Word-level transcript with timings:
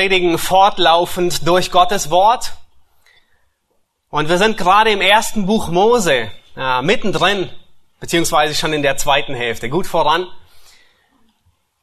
Predigen 0.00 0.38
fortlaufend 0.38 1.46
durch 1.46 1.70
Gottes 1.70 2.08
Wort. 2.08 2.52
Und 4.08 4.30
wir 4.30 4.38
sind 4.38 4.56
gerade 4.56 4.90
im 4.90 5.02
ersten 5.02 5.44
Buch 5.44 5.68
Mose, 5.68 6.30
äh, 6.56 6.80
mittendrin, 6.80 7.50
beziehungsweise 8.00 8.54
schon 8.54 8.72
in 8.72 8.80
der 8.80 8.96
zweiten 8.96 9.34
Hälfte, 9.34 9.68
gut 9.68 9.86
voran. 9.86 10.26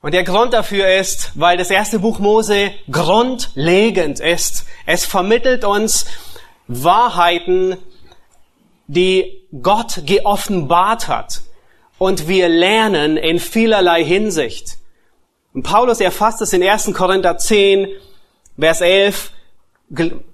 Und 0.02 0.16
der 0.16 0.23
Grund 0.23 0.54
dafür 0.54 0.95
ist, 0.95 1.34
weil 1.36 1.58
das 1.58 1.70
erste 1.70 2.00
Buch 2.00 2.18
Mose 2.18 2.72
grundlegend 2.90 4.20
ist. 4.20 4.66
Es 4.88 5.06
vermittelt 5.06 5.64
uns 5.64 6.08
Wahrheiten, 6.68 7.78
die 8.88 9.48
Gott 9.62 10.02
geoffenbart 10.08 11.08
hat. 11.08 11.42
Und 12.00 12.28
wir 12.28 12.50
lernen 12.50 13.16
in 13.16 13.40
vielerlei 13.40 14.04
Hinsicht. 14.04 14.80
Und 15.58 15.64
Paulus 15.64 16.00
erfasst 16.00 16.40
es 16.44 16.54
in 16.54 16.62
1. 16.62 16.94
Korinther 16.94 17.40
10, 17.40 17.88
Vers 18.60 18.80
11, 18.80 19.32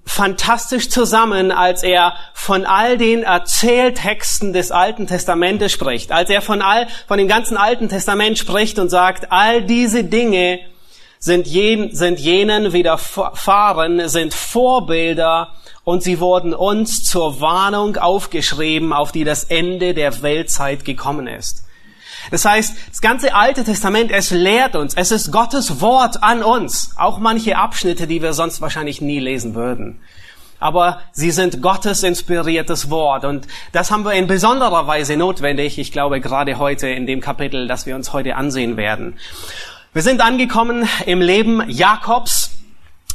fantastisch 0.04 0.90
zusammen, 0.90 1.50
als 1.50 1.82
er 1.82 2.12
von 2.34 2.66
all 2.66 2.98
den 2.98 3.22
Erzähltexten 3.22 4.52
des 4.52 4.70
Alten 4.70 5.06
Testamentes 5.06 5.72
spricht, 5.72 6.12
als 6.12 6.28
er 6.28 6.42
von 6.42 6.60
all, 6.60 6.88
von 7.08 7.16
dem 7.16 7.26
ganzen 7.26 7.56
Alten 7.56 7.88
Testament 7.88 8.36
spricht 8.36 8.78
und 8.78 8.90
sagt, 8.90 9.32
all 9.32 9.62
diese 9.62 10.04
Dinge 10.04 10.60
sind, 11.18 11.46
jen, 11.46 11.94
sind 11.94 12.20
jenen 12.20 12.74
widerfahren, 12.74 14.06
sind 14.10 14.34
Vorbilder 14.34 15.54
und 15.84 16.02
sie 16.02 16.20
wurden 16.20 16.52
uns 16.52 17.02
zur 17.02 17.40
Warnung 17.40 17.96
aufgeschrieben, 17.96 18.92
auf 18.92 19.10
die 19.10 19.24
das 19.24 19.44
Ende 19.44 19.94
der 19.94 20.20
Weltzeit 20.20 20.84
gekommen 20.84 21.28
ist. 21.28 21.64
Das 22.30 22.44
heißt, 22.44 22.74
das 22.90 23.00
ganze 23.00 23.34
Alte 23.34 23.64
Testament, 23.64 24.10
es 24.10 24.30
lehrt 24.30 24.76
uns, 24.76 24.94
es 24.94 25.10
ist 25.10 25.30
Gottes 25.30 25.80
Wort 25.80 26.22
an 26.22 26.42
uns. 26.42 26.92
Auch 26.96 27.18
manche 27.18 27.56
Abschnitte, 27.56 28.06
die 28.06 28.22
wir 28.22 28.32
sonst 28.32 28.60
wahrscheinlich 28.60 29.00
nie 29.00 29.18
lesen 29.18 29.54
würden. 29.54 30.00
Aber 30.60 31.00
sie 31.12 31.30
sind 31.30 31.60
Gottes 31.60 32.02
inspiriertes 32.02 32.88
Wort. 32.88 33.24
Und 33.24 33.46
das 33.72 33.90
haben 33.90 34.04
wir 34.04 34.12
in 34.12 34.26
besonderer 34.26 34.86
Weise 34.86 35.16
notwendig. 35.16 35.78
Ich 35.78 35.92
glaube, 35.92 36.20
gerade 36.20 36.58
heute 36.58 36.88
in 36.88 37.06
dem 37.06 37.20
Kapitel, 37.20 37.68
das 37.68 37.86
wir 37.86 37.94
uns 37.94 38.12
heute 38.12 38.36
ansehen 38.36 38.76
werden. 38.76 39.18
Wir 39.92 40.02
sind 40.02 40.20
angekommen 40.20 40.88
im 41.06 41.20
Leben 41.20 41.62
Jakobs. 41.68 42.43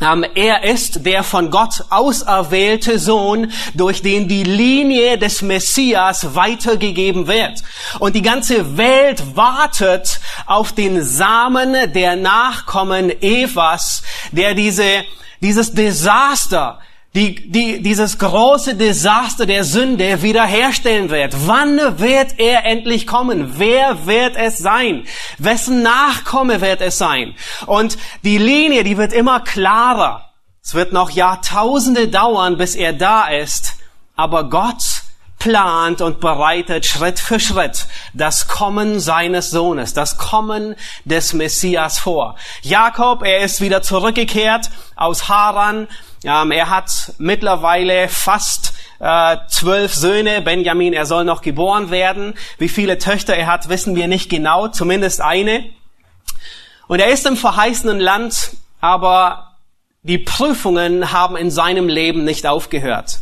Ähm, 0.02 0.26
er 0.36 0.64
ist 0.64 1.06
der 1.06 1.24
von 1.24 1.52
Gott 1.52 1.84
auserwählte 1.90 3.00
Sohn, 3.00 3.52
durch 3.74 4.02
den 4.02 4.28
die 4.28 4.44
Linie 4.44 5.18
des 5.18 5.42
Messias 5.42 6.36
weitergegeben 6.36 7.28
wird. 7.28 7.64
Und 8.00 8.16
die 8.16 8.22
ganze 8.22 8.78
Welt 8.78 9.36
wartet 9.36 10.20
auf 10.46 10.72
den 10.72 11.04
Samen 11.04 11.94
der 11.94 12.16
Nachkommen 12.16 13.10
Evas, 13.22 14.04
der 14.32 14.54
diese, 14.54 15.04
dieses 15.42 15.74
Desaster, 15.74 16.80
die, 17.20 17.52
die, 17.52 17.82
dieses 17.82 18.18
große 18.18 18.76
Desaster 18.76 19.46
der 19.46 19.66
Sünde 19.66 20.22
wiederherstellen 20.22 21.10
wird. 21.10 21.36
Wann 21.48 21.78
wird 22.00 22.40
er 22.40 22.66
endlich 22.66 23.06
kommen? 23.06 23.60
Wer 23.60 24.06
wird 24.06 24.38
es 24.38 24.58
sein? 24.60 25.04
Wessen 25.38 25.82
Nachkomme 25.82 26.62
wird 26.62 26.80
es 26.80 26.98
sein? 26.98 27.36
Und 27.66 27.98
die 28.24 28.38
Linie, 28.38 28.86
die 28.86 28.96
wird 28.96 29.12
immer 29.12 29.42
klarer. 29.42 30.30
Es 30.64 30.74
wird 30.76 30.94
noch 30.94 31.10
Jahrtausende 31.10 32.08
dauern, 32.08 32.58
bis 32.58 32.76
er 32.76 32.94
da 32.94 33.28
ist. 33.28 33.76
Aber 34.16 34.50
Gott 34.50 35.04
plant 35.40 36.02
und 36.02 36.20
bereitet 36.20 36.86
Schritt 36.86 37.20
für 37.20 37.40
Schritt 37.40 37.88
das 38.14 38.48
Kommen 38.48 39.00
seines 39.00 39.50
Sohnes, 39.50 39.94
das 39.94 40.18
Kommen 40.18 40.76
des 41.06 41.34
Messias 41.34 41.98
vor. 41.98 42.36
Jakob, 42.62 43.24
er 43.24 43.40
ist 43.40 43.62
wieder 43.62 43.82
zurückgekehrt 43.82 44.70
aus 44.96 45.28
Haran 45.30 45.88
ähm, 46.24 46.52
er 46.52 46.70
hat 46.70 47.14
mittlerweile 47.18 48.10
fast 48.10 48.74
äh, 49.00 49.38
zwölf 49.48 49.94
Söhne. 49.94 50.42
Benjamin, 50.42 50.94
er 50.94 51.06
soll 51.06 51.24
noch 51.24 51.42
geboren 51.42 51.92
werden. 51.92 52.34
Wie 52.58 52.70
viele 52.70 52.98
Töchter 52.98 53.36
er 53.36 53.48
hat, 53.48 53.70
wissen 53.70 53.96
wir 53.96 54.08
nicht 54.08 54.30
genau, 54.30 54.68
zumindest 54.68 55.22
eine. 55.22 55.66
Und 56.88 57.00
er 57.00 57.10
ist 57.10 57.26
im 57.26 57.38
verheißenen 57.38 58.00
Land, 58.00 58.52
aber 58.82 59.56
die 60.04 60.18
Prüfungen 60.18 61.12
haben 61.12 61.38
in 61.38 61.52
seinem 61.52 61.88
Leben 61.88 62.24
nicht 62.24 62.46
aufgehört. 62.46 63.20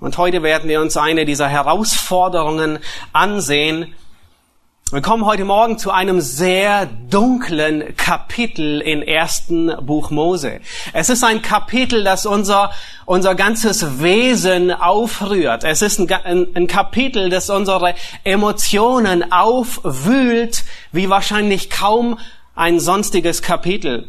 Und 0.00 0.16
heute 0.16 0.44
werden 0.44 0.68
wir 0.68 0.80
uns 0.80 0.96
eine 0.96 1.24
dieser 1.24 1.48
Herausforderungen 1.48 2.78
ansehen, 3.12 3.94
wir 4.90 5.02
kommen 5.02 5.26
heute 5.26 5.44
Morgen 5.44 5.76
zu 5.76 5.90
einem 5.90 6.22
sehr 6.22 6.86
dunklen 6.86 7.94
Kapitel 7.98 8.80
im 8.80 9.02
ersten 9.02 9.70
Buch 9.84 10.08
Mose. 10.08 10.60
Es 10.94 11.10
ist 11.10 11.22
ein 11.24 11.42
Kapitel, 11.42 12.04
das 12.04 12.24
unser, 12.24 12.70
unser 13.04 13.34
ganzes 13.34 14.00
Wesen 14.00 14.72
aufrührt. 14.72 15.62
Es 15.64 15.82
ist 15.82 16.00
ein, 16.00 16.08
ein 16.54 16.66
Kapitel, 16.68 17.28
das 17.28 17.50
unsere 17.50 17.96
Emotionen 18.24 19.30
aufwühlt, 19.30 20.64
wie 20.90 21.10
wahrscheinlich 21.10 21.68
kaum 21.68 22.18
ein 22.54 22.80
sonstiges 22.80 23.42
Kapitel. 23.42 24.08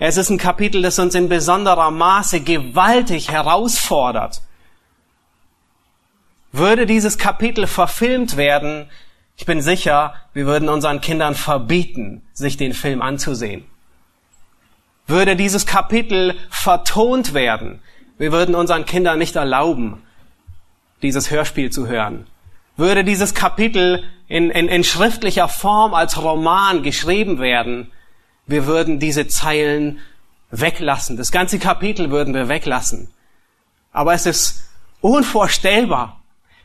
Es 0.00 0.16
ist 0.16 0.30
ein 0.30 0.38
Kapitel, 0.38 0.82
das 0.82 0.98
uns 0.98 1.14
in 1.14 1.28
besonderer 1.28 1.92
Maße 1.92 2.40
gewaltig 2.40 3.30
herausfordert. 3.30 4.40
Würde 6.52 6.84
dieses 6.84 7.16
Kapitel 7.16 7.66
verfilmt 7.66 8.36
werden, 8.36 8.90
ich 9.36 9.46
bin 9.46 9.62
sicher, 9.62 10.14
wir 10.34 10.46
würden 10.46 10.68
unseren 10.68 11.00
Kindern 11.00 11.34
verbieten, 11.34 12.22
sich 12.34 12.58
den 12.58 12.74
Film 12.74 13.00
anzusehen. 13.00 13.64
Würde 15.06 15.34
dieses 15.34 15.66
Kapitel 15.66 16.36
vertont 16.50 17.32
werden, 17.32 17.80
wir 18.18 18.32
würden 18.32 18.54
unseren 18.54 18.84
Kindern 18.84 19.18
nicht 19.18 19.34
erlauben, 19.34 20.02
dieses 21.00 21.30
Hörspiel 21.30 21.70
zu 21.70 21.88
hören. 21.88 22.26
Würde 22.76 23.02
dieses 23.02 23.34
Kapitel 23.34 24.04
in, 24.28 24.50
in, 24.50 24.68
in 24.68 24.84
schriftlicher 24.84 25.48
Form 25.48 25.94
als 25.94 26.22
Roman 26.22 26.82
geschrieben 26.82 27.38
werden, 27.40 27.90
wir 28.46 28.66
würden 28.66 28.98
diese 28.98 29.26
Zeilen 29.26 30.00
weglassen. 30.50 31.16
Das 31.16 31.32
ganze 31.32 31.58
Kapitel 31.58 32.10
würden 32.10 32.34
wir 32.34 32.48
weglassen. 32.48 33.08
Aber 33.92 34.12
es 34.14 34.26
ist 34.26 34.68
unvorstellbar, 35.00 36.21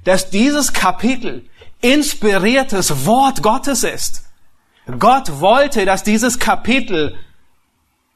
dass 0.07 0.29
dieses 0.29 0.71
Kapitel 0.71 1.43
inspiriertes 1.81 3.05
Wort 3.05 3.43
Gottes 3.43 3.83
ist. 3.83 4.23
Gott 4.99 5.41
wollte, 5.41 5.83
dass 5.83 6.03
dieses 6.03 6.39
Kapitel 6.39 7.17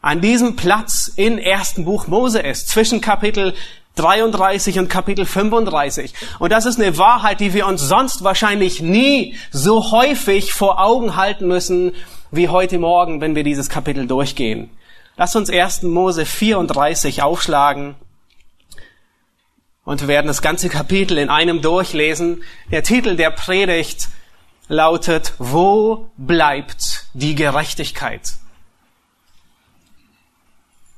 an 0.02 0.22
diesem 0.22 0.56
Platz 0.56 1.12
in 1.14 1.38
ersten 1.38 1.84
Buch 1.84 2.08
Mose 2.08 2.40
ist, 2.40 2.70
zwischen 2.70 3.02
Kapitel 3.02 3.56
33 3.98 4.80
und 4.80 4.88
Kapitel 4.88 5.26
35. 5.26 6.14
Und 6.40 6.54
das 6.54 6.66
ist 6.66 6.80
eine 6.80 6.98
Wahrheit, 6.98 7.42
die 7.42 7.54
wir 7.54 7.68
uns 7.68 7.82
sonst 7.82 8.24
wahrscheinlich 8.24 8.82
nie 8.82 9.36
so 9.52 9.92
häufig 9.92 10.54
vor 10.54 10.82
Augen 10.82 11.18
halten 11.18 11.46
müssen, 11.46 11.92
wie 12.32 12.48
heute 12.48 12.80
Morgen, 12.80 13.20
wenn 13.20 13.36
wir 13.36 13.44
dieses 13.44 13.68
Kapitel 13.68 14.08
durchgehen. 14.08 14.70
Lass 15.18 15.36
uns 15.36 15.50
1. 15.50 15.84
Mose 15.84 16.26
34 16.26 17.22
aufschlagen. 17.22 17.96
Und 19.84 20.02
wir 20.02 20.08
werden 20.08 20.28
das 20.28 20.42
ganze 20.42 20.70
Kapitel 20.70 21.18
in 21.18 21.30
einem 21.30 21.62
durchlesen. 21.62 22.44
Der 22.70 22.84
Titel 22.84 23.16
der 23.16 23.32
Predigt 23.32 24.10
lautet, 24.68 25.34
wo 25.40 26.12
bleibt 26.18 27.08
die 27.14 27.36
Gerechtigkeit? 27.36 28.34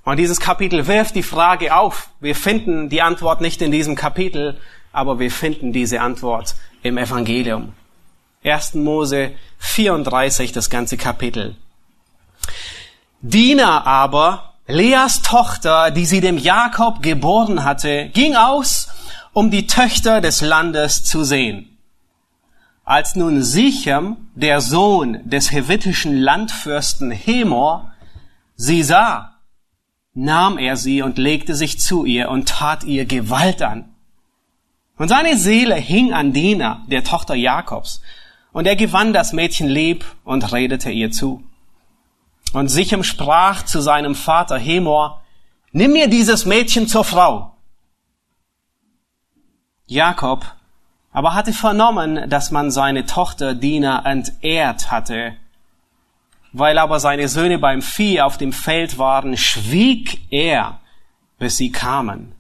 Und 0.06 0.18
dieses 0.18 0.40
Kapitel 0.42 0.88
wirft 0.88 1.16
die 1.16 1.24
Frage 1.24 1.76
auf. 1.76 2.10
Wir 2.20 2.36
finden 2.36 2.90
die 2.90 3.02
Antwort 3.02 3.40
nicht 3.40 3.62
in 3.62 3.72
diesem 3.72 3.96
Kapitel, 3.96 4.60
aber 4.92 5.18
wir 5.18 5.32
finden 5.32 5.72
diese 5.72 6.02
Antwort 6.02 6.56
im 6.82 6.98
Evangelium. 6.98 7.74
1. 8.44 8.74
Mose 8.76 9.32
34, 9.60 10.52
das 10.52 10.70
ganze 10.70 10.98
Kapitel. 10.98 11.56
Dina 13.22 13.86
aber 13.86 14.53
Leas 14.68 15.22
Tochter, 15.22 15.92
die 15.92 16.06
sie 16.06 16.22
dem 16.22 16.38
Jakob 16.38 17.02
geboren 17.02 17.66
hatte, 17.66 18.10
ging 18.14 18.36
aus, 18.36 18.88
um 19.34 19.52
die 19.52 19.68
Töchter 19.68 20.22
des 20.22 20.40
Landes 20.40 21.04
zu 21.04 21.26
sehen. 21.26 21.78
Als 22.86 23.16
nun 23.16 23.44
Sichem, 23.44 24.30
der 24.36 24.62
Sohn 24.62 25.20
des 25.30 25.52
hevitischen 25.52 26.16
Landfürsten 26.16 27.12
Hemor, 27.12 27.92
sie 28.56 28.84
sah, 28.84 29.36
nahm 30.14 30.58
er 30.58 30.78
sie 30.78 31.02
und 31.02 31.18
legte 31.18 31.56
sich 31.56 31.80
zu 31.80 32.06
ihr 32.06 32.30
und 32.30 32.48
tat 32.48 32.86
ihr 32.86 33.06
Gewalt 33.06 33.62
an. 33.62 33.94
Und 34.98 35.10
seine 35.10 35.38
Seele 35.38 35.76
hing 35.76 36.14
an 36.14 36.32
Dina, 36.32 36.84
der 36.88 37.04
Tochter 37.04 37.36
Jakobs, 37.36 38.02
und 38.54 38.66
er 38.66 38.78
gewann 38.78 39.12
das 39.12 39.34
Mädchen 39.34 39.68
lieb 39.68 40.06
und 40.24 40.54
redete 40.54 40.90
ihr 40.90 41.12
zu. 41.12 41.44
Und 42.54 42.70
Sichem 42.70 43.04
sprach 43.04 43.64
zu 43.64 43.82
seinem 43.82 44.16
Vater 44.16 44.58
Hemor, 44.58 45.22
nimm 45.72 45.92
mir 45.92 46.08
dieses 46.08 46.46
Mädchen 46.46 46.88
zur 46.88 47.04
Frau. 47.04 47.56
Jakob 49.88 50.46
aber 51.14 51.36
hatte 51.36 51.54
vernommen, 51.54 52.28
dass 52.30 52.50
man 52.50 52.72
seine 52.72 53.06
Tochter 53.06 53.54
Dina 53.54 54.04
entehrt 54.04 54.90
hatte. 54.90 55.38
Weil 56.52 56.80
aber 56.80 57.00
seine 57.00 57.28
Söhne 57.28 57.60
beim 57.60 57.82
Vieh 57.82 58.20
auf 58.20 58.38
dem 58.38 58.52
Feld 58.52 58.98
waren, 58.98 59.38
schwieg 59.38 60.22
er, 60.32 60.80
bis 61.38 61.58
sie 61.58 61.72
kamen. 61.72 62.34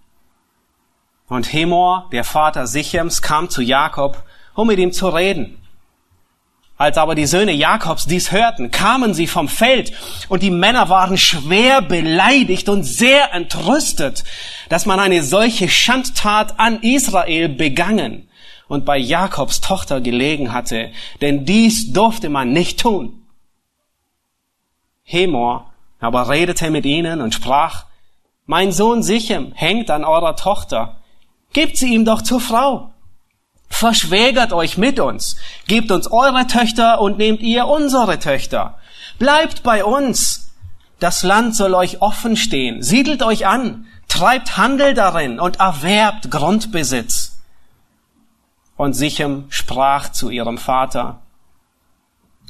Und 1.28 1.54
Hemor, 1.54 2.10
der 2.12 2.24
Vater 2.24 2.68
Sichems, 2.68 3.22
kam 3.22 3.50
zu 3.50 3.62
Jakob, 3.62 4.24
um 4.56 4.68
mit 4.68 4.80
ihm 4.80 4.92
zu 4.92 5.08
reden. 5.08 5.63
Als 6.84 6.98
aber 6.98 7.16
die 7.16 7.28
Söhne 7.28 7.54
Jakobs 7.54 8.08
dies 8.08 8.34
hörten, 8.34 8.70
kamen 8.70 9.14
sie 9.14 9.26
vom 9.26 9.48
Feld 9.48 9.94
und 10.28 10.44
die 10.44 10.52
Männer 10.52 10.90
waren 10.90 11.18
schwer 11.18 11.82
beleidigt 11.82 12.68
und 12.68 12.84
sehr 12.84 13.34
entrüstet, 13.34 14.26
dass 14.68 14.86
man 14.86 15.00
eine 15.00 15.24
solche 15.24 15.70
Schandtat 15.70 16.60
an 16.60 16.82
Israel 16.82 17.48
begangen 17.48 18.28
und 18.68 18.84
bei 18.84 18.98
Jakobs 18.98 19.62
Tochter 19.62 20.02
gelegen 20.02 20.52
hatte, 20.52 20.92
denn 21.22 21.46
dies 21.46 21.94
durfte 21.94 22.28
man 22.28 22.52
nicht 22.52 22.82
tun. 22.82 23.28
Hemor 25.04 25.72
aber 26.02 26.28
redete 26.28 26.70
mit 26.70 26.86
ihnen 26.86 27.22
und 27.22 27.34
sprach, 27.34 27.86
mein 28.46 28.74
Sohn 28.74 29.04
Sichem 29.04 29.54
hängt 29.56 29.90
an 29.90 30.04
eurer 30.04 30.36
Tochter, 30.36 30.98
gebt 31.54 31.78
sie 31.78 31.94
ihm 31.94 32.04
doch 32.04 32.24
zur 32.24 32.42
Frau. 32.42 32.93
Verschwägert 33.74 34.54
euch 34.54 34.78
mit 34.78 35.00
uns, 35.00 35.36
gebt 35.68 35.92
uns 35.92 36.10
eure 36.12 36.46
Töchter 36.46 37.02
und 37.02 37.18
nehmt 37.18 37.42
ihr 37.42 37.68
unsere 37.68 38.20
Töchter. 38.20 38.78
Bleibt 39.18 39.64
bei 39.64 39.84
uns. 39.84 40.52
Das 41.00 41.24
Land 41.24 41.56
soll 41.56 41.74
euch 41.74 42.00
offen 42.00 42.38
stehen, 42.38 42.84
siedelt 42.84 43.24
euch 43.24 43.48
an, 43.48 43.88
treibt 44.08 44.58
Handel 44.58 44.94
darin 44.94 45.40
und 45.40 45.60
erwerbt 45.60 46.30
Grundbesitz. 46.30 47.40
Und 48.78 48.94
Sichem 48.94 49.46
sprach 49.50 50.10
zu 50.10 50.30
ihrem 50.30 50.60
Vater 50.60 51.22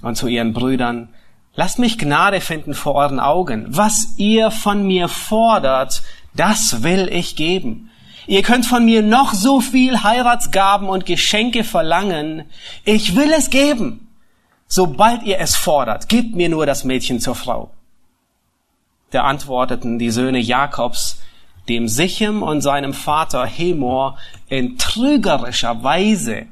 und 0.01 0.17
zu 0.17 0.27
ihren 0.27 0.51
Brüdern, 0.51 1.07
lasst 1.55 1.79
mich 1.79 1.97
Gnade 1.97 2.41
finden 2.41 2.73
vor 2.73 2.95
euren 2.95 3.21
Augen. 3.21 3.65
Was 3.69 4.09
ihr 4.17 4.51
von 4.51 4.85
mir 4.85 5.07
fordert, 5.07 6.03
das 6.33 6.83
will 6.83 7.07
ich 7.09 7.37
geben. 7.37 7.89
Ihr 8.27 8.41
könnt 8.41 8.65
von 8.65 8.85
mir 8.85 9.01
noch 9.01 9.33
so 9.33 9.59
viel 9.59 10.03
Heiratsgaben 10.03 10.87
und 10.87 11.05
Geschenke 11.05 11.63
verlangen. 11.63 12.45
Ich 12.85 13.15
will 13.15 13.31
es 13.33 13.49
geben. 13.49 14.07
Sobald 14.67 15.23
ihr 15.23 15.39
es 15.39 15.55
fordert, 15.55 16.09
gebt 16.09 16.35
mir 16.35 16.49
nur 16.49 16.65
das 16.65 16.83
Mädchen 16.83 17.19
zur 17.19 17.35
Frau. 17.35 17.71
Da 19.11 19.23
antworteten 19.23 19.99
die 19.99 20.09
Söhne 20.09 20.39
Jakobs, 20.39 21.21
dem 21.69 21.87
Sichem 21.87 22.41
und 22.41 22.61
seinem 22.61 22.93
Vater 22.93 23.45
Hemor 23.45 24.17
in 24.49 24.77
trügerischer 24.77 25.83
Weise, 25.83 26.47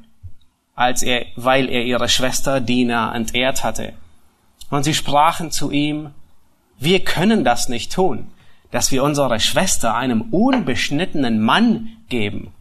als 0.75 1.01
er, 1.01 1.25
weil 1.35 1.69
er 1.69 1.83
ihre 1.83 2.09
Schwester 2.09 2.61
Dina 2.61 3.13
entehrt 3.15 3.63
hatte. 3.63 3.93
Und 4.69 4.83
sie 4.83 4.93
sprachen 4.93 5.51
zu 5.51 5.71
ihm, 5.71 6.11
wir 6.77 7.03
können 7.03 7.43
das 7.43 7.67
nicht 7.67 7.91
tun, 7.91 8.31
dass 8.71 8.91
wir 8.91 9.03
unsere 9.03 9.39
Schwester 9.39 9.95
einem 9.95 10.21
unbeschnittenen 10.31 11.41
Mann 11.41 11.89
geben. 12.09 12.53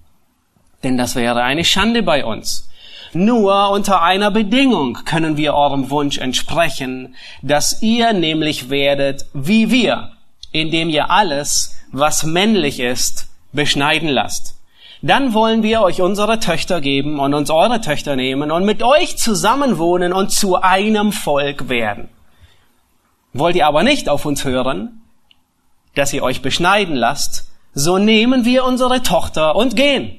Denn 0.82 0.96
das 0.96 1.14
wäre 1.14 1.42
eine 1.42 1.64
Schande 1.64 2.02
bei 2.02 2.24
uns. 2.24 2.68
Nur 3.12 3.70
unter 3.70 4.02
einer 4.02 4.30
Bedingung 4.30 4.98
können 5.04 5.36
wir 5.36 5.54
eurem 5.54 5.90
Wunsch 5.90 6.18
entsprechen, 6.18 7.16
dass 7.42 7.82
ihr 7.82 8.12
nämlich 8.12 8.70
werdet 8.70 9.26
wie 9.34 9.70
wir, 9.70 10.12
indem 10.52 10.88
ihr 10.88 11.10
alles 11.10 11.76
was 11.92 12.22
männlich 12.22 12.78
ist, 12.78 13.28
beschneiden 13.52 14.08
lasst. 14.08 14.56
Dann 15.02 15.34
wollen 15.34 15.62
wir 15.62 15.80
euch 15.80 16.02
unsere 16.02 16.38
Töchter 16.38 16.80
geben 16.80 17.18
und 17.18 17.34
uns 17.34 17.50
eure 17.50 17.80
Töchter 17.80 18.16
nehmen 18.16 18.50
und 18.50 18.64
mit 18.64 18.82
euch 18.82 19.16
zusammenwohnen 19.16 20.12
und 20.12 20.30
zu 20.30 20.60
einem 20.60 21.12
Volk 21.12 21.68
werden. 21.68 22.08
Wollt 23.32 23.56
ihr 23.56 23.66
aber 23.66 23.82
nicht 23.82 24.08
auf 24.08 24.24
uns 24.24 24.44
hören, 24.44 24.99
dass 25.94 26.12
ihr 26.12 26.22
euch 26.22 26.42
beschneiden 26.42 26.96
lasst, 26.96 27.50
so 27.72 27.98
nehmen 27.98 28.44
wir 28.44 28.64
unsere 28.64 29.02
Tochter 29.02 29.56
und 29.56 29.76
gehen. 29.76 30.18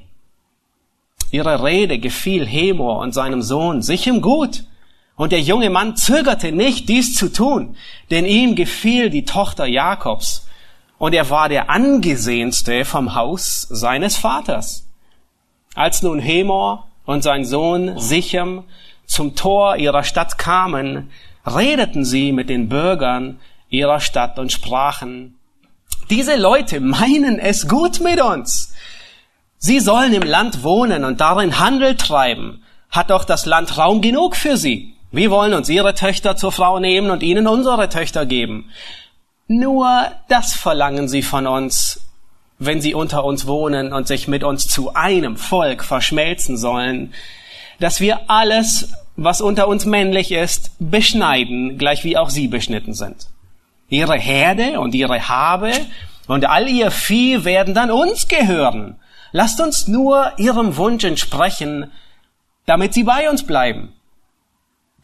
Ihre 1.30 1.62
Rede 1.62 1.98
gefiel 1.98 2.46
Hemor 2.46 2.98
und 2.98 3.12
seinem 3.12 3.42
Sohn 3.42 3.82
Sichem 3.82 4.20
gut. 4.20 4.64
Und 5.16 5.32
der 5.32 5.40
junge 5.40 5.70
Mann 5.70 5.96
zögerte 5.96 6.52
nicht, 6.52 6.88
dies 6.88 7.14
zu 7.14 7.30
tun, 7.30 7.76
denn 8.10 8.24
ihm 8.26 8.54
gefiel 8.54 9.10
die 9.10 9.24
Tochter 9.24 9.66
Jakobs 9.66 10.46
und 11.02 11.14
er 11.14 11.30
war 11.30 11.48
der 11.48 11.68
angesehenste 11.68 12.84
vom 12.84 13.16
Haus 13.16 13.66
seines 13.68 14.16
Vaters. 14.16 14.86
Als 15.74 16.00
nun 16.02 16.20
Hemor 16.20 16.86
und 17.04 17.22
sein 17.22 17.44
Sohn 17.44 17.98
Sichem 17.98 18.62
zum 19.04 19.34
Tor 19.34 19.74
ihrer 19.78 20.04
Stadt 20.04 20.38
kamen, 20.38 21.10
redeten 21.44 22.04
sie 22.04 22.30
mit 22.30 22.48
den 22.48 22.68
Bürgern 22.68 23.40
ihrer 23.68 23.98
Stadt 23.98 24.38
und 24.38 24.52
sprachen, 24.52 25.34
diese 26.10 26.36
Leute 26.36 26.80
meinen 26.80 27.38
es 27.38 27.68
gut 27.68 28.00
mit 28.00 28.20
uns. 28.20 28.72
Sie 29.58 29.80
sollen 29.80 30.12
im 30.12 30.22
Land 30.22 30.64
wohnen 30.64 31.04
und 31.04 31.20
darin 31.20 31.58
Handel 31.58 31.96
treiben. 31.96 32.62
Hat 32.90 33.10
doch 33.10 33.24
das 33.24 33.46
Land 33.46 33.78
Raum 33.78 34.00
genug 34.00 34.36
für 34.36 34.56
sie. 34.56 34.94
Wir 35.12 35.30
wollen 35.30 35.54
uns 35.54 35.68
ihre 35.68 35.94
Töchter 35.94 36.36
zur 36.36 36.52
Frau 36.52 36.80
nehmen 36.80 37.10
und 37.10 37.22
ihnen 37.22 37.46
unsere 37.46 37.88
Töchter 37.88 38.26
geben. 38.26 38.70
Nur 39.46 40.06
das 40.28 40.54
verlangen 40.54 41.08
sie 41.08 41.22
von 41.22 41.46
uns, 41.46 42.00
wenn 42.58 42.80
sie 42.80 42.94
unter 42.94 43.24
uns 43.24 43.46
wohnen 43.46 43.92
und 43.92 44.08
sich 44.08 44.26
mit 44.26 44.42
uns 44.44 44.68
zu 44.68 44.94
einem 44.94 45.36
Volk 45.36 45.84
verschmelzen 45.84 46.56
sollen, 46.56 47.12
dass 47.78 48.00
wir 48.00 48.30
alles, 48.30 48.92
was 49.16 49.40
unter 49.40 49.68
uns 49.68 49.84
männlich 49.84 50.32
ist, 50.32 50.70
beschneiden, 50.78 51.76
gleich 51.76 52.04
wie 52.04 52.16
auch 52.16 52.30
sie 52.30 52.48
beschnitten 52.48 52.94
sind. 52.94 53.28
Ihre 53.92 54.16
Herde 54.16 54.80
und 54.80 54.94
ihre 54.94 55.28
Habe 55.28 55.72
und 56.26 56.48
all 56.48 56.68
ihr 56.68 56.90
Vieh 56.90 57.44
werden 57.44 57.74
dann 57.74 57.90
uns 57.90 58.26
gehören. 58.26 58.96
Lasst 59.32 59.60
uns 59.60 59.86
nur 59.86 60.32
ihrem 60.38 60.76
Wunsch 60.76 61.04
entsprechen, 61.04 61.90
damit 62.66 62.94
sie 62.94 63.04
bei 63.04 63.28
uns 63.30 63.46
bleiben. 63.46 63.92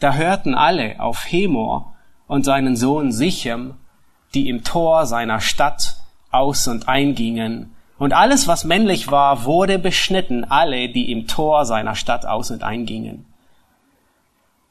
Da 0.01 0.15
hörten 0.15 0.55
alle 0.55 1.01
auf 1.01 1.25
Hemor 1.31 1.95
und 2.27 2.45
seinen 2.45 2.77
Sohn 2.77 3.13
Sichem 3.13 3.75
die 4.35 4.49
im 4.49 4.65
Tor 4.65 5.07
seiner 5.07 5.41
Stadt 5.41 5.97
aus 6.31 6.69
und 6.69 6.89
eingingen, 6.89 7.75
und 7.99 8.13
alles, 8.13 8.47
was 8.47 8.63
männlich 8.63 9.11
war, 9.11 9.45
wurde 9.45 9.81
beschnitten, 9.81 10.45
alle, 10.45 10.89
die 10.89 11.11
im 11.11 11.27
Tor 11.27 11.65
seiner 11.65 11.97
Stadt 11.97 12.27
aus 12.27 12.53
und 12.53 12.63
eingingen. 12.63 13.27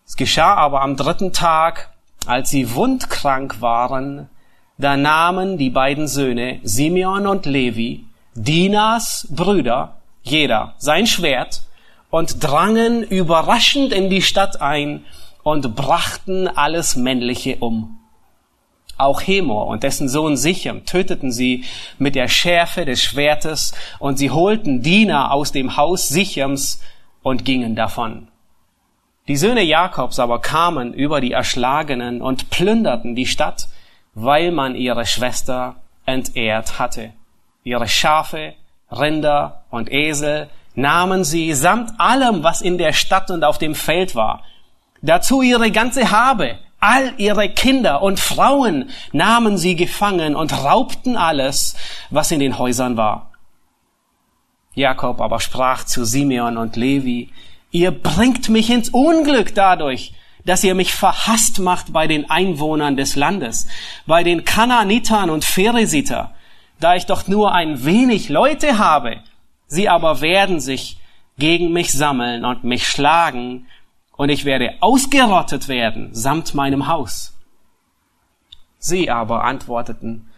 Es 0.06 0.16
geschah 0.16 0.54
aber 0.56 0.82
am 0.82 0.96
dritten 0.96 1.34
Tag, 1.34 1.90
als 2.28 2.50
sie 2.50 2.74
wundkrank 2.74 3.62
waren, 3.62 4.30
da 4.78 4.96
nahmen 4.96 5.58
die 5.58 5.70
beiden 5.70 6.08
Söhne, 6.08 6.60
Simeon 6.64 7.26
und 7.26 7.46
Levi, 7.46 8.06
Dinas 8.36 9.28
Brüder, 9.32 9.98
jeder 10.22 10.76
sein 10.78 11.08
Schwert, 11.08 11.64
und 12.10 12.44
drangen 12.44 13.04
überraschend 13.04 13.92
in 13.92 14.10
die 14.10 14.22
Stadt 14.22 14.62
ein 14.62 15.04
und 15.44 15.76
brachten 15.76 16.48
alles 16.48 16.96
Männliche 16.96 17.58
um. 17.58 17.98
Auch 18.98 19.22
Hemor 19.22 19.68
und 19.68 19.84
dessen 19.84 20.10
Sohn 20.10 20.38
Sichem 20.38 20.86
töteten 20.86 21.32
sie 21.32 21.66
mit 22.00 22.16
der 22.16 22.28
Schärfe 22.28 22.86
des 22.86 23.02
Schwertes 23.02 23.74
und 24.00 24.18
sie 24.18 24.32
holten 24.32 24.82
Diener 24.82 25.32
aus 25.32 25.52
dem 25.52 25.78
Haus 25.78 26.08
Sichems 26.08 26.82
und 27.22 27.46
gingen 27.46 27.76
davon. 27.76 28.28
Die 29.28 29.36
Söhne 29.36 29.64
Jakobs 29.64 30.20
aber 30.20 30.40
kamen 30.40 30.94
über 30.94 31.22
die 31.22 31.32
Erschlagenen 31.32 32.22
und 32.22 32.50
plünderten 32.50 33.16
die 33.16 33.26
Stadt, 33.26 33.68
weil 34.14 34.52
man 34.52 34.76
ihre 34.76 35.06
Schwester 35.06 35.76
entehrt 36.06 36.80
hatte. 36.80 37.14
Ihre 37.64 37.88
Schafe, 37.88 38.54
Rinder 38.92 39.64
und 39.70 39.92
Esel 39.92 40.50
nahmen 40.76 41.24
sie 41.24 41.54
samt 41.54 42.00
allem, 42.00 42.44
was 42.44 42.62
in 42.62 42.78
der 42.78 42.94
Stadt 42.94 43.30
und 43.30 43.44
auf 43.44 43.58
dem 43.58 43.76
Feld 43.76 44.16
war. 44.16 44.44
Dazu 45.02 45.42
ihre 45.42 45.72
ganze 45.72 46.12
Habe, 46.12 46.60
All 46.80 47.14
ihre 47.18 47.50
Kinder 47.50 48.04
und 48.04 48.20
Frauen 48.20 48.92
nahmen 49.12 49.58
sie 49.58 49.76
gefangen 49.76 50.36
und 50.36 50.54
raubten 50.54 51.18
alles, 51.18 51.76
was 52.12 52.32
in 52.32 52.40
den 52.40 52.60
Häusern 52.60 52.98
war. 52.98 53.32
Jakob 54.76 55.20
aber 55.20 55.40
sprach 55.40 55.86
zu 55.86 56.06
Simeon 56.06 56.56
und 56.58 56.76
Levi, 56.76 57.32
ihr 57.72 57.92
bringt 57.92 58.50
mich 58.50 58.70
ins 58.70 58.90
Unglück 58.90 59.54
dadurch, 59.56 60.14
dass 60.46 60.64
ihr 60.64 60.76
mich 60.76 60.94
verhasst 60.94 61.60
macht 61.60 61.92
bei 61.92 62.08
den 62.08 62.30
Einwohnern 62.30 62.96
des 62.96 63.16
Landes, 63.16 63.68
bei 64.06 64.24
den 64.24 64.46
Kananitern 64.46 65.30
und 65.30 65.44
Pheresiter, 65.44 66.34
da 66.80 66.96
ich 66.96 67.06
doch 67.06 67.28
nur 67.28 67.54
ein 67.54 67.84
wenig 67.84 68.30
Leute 68.30 68.78
habe. 68.78 69.18
Sie 69.68 69.90
aber 69.90 70.22
werden 70.22 70.60
sich 70.60 70.98
gegen 71.38 71.74
mich 71.74 71.92
sammeln 71.92 72.46
und 72.46 72.64
mich 72.64 72.88
schlagen, 72.88 73.68
und 74.16 74.30
ich 74.30 74.46
werde 74.46 74.74
ausgerottet 74.80 75.68
werden 75.68 76.10
samt 76.12 76.56
meinem 76.56 76.88
Haus. 76.88 77.36
Sie 78.80 79.12
aber 79.12 79.44
antworteten, 79.44 80.30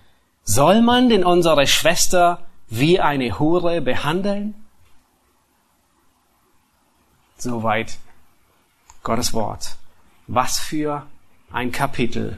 soll 0.43 0.81
man 0.81 1.09
denn 1.09 1.24
unsere 1.24 1.65
Schwester 1.65 2.39
wie 2.67 3.00
eine 3.00 3.39
Hure 3.39 3.81
behandeln? 3.81 4.55
Soweit 7.41 7.98
Gottes 9.01 9.34
Wort. 9.34 9.77
Was 10.27 10.60
für 10.60 11.05
ein 11.51 11.72
Kapitel. 11.72 12.38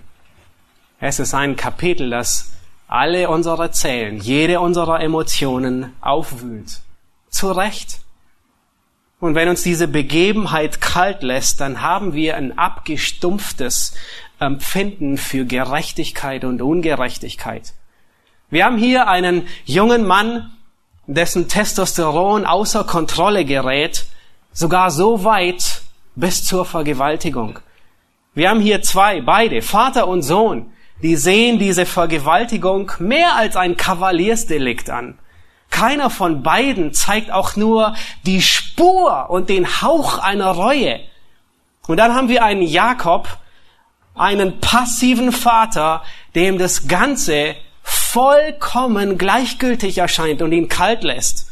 Es 0.99 1.19
ist 1.19 1.33
ein 1.33 1.55
Kapitel, 1.55 2.11
das 2.11 2.51
alle 2.87 3.27
unsere 3.29 3.71
Zellen, 3.71 4.19
jede 4.19 4.59
unserer 4.59 5.01
Emotionen 5.01 5.95
aufwühlt. 6.01 6.81
Zu 7.29 7.51
Recht. 7.51 8.01
Und 9.19 9.33
wenn 9.33 9.49
uns 9.49 9.63
diese 9.63 9.87
Begebenheit 9.87 10.81
kalt 10.81 11.23
lässt, 11.23 11.61
dann 11.61 11.81
haben 11.81 12.13
wir 12.13 12.37
ein 12.37 12.59
abgestumpftes 12.59 13.95
Empfinden 14.39 15.17
für 15.17 15.45
Gerechtigkeit 15.45 16.43
und 16.43 16.61
Ungerechtigkeit. 16.61 17.73
Wir 18.51 18.65
haben 18.65 18.77
hier 18.77 19.07
einen 19.07 19.47
jungen 19.65 20.05
Mann, 20.05 20.51
dessen 21.07 21.47
Testosteron 21.47 22.45
außer 22.45 22.83
Kontrolle 22.83 23.45
gerät, 23.45 24.05
sogar 24.53 24.91
so 24.91 25.23
weit 25.23 25.81
bis 26.15 26.43
zur 26.43 26.65
Vergewaltigung. 26.65 27.59
Wir 28.33 28.49
haben 28.49 28.61
hier 28.61 28.81
zwei, 28.81 29.21
beide, 29.21 29.61
Vater 29.61 30.07
und 30.07 30.21
Sohn, 30.21 30.71
die 31.01 31.15
sehen 31.15 31.59
diese 31.59 31.85
Vergewaltigung 31.85 32.91
mehr 32.99 33.35
als 33.35 33.55
ein 33.55 33.75
Kavaliersdelikt 33.75 34.89
an. 34.89 35.17
Keiner 35.69 36.09
von 36.09 36.43
beiden 36.43 36.93
zeigt 36.93 37.31
auch 37.31 37.55
nur 37.55 37.95
die 38.25 38.41
Spur 38.41 39.29
und 39.29 39.49
den 39.49 39.81
Hauch 39.81 40.17
einer 40.19 40.51
Reue. 40.51 40.99
Und 41.87 41.97
dann 41.97 42.13
haben 42.13 42.29
wir 42.29 42.43
einen 42.43 42.61
Jakob, 42.61 43.27
einen 44.15 44.59
passiven 44.59 45.31
Vater, 45.31 46.03
dem 46.35 46.57
das 46.57 46.87
Ganze 46.87 47.55
vollkommen 47.81 49.17
gleichgültig 49.17 49.97
erscheint 49.97 50.41
und 50.41 50.51
ihn 50.51 50.67
kalt 50.67 51.03
lässt. 51.03 51.50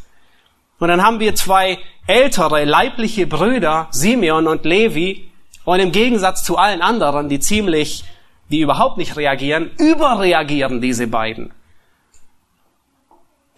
Und 0.79 0.87
dann 0.87 1.03
haben 1.03 1.19
wir 1.19 1.35
zwei 1.35 1.77
ältere 2.07 2.63
leibliche 2.63 3.27
Brüder, 3.27 3.87
Simeon 3.91 4.47
und 4.47 4.65
Levi, 4.65 5.29
und 5.65 5.79
im 5.79 5.91
Gegensatz 5.91 6.43
zu 6.43 6.57
allen 6.57 6.81
anderen, 6.81 7.29
die 7.29 7.39
ziemlich, 7.39 8.03
die 8.49 8.61
überhaupt 8.61 8.97
nicht 8.97 9.17
reagieren, 9.17 9.69
überreagieren 9.77 10.81
diese 10.81 11.07
beiden. 11.07 11.51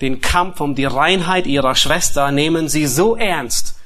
Den 0.01 0.20
Kampf 0.20 0.60
um 0.60 0.75
die 0.75 0.86
Reinheit 0.86 1.46
ihrer 1.46 1.75
Schwester 1.75 2.32
nehmen 2.32 2.68
sie 2.68 2.88
so 2.88 3.16
ernst, 3.16 3.80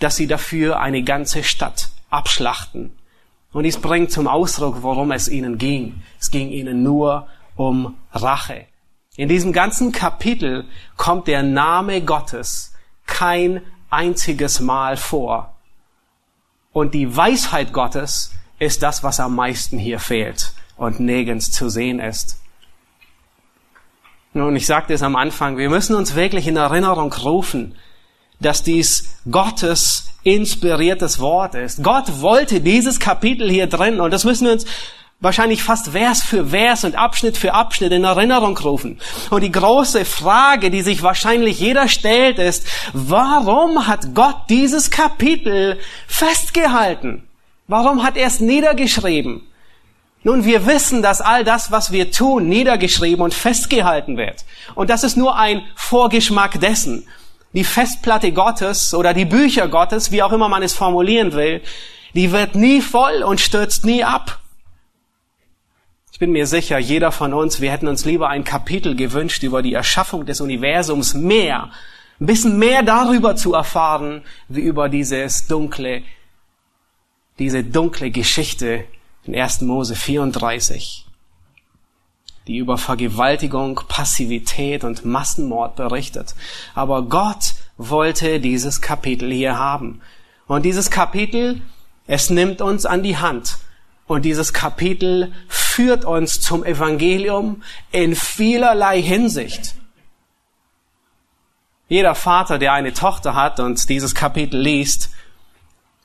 dass 0.00 0.16
sie 0.16 0.26
dafür 0.26 0.80
eine 0.80 1.02
ganze 1.02 1.44
Stadt 1.44 1.90
abschlachten. 2.10 2.90
Und 3.52 3.64
dies 3.64 3.78
bringt 3.78 4.10
zum 4.10 4.26
Ausdruck, 4.26 4.82
worum 4.82 5.12
es 5.12 5.28
ihnen 5.28 5.58
ging. 5.58 6.02
Es 6.18 6.30
ging 6.30 6.48
ihnen 6.48 6.82
nur 6.82 7.28
um 7.54 7.96
Rache. 8.12 8.64
In 9.16 9.28
diesem 9.28 9.52
ganzen 9.52 9.92
Kapitel 9.92 10.64
kommt 10.96 11.28
der 11.28 11.42
Name 11.42 12.00
Gottes 12.00 12.72
kein 13.06 13.60
einziges 13.90 14.60
Mal 14.60 14.96
vor. 14.96 15.54
Und 16.72 16.94
die 16.94 17.14
Weisheit 17.14 17.74
Gottes 17.74 18.32
ist 18.58 18.82
das, 18.82 19.02
was 19.02 19.20
am 19.20 19.34
meisten 19.34 19.76
hier 19.76 19.98
fehlt 19.98 20.54
und 20.78 20.98
nirgends 20.98 21.50
zu 21.50 21.68
sehen 21.68 22.00
ist. 22.00 22.40
Nun, 24.32 24.56
ich 24.56 24.64
sagte 24.64 24.94
es 24.94 25.02
am 25.02 25.14
Anfang, 25.14 25.58
wir 25.58 25.68
müssen 25.68 25.94
uns 25.94 26.14
wirklich 26.14 26.46
in 26.46 26.56
Erinnerung 26.56 27.12
rufen, 27.12 27.74
dass 28.40 28.62
dies 28.62 29.18
Gottes 29.30 30.08
inspiriertes 30.22 31.20
Wort 31.20 31.54
ist. 31.54 31.82
Gott 31.82 32.22
wollte 32.22 32.62
dieses 32.62 32.98
Kapitel 32.98 33.50
hier 33.50 33.66
drin 33.66 34.00
und 34.00 34.10
das 34.10 34.24
müssen 34.24 34.46
wir 34.46 34.52
uns 34.52 34.64
wahrscheinlich 35.22 35.62
fast 35.62 35.90
Vers 35.90 36.22
für 36.22 36.48
Vers 36.48 36.84
und 36.84 36.96
Abschnitt 36.96 37.38
für 37.38 37.54
Abschnitt 37.54 37.92
in 37.92 38.04
Erinnerung 38.04 38.58
rufen. 38.58 39.00
Und 39.30 39.42
die 39.42 39.52
große 39.52 40.04
Frage, 40.04 40.70
die 40.70 40.82
sich 40.82 41.02
wahrscheinlich 41.02 41.60
jeder 41.60 41.88
stellt, 41.88 42.38
ist, 42.38 42.66
warum 42.92 43.86
hat 43.86 44.14
Gott 44.14 44.36
dieses 44.50 44.90
Kapitel 44.90 45.78
festgehalten? 46.08 47.22
Warum 47.68 48.02
hat 48.02 48.16
er 48.16 48.26
es 48.26 48.40
niedergeschrieben? 48.40 49.42
Nun, 50.24 50.44
wir 50.44 50.66
wissen, 50.66 51.02
dass 51.02 51.20
all 51.20 51.44
das, 51.44 51.70
was 51.70 51.90
wir 51.90 52.10
tun, 52.10 52.48
niedergeschrieben 52.48 53.24
und 53.24 53.32
festgehalten 53.32 54.16
wird. 54.16 54.44
Und 54.74 54.90
das 54.90 55.04
ist 55.04 55.16
nur 55.16 55.36
ein 55.36 55.62
Vorgeschmack 55.74 56.60
dessen. 56.60 57.06
Die 57.54 57.64
Festplatte 57.64 58.32
Gottes 58.32 58.94
oder 58.94 59.14
die 59.14 59.24
Bücher 59.24 59.68
Gottes, 59.68 60.10
wie 60.10 60.22
auch 60.22 60.32
immer 60.32 60.48
man 60.48 60.62
es 60.62 60.74
formulieren 60.74 61.32
will, 61.32 61.60
die 62.14 62.32
wird 62.32 62.54
nie 62.54 62.80
voll 62.80 63.22
und 63.22 63.40
stürzt 63.40 63.84
nie 63.84 64.04
ab. 64.04 64.41
Ich 66.22 66.24
bin 66.24 66.34
mir 66.34 66.46
sicher, 66.46 66.78
jeder 66.78 67.10
von 67.10 67.34
uns, 67.34 67.60
wir 67.60 67.72
hätten 67.72 67.88
uns 67.88 68.04
lieber 68.04 68.28
ein 68.28 68.44
Kapitel 68.44 68.94
gewünscht 68.94 69.42
über 69.42 69.60
die 69.60 69.72
Erschaffung 69.72 70.24
des 70.24 70.40
Universums 70.40 71.14
mehr, 71.14 71.70
ein 72.20 72.26
bisschen 72.26 72.60
mehr 72.60 72.84
darüber 72.84 73.34
zu 73.34 73.54
erfahren, 73.54 74.22
wie 74.46 74.60
über 74.60 74.88
dieses 74.88 75.48
dunkle, 75.48 76.04
diese 77.40 77.64
dunkle 77.64 78.12
Geschichte 78.12 78.84
in 79.24 79.34
1. 79.34 79.62
Mose 79.62 79.96
34, 79.96 81.06
die 82.46 82.58
über 82.58 82.78
Vergewaltigung, 82.78 83.80
Passivität 83.88 84.84
und 84.84 85.04
Massenmord 85.04 85.74
berichtet. 85.74 86.36
Aber 86.76 87.02
Gott 87.02 87.54
wollte 87.78 88.38
dieses 88.38 88.80
Kapitel 88.80 89.32
hier 89.32 89.58
haben. 89.58 90.00
Und 90.46 90.64
dieses 90.64 90.88
Kapitel, 90.88 91.62
es 92.06 92.30
nimmt 92.30 92.62
uns 92.62 92.86
an 92.86 93.02
die 93.02 93.16
Hand. 93.16 93.58
Und 94.12 94.26
dieses 94.26 94.52
Kapitel 94.52 95.32
führt 95.48 96.04
uns 96.04 96.38
zum 96.38 96.66
Evangelium 96.66 97.62
in 97.92 98.14
vielerlei 98.14 99.00
Hinsicht. 99.00 99.74
Jeder 101.88 102.14
Vater, 102.14 102.58
der 102.58 102.74
eine 102.74 102.92
Tochter 102.92 103.34
hat 103.34 103.58
und 103.58 103.88
dieses 103.88 104.14
Kapitel 104.14 104.60
liest, 104.60 105.08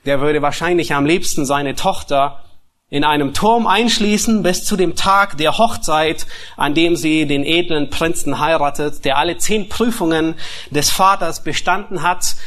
der 0.05 0.21
würde 0.21 0.41
wahrscheinlich 0.41 0.93
am 0.93 1.05
liebsten 1.05 1.45
seine 1.45 1.75
Tochter 1.75 2.45
in 2.89 3.03
einem 3.03 3.33
Turm 3.33 3.67
einschließen 3.67 4.41
bis 4.41 4.63
zu 4.63 4.77
dem 4.77 4.95
Tag 4.95 5.35
der 5.35 5.57
Hochzeit, 5.57 6.27
an 6.55 6.75
dem 6.75 6.95
sie 6.95 7.27
den 7.27 7.43
edlen 7.43 7.89
Prinzen 7.89 8.39
heiratet, 8.39 9.03
der 9.03 9.17
alle 9.17 9.37
zehn 9.37 9.67
Prüfungen 9.67 10.35
des 10.69 10.91
Vaters 10.91 11.43
bestanden 11.43 12.03
hat 12.03 12.37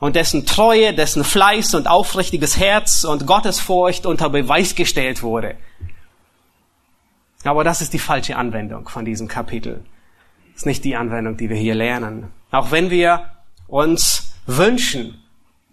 und 0.00 0.16
dessen 0.16 0.46
Treue, 0.46 0.94
dessen 0.94 1.22
Fleiß 1.22 1.74
und 1.74 1.86
aufrichtiges 1.86 2.58
Herz 2.58 3.04
und 3.04 3.26
Gottesfurcht 3.26 4.06
unter 4.06 4.30
Beweis 4.30 4.74
gestellt 4.74 5.22
wurde. 5.22 5.56
Aber 7.44 7.64
das 7.64 7.80
ist 7.80 7.92
die 7.92 7.98
falsche 7.98 8.36
Anwendung 8.36 8.88
von 8.88 9.04
diesem 9.04 9.28
Kapitel. 9.28 9.84
Das 10.52 10.62
ist 10.62 10.66
nicht 10.66 10.84
die 10.84 10.96
Anwendung, 10.96 11.36
die 11.36 11.48
wir 11.48 11.56
hier 11.56 11.74
lernen. 11.74 12.32
Auch 12.50 12.70
wenn 12.70 12.90
wir 12.90 13.30
uns 13.68 14.32
wünschen, 14.46 15.22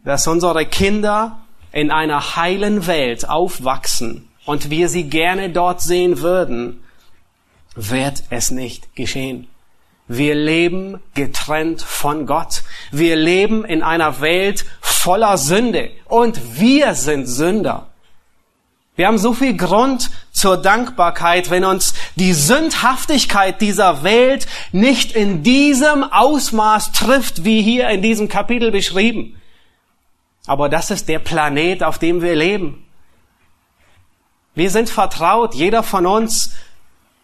dass 0.04 0.28
unsere 0.28 0.66
Kinder 0.66 1.40
in 1.72 1.90
einer 1.90 2.36
heilen 2.36 2.86
Welt 2.86 3.28
aufwachsen 3.28 4.28
und 4.46 4.70
wir 4.70 4.88
sie 4.88 5.10
gerne 5.10 5.50
dort 5.50 5.82
sehen 5.82 6.22
würden, 6.22 6.84
wird 7.76 8.24
es 8.30 8.52
nicht 8.52 8.96
geschehen. 8.96 9.48
Wir 10.08 10.36
leben 10.36 11.02
getrennt 11.16 11.82
von 11.82 12.26
Gott. 12.26 12.64
Wir 12.92 13.16
leben 13.16 13.66
in 13.66 13.84
einer 13.84 14.22
Welt 14.22 14.66
voller 14.80 15.38
Sünde 15.38 15.92
und 16.06 16.60
wir 16.60 16.96
sind 16.96 17.28
Sünder. 17.28 17.88
Wir 18.96 19.08
haben 19.08 19.20
so 19.20 19.34
viel 19.34 19.56
Grund 19.56 20.10
zur 20.32 20.58
Dankbarkeit, 20.58 21.52
wenn 21.52 21.66
uns 21.66 21.94
die 22.16 22.34
Sündhaftigkeit 22.34 23.62
dieser 23.62 24.02
Welt 24.02 24.48
nicht 24.72 25.12
in 25.12 25.44
diesem 25.44 26.04
Ausmaß 26.04 26.94
trifft, 26.94 27.44
wie 27.44 27.62
hier 27.62 27.90
in 27.90 28.02
diesem 28.02 28.28
Kapitel 28.28 28.72
beschrieben. 28.72 29.40
Aber 30.48 30.68
das 30.68 30.90
ist 30.90 31.10
der 31.10 31.20
Planet, 31.20 31.84
auf 31.84 32.00
dem 32.00 32.22
wir 32.22 32.36
leben. 32.36 32.88
Wir 34.56 34.72
sind 34.72 34.90
vertraut, 34.90 35.54
jeder 35.54 35.84
von 35.84 36.08
uns, 36.08 36.56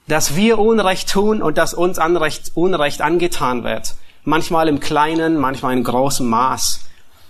dass 0.08 0.36
wir 0.36 0.60
Unrecht 0.60 1.10
tun 1.10 1.42
und 1.42 1.58
dass 1.58 1.74
uns 1.74 1.98
Unrecht, 1.98 2.52
Unrecht 2.56 3.02
angetan 3.02 3.64
wird. 3.64 3.96
Manchmal 4.24 4.68
im 4.68 4.80
kleinen, 4.80 5.38
manchmal 5.38 5.74
in 5.74 5.84
großem 5.84 6.28
Maß. 6.28 6.82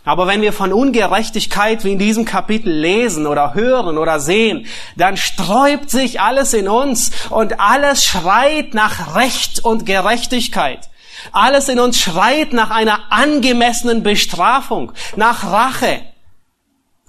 Aber 0.06 0.28
wenn 0.28 0.42
wir 0.42 0.52
von 0.52 0.74
Ungerechtigkeit 0.74 1.86
wie 1.86 1.94
in 1.94 2.00
diesem 2.00 2.26
Kapitel 2.26 2.72
lesen 2.72 3.26
oder 3.26 3.54
hören 3.54 3.98
oder 3.98 4.20
sehen, 4.20 4.68
dann 4.98 5.16
sträubt 5.16 5.90
sich 5.90 6.20
alles 6.20 6.54
in 6.54 6.68
uns 6.68 7.12
und 7.30 7.60
alles 7.60 8.04
schreit 8.04 8.74
nach 8.74 9.16
Recht 9.16 9.64
und 9.64 9.86
Gerechtigkeit. 9.86 10.90
Alles 11.32 11.70
in 11.70 11.80
uns 11.80 12.00
schreit 12.00 12.52
nach 12.52 12.70
einer 12.70 13.12
angemessenen 13.12 14.04
Bestrafung, 14.04 14.92
nach 15.16 15.46
Rache. 15.46 16.02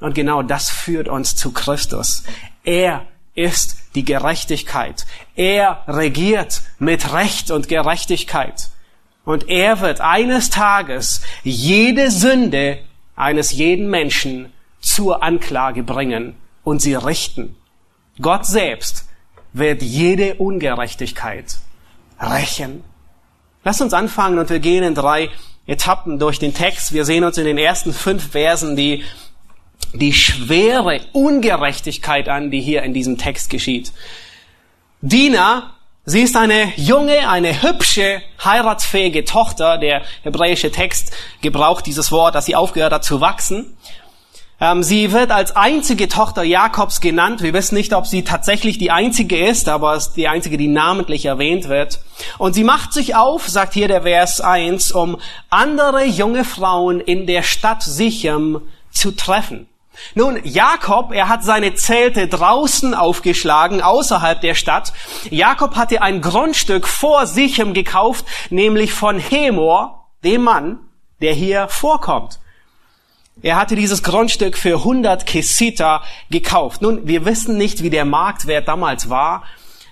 Und 0.00 0.14
genau 0.14 0.42
das 0.42 0.70
führt 0.70 1.08
uns 1.08 1.34
zu 1.34 1.52
Christus. 1.52 2.22
Er 2.62 3.06
ist 3.34 3.76
die 3.94 4.04
Gerechtigkeit. 4.04 5.06
Er 5.36 5.82
regiert 5.86 6.62
mit 6.78 7.12
Recht 7.12 7.50
und 7.50 7.68
Gerechtigkeit. 7.68 8.70
Und 9.24 9.48
er 9.48 9.80
wird 9.80 10.00
eines 10.00 10.50
Tages 10.50 11.22
jede 11.42 12.10
Sünde 12.10 12.78
eines 13.16 13.52
jeden 13.52 13.88
Menschen 13.88 14.52
zur 14.80 15.22
Anklage 15.22 15.82
bringen 15.82 16.36
und 16.62 16.82
sie 16.82 16.94
richten. 16.94 17.56
Gott 18.20 18.46
selbst 18.46 19.08
wird 19.52 19.82
jede 19.82 20.34
Ungerechtigkeit 20.34 21.56
rächen. 22.20 22.84
Lass 23.62 23.80
uns 23.80 23.94
anfangen 23.94 24.38
und 24.38 24.50
wir 24.50 24.58
gehen 24.60 24.84
in 24.84 24.94
drei 24.94 25.30
Etappen 25.66 26.18
durch 26.18 26.38
den 26.38 26.52
Text. 26.52 26.92
Wir 26.92 27.04
sehen 27.04 27.24
uns 27.24 27.38
in 27.38 27.44
den 27.44 27.56
ersten 27.56 27.94
fünf 27.94 28.32
Versen 28.32 28.76
die, 28.76 29.04
die 29.94 30.12
schwere 30.12 31.00
Ungerechtigkeit 31.12 32.28
an, 32.28 32.50
die 32.50 32.60
hier 32.60 32.82
in 32.82 32.94
diesem 32.94 33.18
Text 33.18 33.50
geschieht. 33.50 33.92
Dina, 35.00 35.74
sie 36.04 36.22
ist 36.22 36.36
eine 36.36 36.72
junge, 36.76 37.28
eine 37.28 37.62
hübsche, 37.62 38.22
heiratsfähige 38.42 39.24
Tochter. 39.24 39.78
Der 39.78 40.02
hebräische 40.22 40.70
Text 40.70 41.12
gebraucht 41.42 41.86
dieses 41.86 42.10
Wort, 42.10 42.34
dass 42.34 42.46
sie 42.46 42.56
aufgehört 42.56 42.92
hat 42.92 43.04
zu 43.04 43.20
wachsen. 43.20 43.76
Ähm, 44.60 44.82
sie 44.82 45.12
wird 45.12 45.30
als 45.30 45.56
einzige 45.56 46.08
Tochter 46.08 46.42
Jakobs 46.42 47.00
genannt. 47.00 47.42
Wir 47.42 47.52
wissen 47.52 47.74
nicht, 47.74 47.92
ob 47.92 48.06
sie 48.06 48.22
tatsächlich 48.22 48.78
die 48.78 48.90
einzige 48.90 49.46
ist, 49.46 49.68
aber 49.68 49.96
ist 49.96 50.14
die 50.14 50.28
einzige, 50.28 50.56
die 50.56 50.68
namentlich 50.68 51.26
erwähnt 51.26 51.68
wird. 51.68 52.00
Und 52.38 52.54
sie 52.54 52.64
macht 52.64 52.92
sich 52.92 53.14
auf, 53.16 53.48
sagt 53.48 53.74
hier 53.74 53.88
der 53.88 54.02
Vers 54.02 54.40
1, 54.40 54.92
um 54.92 55.18
andere 55.50 56.04
junge 56.04 56.44
Frauen 56.44 57.00
in 57.00 57.26
der 57.26 57.42
Stadt 57.42 57.82
Sichem 57.82 58.60
zu 58.90 59.10
treffen. 59.10 59.66
Nun, 60.14 60.40
Jakob, 60.44 61.12
er 61.12 61.28
hat 61.28 61.44
seine 61.44 61.74
Zelte 61.74 62.28
draußen 62.28 62.94
aufgeschlagen, 62.94 63.82
außerhalb 63.82 64.40
der 64.40 64.54
Stadt. 64.54 64.92
Jakob 65.30 65.76
hatte 65.76 66.02
ein 66.02 66.20
Grundstück 66.20 66.86
vor 66.86 67.26
Sichem 67.26 67.74
gekauft, 67.74 68.24
nämlich 68.50 68.92
von 68.92 69.18
Hemor, 69.18 70.08
dem 70.24 70.42
Mann, 70.42 70.78
der 71.20 71.32
hier 71.32 71.68
vorkommt. 71.68 72.40
Er 73.42 73.56
hatte 73.56 73.74
dieses 73.74 74.02
Grundstück 74.02 74.56
für 74.56 74.76
100 74.76 75.26
Kesita 75.26 76.02
gekauft. 76.30 76.82
Nun, 76.82 77.06
wir 77.06 77.24
wissen 77.24 77.58
nicht, 77.58 77.82
wie 77.82 77.90
der 77.90 78.04
Marktwert 78.04 78.68
damals 78.68 79.10
war. 79.10 79.42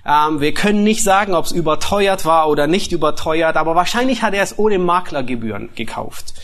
Ähm, 0.06 0.40
wir 0.40 0.54
können 0.54 0.84
nicht 0.84 1.02
sagen, 1.02 1.34
ob 1.34 1.46
es 1.46 1.52
überteuert 1.52 2.24
war 2.24 2.48
oder 2.48 2.66
nicht 2.66 2.92
überteuert, 2.92 3.56
aber 3.56 3.74
wahrscheinlich 3.74 4.22
hat 4.22 4.34
er 4.34 4.42
es 4.42 4.58
ohne 4.58 4.78
Maklergebühren 4.78 5.70
gekauft. 5.74 6.34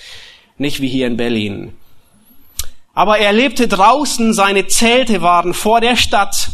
Nicht 0.59 0.81
wie 0.81 0.89
hier 0.89 1.07
in 1.07 1.17
Berlin. 1.17 1.73
Aber 2.99 3.19
er 3.19 3.33
lebte 3.33 3.69
draußen, 3.69 4.35
seine 4.35 4.67
Zelte 4.67 5.23
waren 5.23 5.55
vor 5.55 5.81
der 5.81 5.95
Stadt. 5.95 6.51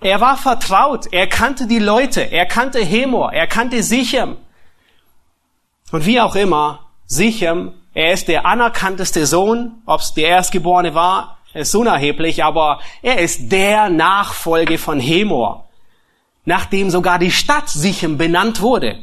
Er 0.00 0.20
war 0.20 0.36
vertraut, 0.36 1.08
er 1.10 1.26
kannte 1.26 1.66
die 1.66 1.80
Leute, 1.80 2.30
er 2.30 2.46
kannte 2.46 2.78
Hemor, 2.78 3.32
er 3.32 3.48
kannte 3.48 3.82
Sichem. 3.82 4.36
Und 5.90 6.06
wie 6.06 6.20
auch 6.20 6.36
immer, 6.36 6.86
Sichem 7.06 7.72
er 7.92 8.12
ist 8.12 8.28
der 8.28 8.46
anerkannteste 8.46 9.26
Sohn, 9.26 9.82
ob 9.84 10.00
es 10.00 10.14
der 10.14 10.28
Erstgeborene 10.28 10.94
war, 10.94 11.38
ist 11.54 11.74
unerheblich, 11.74 12.44
aber 12.44 12.78
er 13.02 13.18
ist 13.18 13.50
der 13.50 13.88
Nachfolge 13.88 14.78
von 14.78 15.00
Hemor, 15.00 15.68
nachdem 16.44 16.90
sogar 16.90 17.18
die 17.18 17.32
Stadt 17.32 17.68
Sichem 17.68 18.16
benannt 18.16 18.60
wurde. 18.60 19.00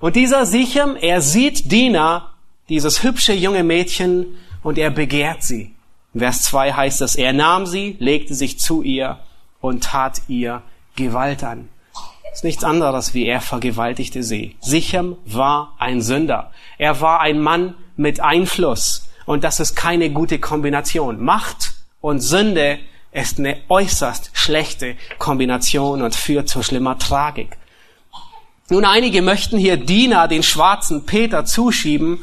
Und 0.00 0.16
dieser 0.16 0.44
Sichem, 0.44 0.96
er 0.96 1.22
sieht 1.22 1.72
Dina, 1.72 2.34
dieses 2.68 3.02
hübsche 3.02 3.32
junge 3.32 3.64
Mädchen, 3.64 4.36
und 4.62 4.76
er 4.76 4.90
begehrt 4.90 5.42
sie. 5.42 5.77
In 6.14 6.20
Vers 6.20 6.42
2 6.42 6.72
heißt 6.72 7.02
es, 7.02 7.14
er 7.16 7.32
nahm 7.32 7.66
sie, 7.66 7.96
legte 7.98 8.34
sich 8.34 8.58
zu 8.58 8.82
ihr 8.82 9.18
und 9.60 9.84
tat 9.84 10.22
ihr 10.28 10.62
Gewalt 10.96 11.44
an. 11.44 11.68
Das 12.24 12.38
ist 12.38 12.44
nichts 12.44 12.64
anderes, 12.64 13.14
wie 13.14 13.26
er 13.26 13.40
vergewaltigte 13.40 14.22
sie. 14.22 14.56
Sichem 14.60 15.16
war 15.24 15.74
ein 15.78 16.00
Sünder. 16.02 16.52
Er 16.76 17.00
war 17.00 17.20
ein 17.20 17.40
Mann 17.40 17.74
mit 17.96 18.20
Einfluss. 18.20 19.08
Und 19.26 19.44
das 19.44 19.60
ist 19.60 19.74
keine 19.74 20.10
gute 20.10 20.38
Kombination. 20.38 21.22
Macht 21.22 21.74
und 22.00 22.20
Sünde 22.20 22.78
ist 23.12 23.38
eine 23.38 23.58
äußerst 23.68 24.30
schlechte 24.34 24.96
Kombination 25.18 26.02
und 26.02 26.14
führt 26.14 26.48
zu 26.48 26.62
schlimmer 26.62 26.98
Tragik. 26.98 27.56
Nun, 28.70 28.84
einige 28.84 29.22
möchten 29.22 29.58
hier 29.58 29.78
Dina, 29.78 30.26
den 30.26 30.42
schwarzen 30.42 31.06
Peter, 31.06 31.44
zuschieben 31.44 32.20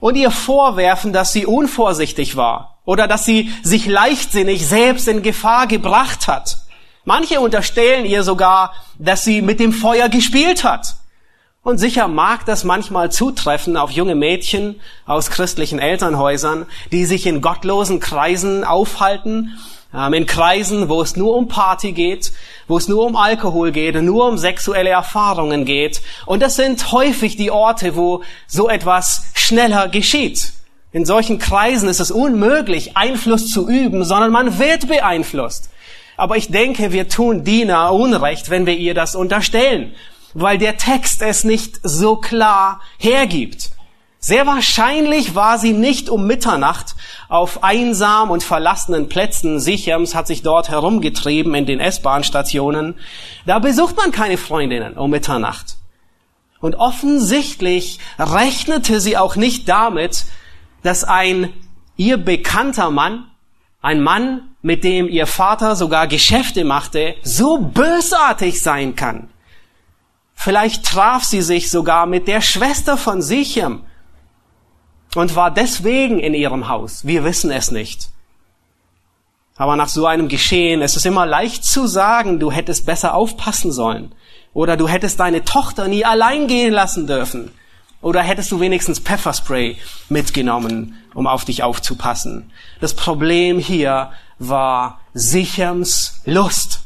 und 0.00 0.16
ihr 0.16 0.30
vorwerfen, 0.30 1.12
dass 1.12 1.32
sie 1.32 1.46
unvorsichtig 1.46 2.36
war 2.36 2.78
oder 2.84 3.08
dass 3.08 3.24
sie 3.24 3.52
sich 3.62 3.86
leichtsinnig 3.86 4.66
selbst 4.66 5.08
in 5.08 5.22
Gefahr 5.22 5.66
gebracht 5.66 6.28
hat. 6.28 6.58
Manche 7.04 7.40
unterstellen 7.40 8.06
ihr 8.06 8.22
sogar, 8.22 8.72
dass 8.98 9.24
sie 9.24 9.42
mit 9.42 9.60
dem 9.60 9.72
Feuer 9.72 10.08
gespielt 10.08 10.64
hat. 10.64 10.96
Und 11.62 11.78
sicher 11.78 12.08
mag 12.08 12.44
das 12.44 12.62
manchmal 12.64 13.10
zutreffen 13.10 13.78
auf 13.78 13.90
junge 13.90 14.14
Mädchen 14.14 14.80
aus 15.06 15.30
christlichen 15.30 15.78
Elternhäusern, 15.78 16.66
die 16.92 17.06
sich 17.06 17.26
in 17.26 17.40
gottlosen 17.40 18.00
Kreisen 18.00 18.64
aufhalten, 18.64 19.58
in 19.94 20.26
Kreisen, 20.26 20.88
wo 20.88 21.00
es 21.02 21.16
nur 21.16 21.36
um 21.36 21.48
Party 21.48 21.92
geht, 21.92 22.32
wo 22.66 22.76
es 22.76 22.88
nur 22.88 23.06
um 23.06 23.16
Alkohol 23.16 23.72
geht, 23.72 24.00
nur 24.02 24.26
um 24.26 24.38
sexuelle 24.38 24.90
Erfahrungen 24.90 25.64
geht. 25.64 26.02
Und 26.26 26.42
das 26.42 26.56
sind 26.56 26.92
häufig 26.92 27.36
die 27.36 27.50
Orte, 27.50 27.96
wo 27.96 28.22
so 28.46 28.68
etwas 28.68 29.26
schneller 29.34 29.88
geschieht. 29.88 30.52
In 30.92 31.04
solchen 31.04 31.38
Kreisen 31.38 31.88
ist 31.88 32.00
es 32.00 32.10
unmöglich, 32.10 32.96
Einfluss 32.96 33.50
zu 33.50 33.68
üben, 33.68 34.04
sondern 34.04 34.30
man 34.30 34.58
wird 34.58 34.88
beeinflusst. 34.88 35.70
Aber 36.16 36.36
ich 36.36 36.50
denke, 36.50 36.92
wir 36.92 37.08
tun 37.08 37.44
Dina 37.44 37.88
Unrecht, 37.88 38.50
wenn 38.50 38.66
wir 38.66 38.76
ihr 38.76 38.94
das 38.94 39.14
unterstellen 39.14 39.94
weil 40.34 40.58
der 40.58 40.76
Text 40.76 41.22
es 41.22 41.44
nicht 41.44 41.80
so 41.82 42.16
klar 42.16 42.80
hergibt. 42.98 43.70
Sehr 44.26 44.46
wahrscheinlich 44.46 45.34
war 45.34 45.58
sie 45.58 45.74
nicht 45.74 46.08
um 46.08 46.26
Mitternacht 46.26 46.94
auf 47.28 47.62
einsam 47.62 48.30
und 48.30 48.42
verlassenen 48.42 49.10
Plätzen 49.10 49.60
Sichems, 49.60 50.14
hat 50.14 50.26
sich 50.26 50.40
dort 50.40 50.70
herumgetrieben 50.70 51.54
in 51.54 51.66
den 51.66 51.78
S-Bahn-Stationen. 51.78 52.94
Da 53.44 53.58
besucht 53.58 53.98
man 53.98 54.12
keine 54.12 54.38
Freundinnen 54.38 54.94
um 54.94 55.10
Mitternacht. 55.10 55.76
Und 56.58 56.74
offensichtlich 56.76 57.98
rechnete 58.18 58.98
sie 58.98 59.18
auch 59.18 59.36
nicht 59.36 59.68
damit, 59.68 60.24
dass 60.82 61.04
ein 61.04 61.52
ihr 61.98 62.16
bekannter 62.16 62.90
Mann, 62.90 63.26
ein 63.82 64.02
Mann, 64.02 64.54
mit 64.62 64.84
dem 64.84 65.06
ihr 65.06 65.26
Vater 65.26 65.76
sogar 65.76 66.06
Geschäfte 66.06 66.64
machte, 66.64 67.14
so 67.22 67.58
bösartig 67.58 68.62
sein 68.62 68.96
kann. 68.96 69.28
Vielleicht 70.34 70.86
traf 70.86 71.24
sie 71.24 71.42
sich 71.42 71.70
sogar 71.70 72.06
mit 72.06 72.26
der 72.26 72.40
Schwester 72.40 72.96
von 72.96 73.20
Sichem 73.20 73.82
und 75.16 75.36
war 75.36 75.50
deswegen 75.50 76.18
in 76.18 76.34
ihrem 76.34 76.68
Haus. 76.68 77.06
Wir 77.06 77.24
wissen 77.24 77.50
es 77.50 77.70
nicht. 77.70 78.10
Aber 79.56 79.76
nach 79.76 79.88
so 79.88 80.06
einem 80.06 80.28
Geschehen 80.28 80.82
ist 80.82 80.96
es 80.96 81.04
immer 81.04 81.26
leicht 81.26 81.64
zu 81.64 81.86
sagen, 81.86 82.40
du 82.40 82.50
hättest 82.50 82.86
besser 82.86 83.14
aufpassen 83.14 83.70
sollen. 83.70 84.12
Oder 84.52 84.76
du 84.76 84.88
hättest 84.88 85.20
deine 85.20 85.44
Tochter 85.44 85.88
nie 85.88 86.04
allein 86.04 86.48
gehen 86.48 86.72
lassen 86.72 87.06
dürfen. 87.06 87.52
Oder 88.00 88.22
hättest 88.22 88.50
du 88.52 88.60
wenigstens 88.60 88.98
Pfefferspray 88.98 89.76
mitgenommen, 90.08 90.96
um 91.14 91.26
auf 91.26 91.44
dich 91.44 91.62
aufzupassen. 91.62 92.50
Das 92.80 92.94
Problem 92.94 93.58
hier 93.58 94.12
war 94.38 95.00
Sichems 95.14 96.20
Lust. 96.24 96.80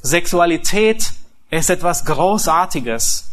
Sexualität 0.00 1.12
ist 1.50 1.70
etwas 1.70 2.04
Großartiges, 2.04 3.32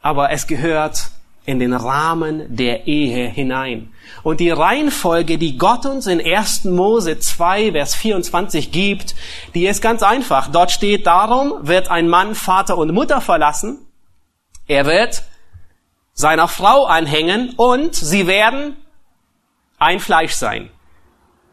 aber 0.00 0.30
es 0.30 0.46
gehört 0.46 1.10
in 1.44 1.58
den 1.58 1.72
Rahmen 1.72 2.54
der 2.54 2.86
Ehe 2.86 3.28
hinein. 3.28 3.92
Und 4.22 4.38
die 4.40 4.50
Reihenfolge, 4.50 5.38
die 5.38 5.58
Gott 5.58 5.86
uns 5.86 6.06
in 6.06 6.24
1. 6.24 6.64
Mose 6.64 7.18
2, 7.18 7.72
Vers 7.72 7.94
24 7.96 8.70
gibt, 8.70 9.16
die 9.54 9.66
ist 9.66 9.82
ganz 9.82 10.02
einfach. 10.02 10.48
Dort 10.52 10.70
steht, 10.70 11.06
darum 11.06 11.54
wird 11.66 11.90
ein 11.90 12.08
Mann 12.08 12.34
Vater 12.34 12.78
und 12.78 12.92
Mutter 12.92 13.20
verlassen. 13.20 13.78
Er 14.68 14.86
wird 14.86 15.24
seiner 16.12 16.46
Frau 16.46 16.84
anhängen 16.84 17.54
und 17.56 17.94
sie 17.94 18.26
werden 18.26 18.76
ein 19.78 19.98
Fleisch 19.98 20.34
sein. 20.34 20.70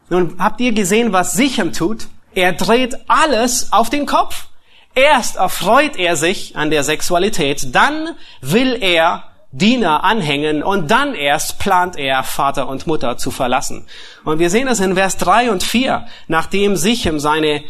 Nun 0.08 0.36
habt 0.38 0.60
ihr 0.60 0.72
gesehen, 0.72 1.12
was 1.12 1.32
Sichem 1.32 1.72
tut? 1.72 2.06
Er 2.34 2.52
dreht 2.52 2.96
alles 3.08 3.72
auf 3.72 3.90
den 3.90 4.06
Kopf. 4.06 4.46
Erst 4.94 5.36
erfreut 5.36 5.96
er 5.96 6.16
sich 6.16 6.56
an 6.56 6.70
der 6.70 6.84
Sexualität, 6.84 7.74
dann 7.74 8.16
will 8.40 8.76
er 8.80 9.29
Diener 9.52 10.04
anhängen 10.04 10.62
und 10.62 10.90
dann 10.90 11.14
erst 11.14 11.58
plant 11.58 11.96
er, 11.96 12.22
Vater 12.22 12.68
und 12.68 12.86
Mutter 12.86 13.16
zu 13.16 13.30
verlassen. 13.30 13.86
Und 14.24 14.38
wir 14.38 14.48
sehen 14.48 14.66
das 14.66 14.78
in 14.80 14.94
Vers 14.94 15.16
3 15.16 15.50
und 15.50 15.62
4, 15.62 16.06
nachdem 16.28 16.76
Sichem 16.76 17.18
seine 17.18 17.62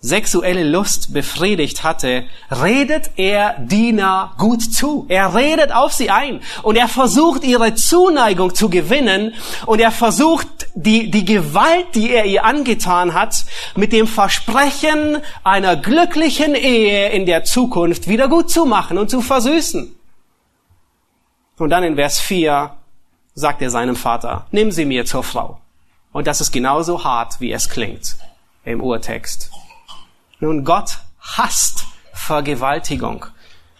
sexuelle 0.00 0.62
Lust 0.62 1.12
befriedigt 1.12 1.82
hatte, 1.82 2.24
redet 2.50 3.10
er 3.16 3.56
Diener 3.58 4.34
gut 4.38 4.62
zu. 4.62 5.06
Er 5.08 5.34
redet 5.34 5.72
auf 5.72 5.92
sie 5.92 6.10
ein 6.10 6.40
und 6.62 6.76
er 6.76 6.86
versucht 6.86 7.42
ihre 7.42 7.74
Zuneigung 7.74 8.54
zu 8.54 8.68
gewinnen 8.70 9.34
und 9.64 9.80
er 9.80 9.90
versucht 9.90 10.68
die, 10.74 11.10
die 11.10 11.24
Gewalt, 11.24 11.86
die 11.94 12.12
er 12.12 12.26
ihr 12.26 12.44
angetan 12.44 13.14
hat, 13.14 13.44
mit 13.74 13.92
dem 13.92 14.06
Versprechen 14.06 15.18
einer 15.42 15.76
glücklichen 15.76 16.54
Ehe 16.54 17.08
in 17.08 17.26
der 17.26 17.44
Zukunft 17.44 18.06
wieder 18.06 18.28
gut 18.28 18.50
zu 18.50 18.64
machen 18.64 18.98
und 18.98 19.10
zu 19.10 19.22
versüßen. 19.22 19.95
Und 21.58 21.70
dann 21.70 21.84
in 21.84 21.96
Vers 21.96 22.20
4 22.20 22.76
sagt 23.34 23.62
er 23.62 23.70
seinem 23.70 23.96
Vater, 23.96 24.46
nimm 24.50 24.70
sie 24.70 24.84
mir 24.84 25.04
zur 25.06 25.22
Frau. 25.22 25.60
Und 26.12 26.26
das 26.26 26.40
ist 26.40 26.52
genauso 26.52 27.04
hart, 27.04 27.40
wie 27.40 27.52
es 27.52 27.68
klingt 27.68 28.16
im 28.64 28.80
Urtext. 28.80 29.50
Nun, 30.40 30.64
Gott 30.64 30.98
hasst 31.20 31.84
Vergewaltigung. 32.12 33.26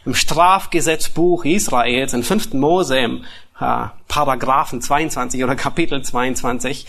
Im 0.05 0.15
Strafgesetzbuch 0.15 1.45
Israels, 1.45 2.13
in 2.13 2.23
5. 2.23 2.55
Mose, 2.55 2.99
im 2.99 3.25
äh, 3.61 3.87
Paragraphen 4.09 4.81
22 4.81 5.43
oder 5.43 5.57
Kapitel 5.57 6.03
22, 6.03 6.87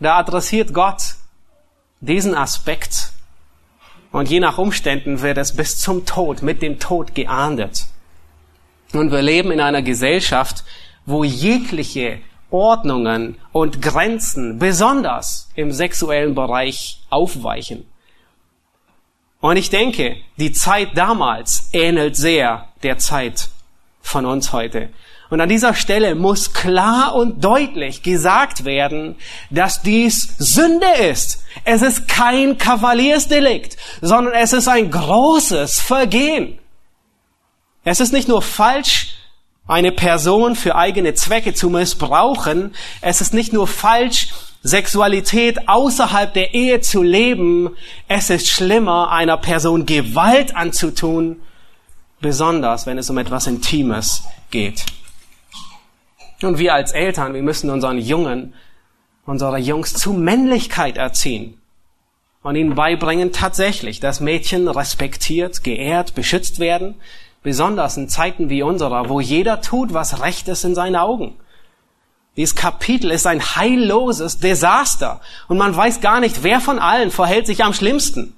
da 0.00 0.16
adressiert 0.16 0.74
Gott 0.74 1.14
diesen 2.00 2.34
Aspekt. 2.34 3.12
Und 4.10 4.28
je 4.28 4.40
nach 4.40 4.58
Umständen 4.58 5.22
wird 5.22 5.38
es 5.38 5.54
bis 5.54 5.78
zum 5.78 6.06
Tod, 6.06 6.42
mit 6.42 6.62
dem 6.62 6.78
Tod 6.78 7.14
geahndet. 7.14 7.86
Und 8.94 9.10
wir 9.10 9.22
leben 9.22 9.50
in 9.50 9.60
einer 9.60 9.82
Gesellschaft, 9.82 10.64
wo 11.06 11.24
jegliche 11.24 12.20
Ordnungen 12.50 13.36
und 13.52 13.82
Grenzen 13.82 14.58
besonders 14.58 15.50
im 15.56 15.72
sexuellen 15.72 16.34
Bereich 16.34 17.00
aufweichen. 17.10 17.84
Und 19.40 19.56
ich 19.56 19.70
denke, 19.70 20.16
die 20.36 20.52
Zeit 20.52 20.90
damals 20.94 21.68
ähnelt 21.72 22.16
sehr 22.16 22.68
der 22.82 22.98
Zeit 22.98 23.48
von 24.00 24.24
uns 24.24 24.52
heute. 24.52 24.90
Und 25.30 25.40
an 25.40 25.48
dieser 25.48 25.74
Stelle 25.74 26.14
muss 26.14 26.52
klar 26.52 27.14
und 27.14 27.42
deutlich 27.42 28.02
gesagt 28.02 28.64
werden, 28.64 29.16
dass 29.50 29.82
dies 29.82 30.36
Sünde 30.38 30.86
ist. 31.10 31.42
Es 31.64 31.82
ist 31.82 32.06
kein 32.06 32.56
Kavaliersdelikt, 32.56 33.76
sondern 34.00 34.34
es 34.34 34.52
ist 34.52 34.68
ein 34.68 34.90
großes 34.90 35.80
Vergehen. 35.80 36.58
Es 37.84 38.00
ist 38.00 38.12
nicht 38.12 38.28
nur 38.28 38.42
falsch, 38.42 39.14
eine 39.66 39.92
Person 39.92 40.56
für 40.56 40.74
eigene 40.74 41.14
Zwecke 41.14 41.54
zu 41.54 41.70
missbrauchen. 41.70 42.74
Es 43.00 43.20
ist 43.20 43.32
nicht 43.32 43.52
nur 43.52 43.66
falsch, 43.66 44.28
Sexualität 44.62 45.68
außerhalb 45.68 46.32
der 46.32 46.54
Ehe 46.54 46.80
zu 46.80 47.02
leben, 47.02 47.76
es 48.08 48.30
ist 48.30 48.48
schlimmer, 48.48 49.10
einer 49.10 49.36
Person 49.36 49.84
Gewalt 49.84 50.56
anzutun, 50.56 51.42
besonders 52.20 52.86
wenn 52.86 52.96
es 52.96 53.10
um 53.10 53.18
etwas 53.18 53.46
Intimes 53.46 54.22
geht. 54.50 54.86
Und 56.42 56.58
wir 56.58 56.72
als 56.72 56.92
Eltern, 56.92 57.34
wir 57.34 57.42
müssen 57.42 57.68
unseren 57.68 57.98
Jungen, 57.98 58.54
unsere 59.26 59.58
Jungs 59.58 59.92
zu 59.92 60.14
Männlichkeit 60.14 60.96
erziehen 60.96 61.60
und 62.42 62.56
ihnen 62.56 62.74
beibringen 62.74 63.32
tatsächlich, 63.32 64.00
dass 64.00 64.20
Mädchen 64.20 64.66
respektiert, 64.68 65.62
geehrt, 65.62 66.14
beschützt 66.14 66.58
werden, 66.58 66.94
besonders 67.44 67.96
in 67.96 68.08
Zeiten 68.08 68.48
wie 68.48 68.64
unserer, 68.64 69.08
wo 69.08 69.20
jeder 69.20 69.60
tut, 69.60 69.94
was 69.94 70.20
recht 70.20 70.48
ist 70.48 70.64
in 70.64 70.74
seinen 70.74 70.96
Augen. 70.96 71.36
Dieses 72.36 72.56
Kapitel 72.56 73.12
ist 73.12 73.28
ein 73.28 73.54
heilloses 73.54 74.38
Desaster 74.38 75.20
und 75.46 75.58
man 75.58 75.76
weiß 75.76 76.00
gar 76.00 76.18
nicht, 76.18 76.42
wer 76.42 76.60
von 76.60 76.80
allen 76.80 77.12
verhält 77.12 77.46
sich 77.46 77.62
am 77.62 77.74
schlimmsten. 77.74 78.34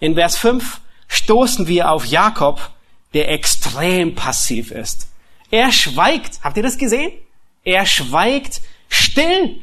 In 0.00 0.14
Vers 0.14 0.38
5 0.38 0.80
stoßen 1.08 1.66
wir 1.66 1.90
auf 1.90 2.06
Jakob, 2.06 2.70
der 3.12 3.30
extrem 3.30 4.14
passiv 4.14 4.70
ist. 4.70 5.08
Er 5.50 5.72
schweigt. 5.72 6.40
Habt 6.42 6.56
ihr 6.56 6.62
das 6.62 6.78
gesehen? 6.78 7.12
Er 7.64 7.86
schweigt 7.86 8.60
still. 8.88 9.62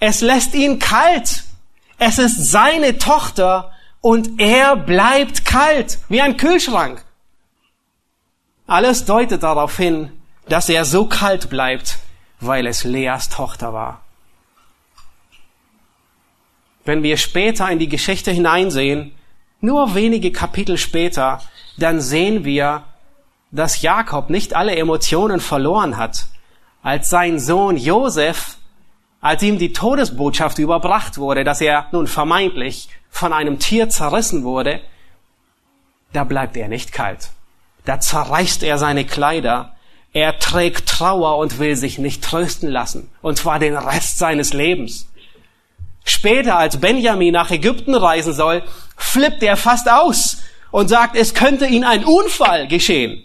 Es 0.00 0.20
lässt 0.20 0.54
ihn 0.54 0.78
kalt. 0.78 1.44
Es 1.98 2.18
ist 2.18 2.50
seine 2.50 2.96
Tochter 2.98 3.72
und 4.00 4.40
er 4.40 4.74
bleibt 4.74 5.44
kalt, 5.44 5.98
wie 6.08 6.22
ein 6.22 6.38
Kühlschrank. 6.38 7.04
Alles 8.70 9.04
deutet 9.04 9.42
darauf 9.42 9.76
hin, 9.76 10.12
dass 10.48 10.68
er 10.68 10.84
so 10.84 11.06
kalt 11.06 11.50
bleibt, 11.50 11.98
weil 12.38 12.68
es 12.68 12.84
Leas 12.84 13.28
Tochter 13.28 13.74
war. 13.74 14.02
Wenn 16.84 17.02
wir 17.02 17.16
später 17.16 17.68
in 17.68 17.80
die 17.80 17.88
Geschichte 17.88 18.30
hineinsehen, 18.30 19.10
nur 19.60 19.96
wenige 19.96 20.30
Kapitel 20.30 20.78
später, 20.78 21.42
dann 21.78 22.00
sehen 22.00 22.44
wir, 22.44 22.84
dass 23.50 23.82
Jakob 23.82 24.30
nicht 24.30 24.54
alle 24.54 24.76
Emotionen 24.76 25.40
verloren 25.40 25.96
hat, 25.96 26.26
als 26.80 27.10
sein 27.10 27.40
Sohn 27.40 27.76
Josef, 27.76 28.56
als 29.20 29.42
ihm 29.42 29.58
die 29.58 29.72
Todesbotschaft 29.72 30.60
überbracht 30.60 31.18
wurde, 31.18 31.42
dass 31.42 31.60
er 31.60 31.88
nun 31.90 32.06
vermeintlich 32.06 32.88
von 33.10 33.32
einem 33.32 33.58
Tier 33.58 33.88
zerrissen 33.88 34.44
wurde, 34.44 34.80
da 36.12 36.22
bleibt 36.22 36.56
er 36.56 36.68
nicht 36.68 36.92
kalt. 36.92 37.30
Da 37.84 38.00
zerreißt 38.00 38.62
er 38.62 38.78
seine 38.78 39.04
Kleider 39.04 39.74
er 40.12 40.38
trägt 40.38 40.88
Trauer 40.88 41.38
und 41.38 41.58
will 41.58 41.76
sich 41.76 41.98
nicht 41.98 42.24
trösten 42.24 42.68
lassen. 42.68 43.10
Und 43.22 43.38
zwar 43.38 43.58
den 43.58 43.76
Rest 43.76 44.18
seines 44.18 44.52
Lebens. 44.52 45.08
Später, 46.04 46.58
als 46.58 46.80
Benjamin 46.80 47.32
nach 47.32 47.50
Ägypten 47.50 47.94
reisen 47.94 48.32
soll, 48.32 48.62
flippt 48.96 49.42
er 49.42 49.56
fast 49.56 49.88
aus 49.88 50.38
und 50.72 50.88
sagt, 50.88 51.14
es 51.14 51.34
könnte 51.34 51.66
ihm 51.66 51.84
ein 51.84 52.04
Unfall 52.04 52.66
geschehen. 52.66 53.22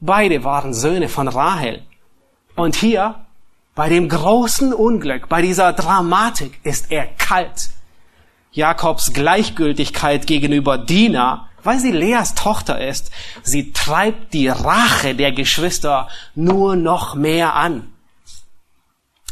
Beide 0.00 0.44
waren 0.44 0.74
Söhne 0.74 1.08
von 1.08 1.28
Rahel. 1.28 1.82
Und 2.56 2.76
hier, 2.76 3.24
bei 3.74 3.88
dem 3.88 4.08
großen 4.08 4.74
Unglück, 4.74 5.28
bei 5.30 5.40
dieser 5.40 5.72
Dramatik, 5.72 6.60
ist 6.62 6.90
er 6.90 7.06
kalt. 7.06 7.70
Jakobs 8.50 9.14
Gleichgültigkeit 9.14 10.26
gegenüber 10.26 10.76
Dina 10.76 11.48
weil 11.64 11.78
sie 11.78 11.92
Leas 11.92 12.34
Tochter 12.34 12.80
ist, 12.80 13.10
sie 13.42 13.72
treibt 13.72 14.34
die 14.34 14.48
Rache 14.48 15.14
der 15.14 15.32
Geschwister 15.32 16.08
nur 16.34 16.76
noch 16.76 17.14
mehr 17.14 17.54
an. 17.54 17.92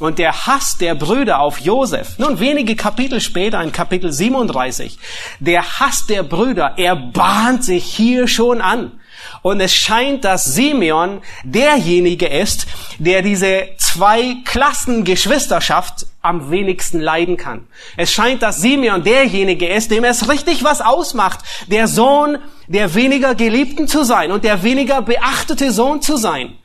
Und 0.01 0.19
der 0.19 0.47
Hass 0.47 0.79
der 0.79 0.95
Brüder 0.95 1.41
auf 1.41 1.61
Josef, 1.61 2.19
nun 2.19 2.41
wenige 2.41 2.75
Kapitel 2.75 3.21
später, 3.21 3.63
in 3.63 3.71
Kapitel 3.71 4.11
37, 4.11 4.99
der 5.41 5.79
Hass 5.79 6.07
der 6.07 6.23
Brüder, 6.23 6.75
er 6.79 6.97
bahnt 6.97 7.65
sich 7.65 7.85
hier 7.85 8.27
schon 8.27 8.63
an. 8.63 9.00
Und 9.43 9.61
es 9.61 9.75
scheint, 9.75 10.25
dass 10.25 10.45
Simeon 10.45 11.23
derjenige 11.45 12.27
ist, 12.27 12.67
der 12.99 13.23
diese 13.23 13.69
zwei 13.79 14.37
Klassen 14.45 15.05
Geschwisterschaft 15.05 16.07
am 16.21 16.51
wenigsten 16.51 17.01
leiden 17.01 17.37
kann. 17.37 17.67
Es 17.97 18.13
scheint, 18.13 18.43
dass 18.43 18.61
Simeon 18.61 19.03
derjenige 19.03 19.67
ist, 19.67 19.91
dem 19.91 20.05
es 20.05 20.29
richtig 20.29 20.63
was 20.63 20.83
ausmacht, 20.83 21.41
der 21.69 21.89
Sohn 21.89 22.39
der 22.69 22.95
weniger 22.95 23.35
Geliebten 23.35 23.89
zu 23.89 24.05
sein 24.05 24.31
und 24.31 24.45
der 24.45 24.63
weniger 24.63 25.03
beachtete 25.03 25.73
Sohn 25.73 26.03
zu 26.03 26.17
sein. 26.17 26.57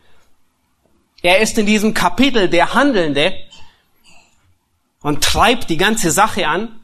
Er 1.22 1.40
ist 1.40 1.58
in 1.58 1.66
diesem 1.66 1.94
Kapitel 1.94 2.50
der 2.50 2.74
Handelnde 2.74 3.34
und 5.02 5.24
treibt 5.24 5.70
die 5.70 5.78
ganze 5.78 6.12
Sache 6.12 6.48
an. 6.48 6.80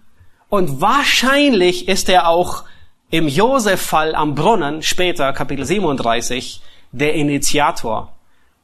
Und 0.50 0.82
wahrscheinlich 0.82 1.88
ist 1.88 2.10
er 2.10 2.28
auch 2.28 2.64
im 3.12 3.28
Josef-Fall 3.28 4.16
am 4.16 4.36
Brunnen, 4.36 4.82
später 4.82 5.34
Kapitel 5.34 5.66
37, 5.66 6.62
der 6.94 7.14
Initiator. 7.14 8.14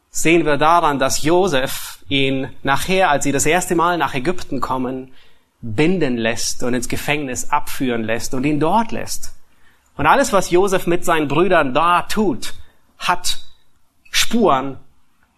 Sehen 0.09 0.45
wir 0.45 0.57
daran, 0.57 0.99
dass 0.99 1.21
Josef 1.21 1.99
ihn 2.07 2.49
nachher, 2.63 3.11
als 3.11 3.25
sie 3.25 3.33
das 3.33 3.45
erste 3.45 3.75
Mal 3.75 3.97
nach 3.97 4.13
Ägypten 4.13 4.61
kommen, 4.61 5.11
binden 5.61 6.15
lässt 6.15 6.63
und 6.63 6.73
ins 6.73 6.87
Gefängnis 6.87 7.51
abführen 7.51 8.05
lässt 8.05 8.33
und 8.33 8.45
ihn 8.45 8.61
dort 8.61 8.93
lässt. 8.93 9.35
Und 9.97 10.05
alles, 10.05 10.31
was 10.31 10.49
Josef 10.49 10.87
mit 10.87 11.03
seinen 11.03 11.27
Brüdern 11.27 11.73
da 11.73 12.03
tut, 12.03 12.53
hat 12.97 13.39
Spuren 14.11 14.77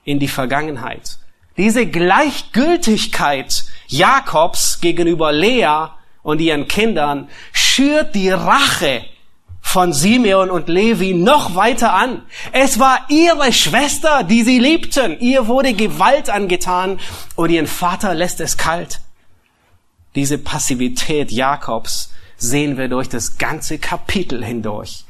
in 0.04 0.20
die 0.20 0.28
Vergangenheit. 0.28 1.18
Diese 1.58 1.88
Gleichgültigkeit 1.88 3.66
Jakobs 3.88 4.80
gegenüber 4.82 5.32
Lea 5.32 5.88
und 6.24 6.42
ihren 6.42 6.68
Kindern 6.68 7.30
schürt 7.52 8.16
die 8.16 8.30
Rache 8.30 9.04
von 9.62 9.94
Simeon 9.94 10.50
und 10.50 10.68
Levi 10.68 11.14
noch 11.14 11.56
weiter 11.56 11.94
an. 11.94 12.24
Es 12.52 12.80
war 12.80 13.06
ihre 13.10 13.54
Schwester, 13.54 14.24
die 14.24 14.44
sie 14.44 14.58
liebten. 14.58 15.20
Ihr 15.20 15.48
wurde 15.48 15.74
Gewalt 15.74 16.30
angetan 16.30 17.00
und 17.36 17.52
ihren 17.52 17.68
Vater 17.68 18.16
lässt 18.16 18.40
es 18.40 18.58
kalt. 18.58 19.00
Diese 20.16 20.40
Passivität 20.40 21.32
Jakobs 21.32 22.12
sehen 22.38 22.78
wir 22.78 22.88
durch 22.88 23.10
das 23.10 23.38
ganze 23.38 23.78
Kapitel 23.78 24.44
hindurch. 24.44 25.06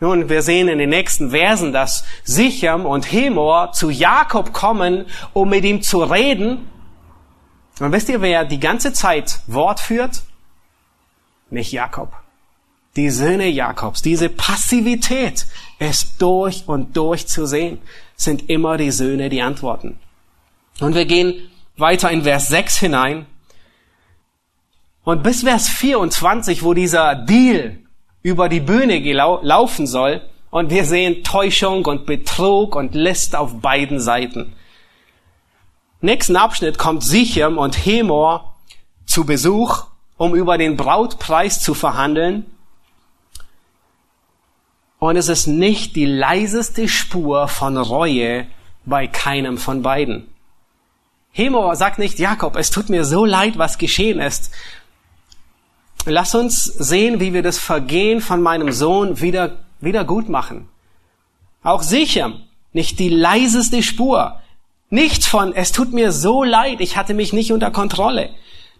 Nun, 0.00 0.30
wir 0.30 0.40
sehen 0.40 0.68
in 0.68 0.78
den 0.78 0.88
nächsten 0.88 1.30
Versen, 1.30 1.74
dass 1.74 2.04
Sichem 2.24 2.86
und 2.86 3.12
Hemor 3.12 3.72
zu 3.72 3.90
Jakob 3.90 4.54
kommen, 4.54 5.04
um 5.34 5.50
mit 5.50 5.64
ihm 5.64 5.82
zu 5.82 6.02
reden. 6.02 6.70
Und 7.80 7.92
wisst 7.92 8.08
ihr, 8.08 8.22
wer 8.22 8.46
die 8.46 8.60
ganze 8.60 8.94
Zeit 8.94 9.40
Wort 9.46 9.78
führt? 9.78 10.22
Nicht 11.50 11.72
Jakob. 11.72 12.12
die 12.96 13.10
Söhne 13.10 13.48
Jakobs, 13.48 14.02
diese 14.02 14.28
Passivität 14.28 15.46
ist 15.78 16.20
durch 16.20 16.64
und 16.66 16.96
durch 16.96 17.26
zu 17.28 17.46
sehen, 17.46 17.78
sind 18.16 18.50
immer 18.50 18.76
die 18.76 18.90
Söhne, 18.90 19.28
die 19.28 19.42
antworten. 19.42 19.98
Und 20.80 20.94
wir 20.94 21.04
gehen 21.04 21.50
weiter 21.76 22.10
in 22.10 22.22
Vers 22.22 22.48
6 22.48 22.78
hinein. 22.78 23.26
Und 25.04 25.22
bis 25.22 25.42
Vers 25.42 25.68
24, 25.68 26.62
wo 26.62 26.74
dieser 26.74 27.14
Deal 27.14 27.78
über 28.22 28.48
die 28.48 28.60
Bühne 28.60 29.00
laufen 29.42 29.86
soll, 29.86 30.22
und 30.50 30.70
wir 30.70 30.84
sehen 30.84 31.22
Täuschung 31.22 31.84
und 31.86 32.06
Betrug 32.06 32.74
und 32.74 32.96
List 32.96 33.36
auf 33.36 33.60
beiden 33.60 34.00
Seiten. 34.00 34.52
Nächsten 36.00 36.34
Abschnitt 36.34 36.76
kommt 36.76 37.04
Sichem 37.04 37.56
und 37.56 37.86
Hemor 37.86 38.56
zu 39.06 39.24
Besuch, 39.24 39.86
um 40.20 40.34
über 40.34 40.58
den 40.58 40.76
Brautpreis 40.76 41.60
zu 41.60 41.72
verhandeln. 41.72 42.44
Und 44.98 45.16
es 45.16 45.28
ist 45.28 45.46
nicht 45.46 45.96
die 45.96 46.04
leiseste 46.04 46.88
Spur 46.88 47.48
von 47.48 47.78
Reue 47.78 48.46
bei 48.84 49.06
keinem 49.06 49.56
von 49.56 49.80
beiden. 49.80 50.28
Hemor 51.32 51.74
sagt 51.74 51.98
nicht, 51.98 52.18
Jakob, 52.18 52.56
es 52.56 52.70
tut 52.70 52.90
mir 52.90 53.06
so 53.06 53.24
leid, 53.24 53.56
was 53.56 53.78
geschehen 53.78 54.20
ist. 54.20 54.50
Lass 56.04 56.34
uns 56.34 56.64
sehen, 56.64 57.18
wie 57.18 57.32
wir 57.32 57.42
das 57.42 57.58
Vergehen 57.58 58.20
von 58.20 58.42
meinem 58.42 58.72
Sohn 58.72 59.22
wieder, 59.22 59.56
wieder 59.80 60.04
gut 60.04 60.28
machen. 60.28 60.68
Auch 61.62 61.80
sicher, 61.80 62.34
nicht 62.74 62.98
die 62.98 63.08
leiseste 63.08 63.82
Spur. 63.82 64.38
Nichts 64.90 65.26
von, 65.26 65.54
es 65.54 65.72
tut 65.72 65.94
mir 65.94 66.12
so 66.12 66.44
leid, 66.44 66.82
ich 66.82 66.98
hatte 66.98 67.14
mich 67.14 67.32
nicht 67.32 67.52
unter 67.52 67.70
Kontrolle. 67.70 68.28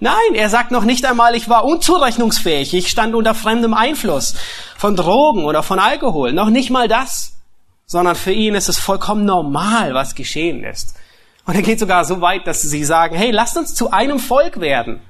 Nein, 0.01 0.35
er 0.35 0.49
sagt 0.49 0.71
noch 0.71 0.85
nicht 0.85 1.05
einmal, 1.05 1.35
ich 1.35 1.51
war 1.51 1.65
unzurechnungsfähig, 1.65 2.73
ich 2.73 2.89
stand 2.89 3.15
unter 3.15 3.35
fremdem 3.35 3.75
Einfluss 3.75 4.35
von 4.77 4.97
Drogen 4.97 5.45
oder 5.45 5.63
von 5.63 5.79
Alkohol. 5.79 6.33
Noch 6.33 6.49
nicht 6.49 6.71
mal 6.71 6.89
das. 6.89 7.37
Sondern 7.85 8.15
für 8.15 8.33
ihn 8.33 8.55
ist 8.55 8.69
es 8.69 8.79
vollkommen 8.79 9.27
normal, 9.27 9.95
was 9.95 10.15
geschehen 10.15 10.65
ist. 10.65 10.97
Und 11.45 11.55
er 11.55 11.63
geht 11.63 11.81
sogar 11.81 12.05
so 12.05 12.21
weit, 12.21 12.47
dass 12.47 12.63
sie 12.63 12.85
sagen, 12.85 13.15
hey, 13.17 13.31
lasst 13.31 13.59
uns 13.59 13.75
zu 13.75 13.91
einem 13.91 14.19
Volk 14.21 14.61
werden. 14.61 15.01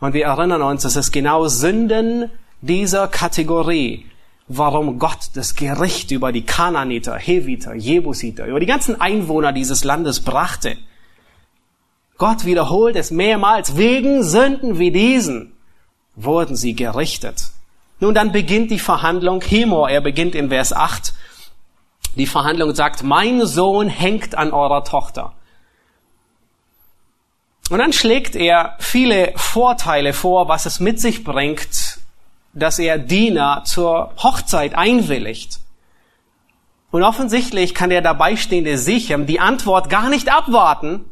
Und 0.00 0.14
wir 0.14 0.24
erinnern 0.24 0.62
uns, 0.62 0.84
es 0.84 0.96
ist 0.96 1.12
genau 1.12 1.46
Sünden 1.46 2.30
dieser 2.62 3.06
Kategorie, 3.06 4.06
warum 4.48 4.98
Gott 4.98 5.30
das 5.34 5.54
Gericht 5.54 6.10
über 6.10 6.32
die 6.32 6.44
Kananiter, 6.44 7.16
Heviter, 7.16 7.74
Jebusiter, 7.74 8.46
über 8.46 8.58
die 8.58 8.66
ganzen 8.66 9.00
Einwohner 9.00 9.52
dieses 9.52 9.84
Landes 9.84 10.20
brachte. 10.20 10.76
Gott 12.22 12.44
wiederholt 12.44 12.94
es 12.94 13.10
mehrmals. 13.10 13.76
Wegen 13.76 14.22
Sünden 14.22 14.78
wie 14.78 14.92
diesen 14.92 15.56
wurden 16.14 16.54
sie 16.54 16.76
gerichtet. 16.76 17.48
Nun, 17.98 18.14
dann 18.14 18.30
beginnt 18.30 18.70
die 18.70 18.78
Verhandlung. 18.78 19.42
Hemor, 19.42 19.90
er 19.90 20.00
beginnt 20.00 20.36
in 20.36 20.48
Vers 20.48 20.72
8. 20.72 21.14
Die 22.14 22.28
Verhandlung 22.28 22.76
sagt, 22.76 23.02
mein 23.02 23.44
Sohn 23.44 23.88
hängt 23.88 24.36
an 24.36 24.52
eurer 24.52 24.84
Tochter. 24.84 25.32
Und 27.70 27.80
dann 27.80 27.92
schlägt 27.92 28.36
er 28.36 28.76
viele 28.78 29.32
Vorteile 29.34 30.12
vor, 30.12 30.46
was 30.46 30.64
es 30.64 30.78
mit 30.78 31.00
sich 31.00 31.24
bringt, 31.24 31.98
dass 32.52 32.78
er 32.78 32.98
Diener 32.98 33.64
zur 33.64 34.12
Hochzeit 34.22 34.76
einwilligt. 34.76 35.58
Und 36.92 37.02
offensichtlich 37.02 37.74
kann 37.74 37.90
der 37.90 38.00
dabeistehende 38.00 38.78
Sichem 38.78 39.26
die 39.26 39.40
Antwort 39.40 39.90
gar 39.90 40.08
nicht 40.08 40.32
abwarten. 40.32 41.06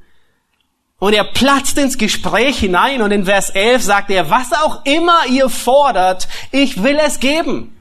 Und 1.01 1.15
er 1.15 1.25
platzt 1.25 1.79
ins 1.79 1.99
Gespräch 1.99 2.59
hinein 2.59 3.01
und 3.01 3.11
in 3.11 3.25
Vers 3.25 3.51
11 3.51 3.83
sagt 3.83 4.11
er, 4.11 4.31
was 4.31 4.53
auch 4.53 4.85
immer 4.85 5.27
ihr 5.29 5.49
fordert, 5.49 6.29
ich 6.53 6.83
will 6.83 6.99
es 7.05 7.19
geben. 7.19 7.77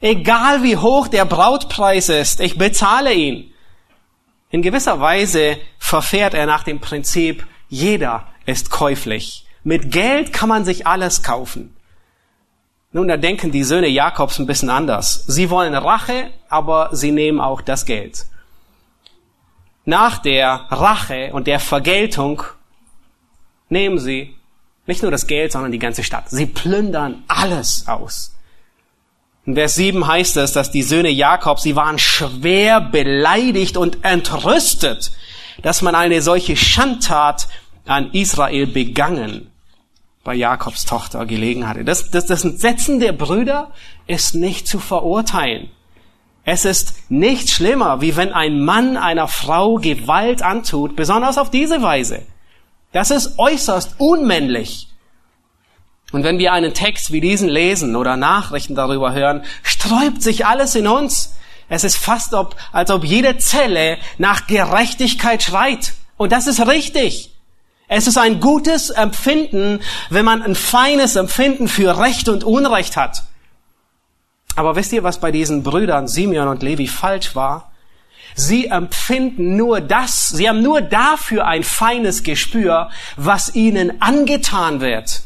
Egal 0.00 0.62
wie 0.62 0.76
hoch 0.76 1.08
der 1.08 1.24
Brautpreis 1.24 2.08
ist, 2.08 2.40
ich 2.40 2.56
bezahle 2.56 3.12
ihn. 3.12 3.52
In 4.50 4.62
gewisser 4.62 5.00
Weise 5.00 5.58
verfährt 5.78 6.34
er 6.34 6.46
nach 6.46 6.62
dem 6.62 6.80
Prinzip, 6.80 7.44
jeder 7.68 8.28
ist 8.46 8.70
käuflich. 8.70 9.44
Mit 9.64 9.90
Geld 9.90 10.32
kann 10.32 10.48
man 10.48 10.64
sich 10.64 10.86
alles 10.86 11.22
kaufen. 11.24 11.76
Nun, 12.92 13.08
da 13.08 13.16
denken 13.16 13.50
die 13.50 13.64
Söhne 13.64 13.88
Jakobs 13.88 14.38
ein 14.38 14.46
bisschen 14.46 14.70
anders. 14.70 15.24
Sie 15.26 15.50
wollen 15.50 15.74
Rache, 15.74 16.30
aber 16.48 16.90
sie 16.92 17.10
nehmen 17.10 17.40
auch 17.40 17.62
das 17.62 17.84
Geld. 17.84 18.26
Nach 19.84 20.18
der 20.18 20.66
Rache 20.70 21.30
und 21.32 21.46
der 21.46 21.58
Vergeltung 21.58 22.42
nehmen 23.68 23.98
sie 23.98 24.36
nicht 24.86 25.02
nur 25.02 25.10
das 25.10 25.26
Geld, 25.26 25.52
sondern 25.52 25.72
die 25.72 25.78
ganze 25.78 26.04
Stadt. 26.04 26.28
Sie 26.30 26.46
plündern 26.46 27.24
alles 27.28 27.86
aus. 27.88 28.34
In 29.44 29.54
Vers 29.54 29.74
7 29.74 30.06
heißt 30.06 30.36
es, 30.36 30.52
dass 30.52 30.70
die 30.70 30.82
Söhne 30.82 31.10
Jakobs, 31.10 31.62
sie 31.62 31.74
waren 31.74 31.98
schwer 31.98 32.80
beleidigt 32.80 33.76
und 33.76 34.04
entrüstet, 34.04 35.12
dass 35.62 35.82
man 35.82 35.94
eine 35.94 36.22
solche 36.22 36.56
Schandtat 36.56 37.48
an 37.84 38.12
Israel 38.12 38.66
begangen 38.68 39.50
bei 40.22 40.34
Jakobs 40.34 40.84
Tochter 40.84 41.26
gelegen 41.26 41.68
hatte. 41.68 41.84
Das, 41.84 42.10
das, 42.10 42.26
das 42.26 42.44
Entsetzen 42.44 43.00
der 43.00 43.12
Brüder 43.12 43.72
ist 44.06 44.36
nicht 44.36 44.68
zu 44.68 44.78
verurteilen. 44.78 45.70
Es 46.44 46.64
ist 46.64 46.94
nicht 47.08 47.50
schlimmer, 47.50 48.00
wie 48.00 48.16
wenn 48.16 48.32
ein 48.32 48.64
Mann 48.64 48.96
einer 48.96 49.28
Frau 49.28 49.76
Gewalt 49.76 50.42
antut, 50.42 50.96
besonders 50.96 51.38
auf 51.38 51.50
diese 51.50 51.82
Weise. 51.82 52.22
Das 52.92 53.10
ist 53.10 53.38
äußerst 53.38 53.94
unmännlich. 53.98 54.88
Und 56.10 56.24
wenn 56.24 56.38
wir 56.38 56.52
einen 56.52 56.74
Text 56.74 57.12
wie 57.12 57.20
diesen 57.20 57.48
lesen 57.48 57.96
oder 57.96 58.16
Nachrichten 58.16 58.74
darüber 58.74 59.14
hören, 59.14 59.44
sträubt 59.62 60.22
sich 60.22 60.44
alles 60.44 60.74
in 60.74 60.86
uns. 60.86 61.34
Es 61.68 61.84
ist 61.84 61.96
fast, 61.96 62.34
ob, 62.34 62.56
als 62.70 62.90
ob 62.90 63.04
jede 63.04 63.38
Zelle 63.38 63.96
nach 64.18 64.46
Gerechtigkeit 64.46 65.42
schreit. 65.42 65.94
Und 66.18 66.32
das 66.32 66.46
ist 66.46 66.66
richtig. 66.66 67.30
Es 67.88 68.06
ist 68.06 68.18
ein 68.18 68.40
gutes 68.40 68.90
Empfinden, 68.90 69.80
wenn 70.10 70.24
man 70.24 70.42
ein 70.42 70.54
feines 70.54 71.16
Empfinden 71.16 71.68
für 71.68 71.98
Recht 71.98 72.28
und 72.28 72.44
Unrecht 72.44 72.96
hat. 72.96 73.22
Aber 74.56 74.76
wisst 74.76 74.92
ihr, 74.92 75.02
was 75.02 75.20
bei 75.20 75.30
diesen 75.30 75.62
Brüdern 75.62 76.08
Simeon 76.08 76.48
und 76.48 76.62
Levi 76.62 76.86
falsch 76.86 77.34
war? 77.34 77.72
Sie 78.34 78.66
empfinden 78.66 79.56
nur 79.56 79.80
das, 79.80 80.28
sie 80.28 80.48
haben 80.48 80.62
nur 80.62 80.80
dafür 80.80 81.46
ein 81.46 81.64
feines 81.64 82.22
Gespür, 82.22 82.88
was 83.16 83.54
ihnen 83.54 84.00
angetan 84.00 84.80
wird 84.80 85.22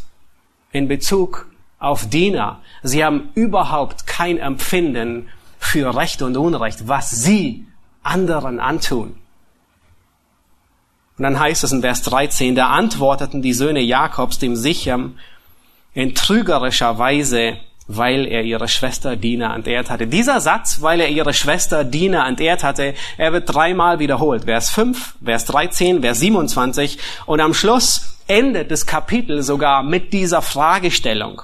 in 0.73 0.89
Bezug 0.89 1.47
auf 1.79 2.09
Diener. 2.09 2.61
Sie 2.83 3.05
haben 3.05 3.31
überhaupt 3.35 4.07
kein 4.07 4.39
Empfinden 4.39 5.29
für 5.59 5.95
Recht 5.95 6.23
und 6.23 6.37
Unrecht, 6.37 6.89
was 6.89 7.11
sie 7.11 7.67
anderen 8.03 8.61
antun. 8.61 9.17
Und 11.19 11.23
dann 11.23 11.39
heißt 11.39 11.65
es 11.65 11.73
in 11.73 11.81
Vers 11.81 12.03
13, 12.03 12.55
da 12.55 12.69
antworteten 12.71 13.41
die 13.41 13.55
Söhne 13.55 13.81
Jakobs 13.81 14.39
dem 14.39 14.55
Sichem 14.55 15.19
in 15.95 16.15
trügerischer 16.15 16.99
Weise, 16.99 17.57
weil 17.89 18.27
er 18.27 18.43
ihre 18.43 18.69
Schwester 18.69 19.17
Dina 19.17 19.55
entehrt 19.55 19.91
hatte. 19.91 20.07
Dieser 20.07 20.41
Satz, 20.41 20.79
weil 20.81 21.01
er 21.01 21.09
ihre 21.09 21.33
Schwester 21.33 21.85
Dina 21.85 22.27
entehrt 22.27 22.65
hatte, 22.65 22.95
er 23.17 23.33
wird 23.33 23.53
dreimal 23.53 23.99
wiederholt. 23.99 24.45
Vers 24.45 24.71
5, 24.71 25.17
Vers 25.25 25.45
13, 25.47 26.03
Vers 26.03 26.21
27 26.21 26.99
und 27.27 27.41
am 27.41 27.55
Schluss 27.55 28.17
endet 28.27 28.71
das 28.71 28.87
Kapitel 28.87 29.43
sogar 29.43 29.83
mit 29.83 30.13
dieser 30.13 30.43
Fragestellung. 30.43 31.43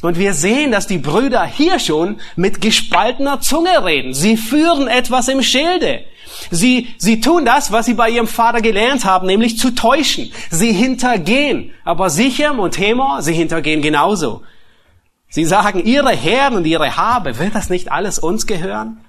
Und 0.00 0.16
wir 0.16 0.32
sehen, 0.32 0.70
dass 0.70 0.86
die 0.86 0.98
Brüder 0.98 1.44
hier 1.44 1.80
schon 1.80 2.20
mit 2.36 2.60
gespaltener 2.60 3.40
Zunge 3.40 3.84
reden. 3.84 4.14
Sie 4.14 4.36
führen 4.36 4.86
etwas 4.86 5.26
im 5.26 5.42
Schilde. 5.42 6.04
Sie, 6.52 6.88
sie 6.98 7.20
tun 7.20 7.44
das, 7.44 7.72
was 7.72 7.86
sie 7.86 7.94
bei 7.94 8.10
ihrem 8.10 8.28
Vater 8.28 8.60
gelernt 8.60 9.04
haben, 9.04 9.26
nämlich 9.26 9.58
zu 9.58 9.74
täuschen. 9.74 10.30
Sie 10.50 10.72
hintergehen. 10.72 11.72
Aber 11.84 12.10
Sichem 12.10 12.60
und 12.60 12.78
Hemor, 12.78 13.22
sie 13.22 13.32
hintergehen 13.32 13.82
genauso. 13.82 14.42
Sie 15.28 15.44
sagen, 15.44 15.84
ihre 15.84 16.10
Herren 16.10 16.56
und 16.56 16.64
ihre 16.64 16.96
Habe, 16.96 17.38
wird 17.38 17.54
das 17.54 17.68
nicht 17.70 17.92
alles 17.92 18.18
uns 18.18 18.46
gehören? 18.46 19.04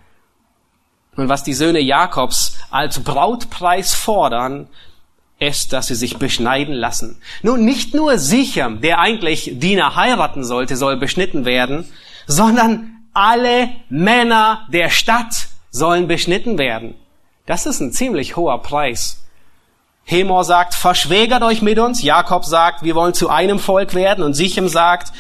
Und 1.16 1.30
was 1.30 1.44
die 1.44 1.54
Söhne 1.54 1.80
Jakobs 1.80 2.58
als 2.70 3.00
Brautpreis 3.04 3.94
fordern, 3.94 4.68
ist, 5.40 5.72
dass 5.74 5.88
sie 5.88 5.96
sich 5.96 6.18
beschneiden 6.18 6.74
lassen. 6.74 7.22
Nun, 7.42 7.64
nicht 7.64 7.94
nur 7.94 8.18
Sichem, 8.18 8.82
der 8.82 9.00
eigentlich 9.00 9.52
Diener 9.54 9.96
heiraten 9.96 10.44
sollte, 10.44 10.76
soll 10.76 10.98
beschnitten 10.98 11.46
werden, 11.46 11.90
sondern 12.28 13.04
alle 13.14 13.70
Männer 13.90 14.68
der 14.72 14.90
Stadt 14.90 15.48
sollen 15.72 16.08
beschnitten 16.08 16.58
werden. 16.58 16.96
Das 17.46 17.66
ist 17.66 17.80
ein 17.80 17.92
ziemlich 17.92 18.36
hoher 18.36 18.62
Preis. 18.62 19.24
Hemor 20.04 20.44
sagt, 20.44 20.74
verschwägert 20.74 21.44
euch 21.44 21.62
mit 21.62 21.80
uns. 21.80 22.04
Jakob 22.04 22.44
sagt, 22.44 22.84
wir 22.84 22.96
wollen 22.96 23.14
zu 23.14 23.30
einem 23.30 23.60
Volk 23.60 23.94
werden. 23.94 24.24
Und 24.24 24.34
Sichem 24.34 24.68
sagt, 24.68 25.14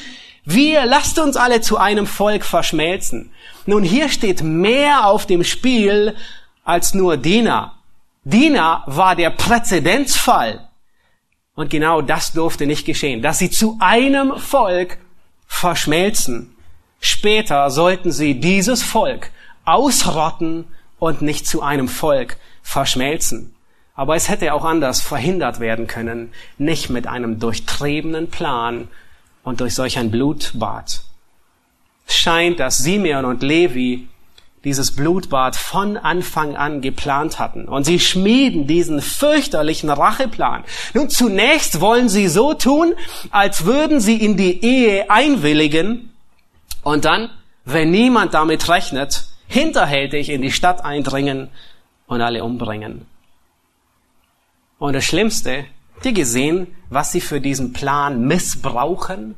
wir 0.51 0.87
lasst 0.87 1.19
uns 1.19 1.37
alle 1.37 1.61
zu 1.61 1.77
einem 1.77 2.07
Volk 2.07 2.43
verschmelzen. 2.43 3.31
Nun, 3.67 3.83
hier 3.83 4.09
steht 4.09 4.41
mehr 4.41 5.05
auf 5.05 5.27
dem 5.27 5.43
Spiel 5.43 6.15
als 6.63 6.95
nur 6.95 7.17
Dina. 7.17 7.75
Dina 8.23 8.83
war 8.87 9.15
der 9.15 9.29
Präzedenzfall. 9.29 10.67
Und 11.53 11.69
genau 11.69 12.01
das 12.01 12.33
durfte 12.33 12.65
nicht 12.65 12.87
geschehen, 12.87 13.21
dass 13.21 13.37
sie 13.37 13.51
zu 13.51 13.77
einem 13.79 14.37
Volk 14.37 14.97
verschmelzen. 15.45 16.55
Später 16.99 17.69
sollten 17.69 18.11
sie 18.11 18.39
dieses 18.39 18.81
Volk 18.81 19.29
ausrotten 19.65 20.65
und 20.97 21.21
nicht 21.21 21.45
zu 21.45 21.61
einem 21.61 21.87
Volk 21.87 22.37
verschmelzen. 22.63 23.53
Aber 23.93 24.15
es 24.15 24.29
hätte 24.29 24.51
auch 24.55 24.65
anders 24.65 24.99
verhindert 24.99 25.59
werden 25.59 25.85
können, 25.85 26.33
nicht 26.57 26.89
mit 26.89 27.05
einem 27.05 27.39
durchtrebenen 27.39 28.31
Plan 28.31 28.87
und 29.49 29.61
durch 29.61 29.73
solch 29.73 29.97
ein 29.97 30.11
Blutbad. 30.11 31.01
Scheint, 32.07 32.59
dass 32.59 32.77
Simeon 32.77 33.25
und 33.25 33.41
Levi 33.41 34.07
dieses 34.63 34.95
Blutbad 34.95 35.55
von 35.55 35.97
Anfang 35.97 36.55
an 36.55 36.81
geplant 36.81 37.39
hatten. 37.39 37.67
Und 37.67 37.83
sie 37.85 37.99
schmieden 37.99 38.67
diesen 38.67 39.01
fürchterlichen 39.01 39.89
Racheplan. 39.89 40.65
Nun, 40.93 41.09
zunächst 41.09 41.81
wollen 41.81 42.09
sie 42.09 42.27
so 42.27 42.53
tun, 42.53 42.93
als 43.31 43.65
würden 43.65 43.99
sie 43.99 44.17
in 44.17 44.37
die 44.37 44.63
Ehe 44.63 45.09
einwilligen 45.09 46.13
und 46.83 47.05
dann, 47.05 47.31
wenn 47.65 47.89
niemand 47.89 48.35
damit 48.35 48.69
rechnet, 48.69 49.25
hinterhältig 49.47 50.29
in 50.29 50.43
die 50.43 50.51
Stadt 50.51 50.85
eindringen 50.85 51.49
und 52.05 52.21
alle 52.21 52.43
umbringen. 52.43 53.07
Und 54.77 54.93
das 54.93 55.05
Schlimmste, 55.05 55.65
die 56.03 56.13
gesehen, 56.13 56.67
was 56.89 57.11
sie 57.11 57.21
für 57.21 57.41
diesen 57.41 57.73
Plan 57.73 58.25
missbrauchen? 58.25 59.35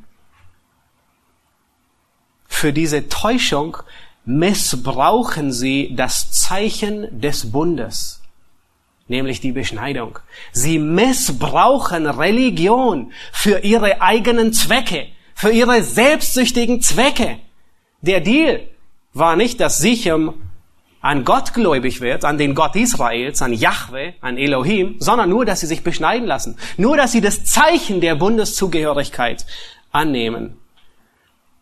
Für 2.47 2.73
diese 2.73 3.09
Täuschung 3.09 3.77
missbrauchen 4.25 5.51
sie 5.51 5.93
das 5.95 6.31
Zeichen 6.31 7.19
des 7.19 7.51
Bundes, 7.51 8.21
nämlich 9.07 9.41
die 9.41 9.51
Beschneidung. 9.51 10.19
Sie 10.51 10.77
missbrauchen 10.77 12.05
Religion 12.05 13.11
für 13.31 13.59
ihre 13.59 14.01
eigenen 14.01 14.53
Zwecke, 14.53 15.07
für 15.33 15.51
ihre 15.51 15.83
selbstsüchtigen 15.83 16.81
Zwecke. 16.81 17.39
Der 18.01 18.21
Deal 18.21 18.67
war 19.13 19.35
nicht, 19.35 19.59
dass 19.59 19.79
Sichem 19.79 20.33
an 21.01 21.25
Gott 21.25 21.53
gläubig 21.53 21.99
wird, 21.99 22.23
an 22.23 22.37
den 22.37 22.53
Gott 22.53 22.75
Israels, 22.75 23.41
an 23.41 23.53
Yahweh, 23.53 24.13
an 24.21 24.37
Elohim, 24.37 24.95
sondern 24.99 25.29
nur, 25.29 25.45
dass 25.45 25.59
sie 25.59 25.67
sich 25.67 25.83
beschneiden 25.83 26.27
lassen. 26.27 26.57
Nur, 26.77 26.95
dass 26.95 27.11
sie 27.11 27.21
das 27.21 27.43
Zeichen 27.43 28.01
der 28.01 28.15
Bundeszugehörigkeit 28.15 29.45
annehmen. 29.91 30.57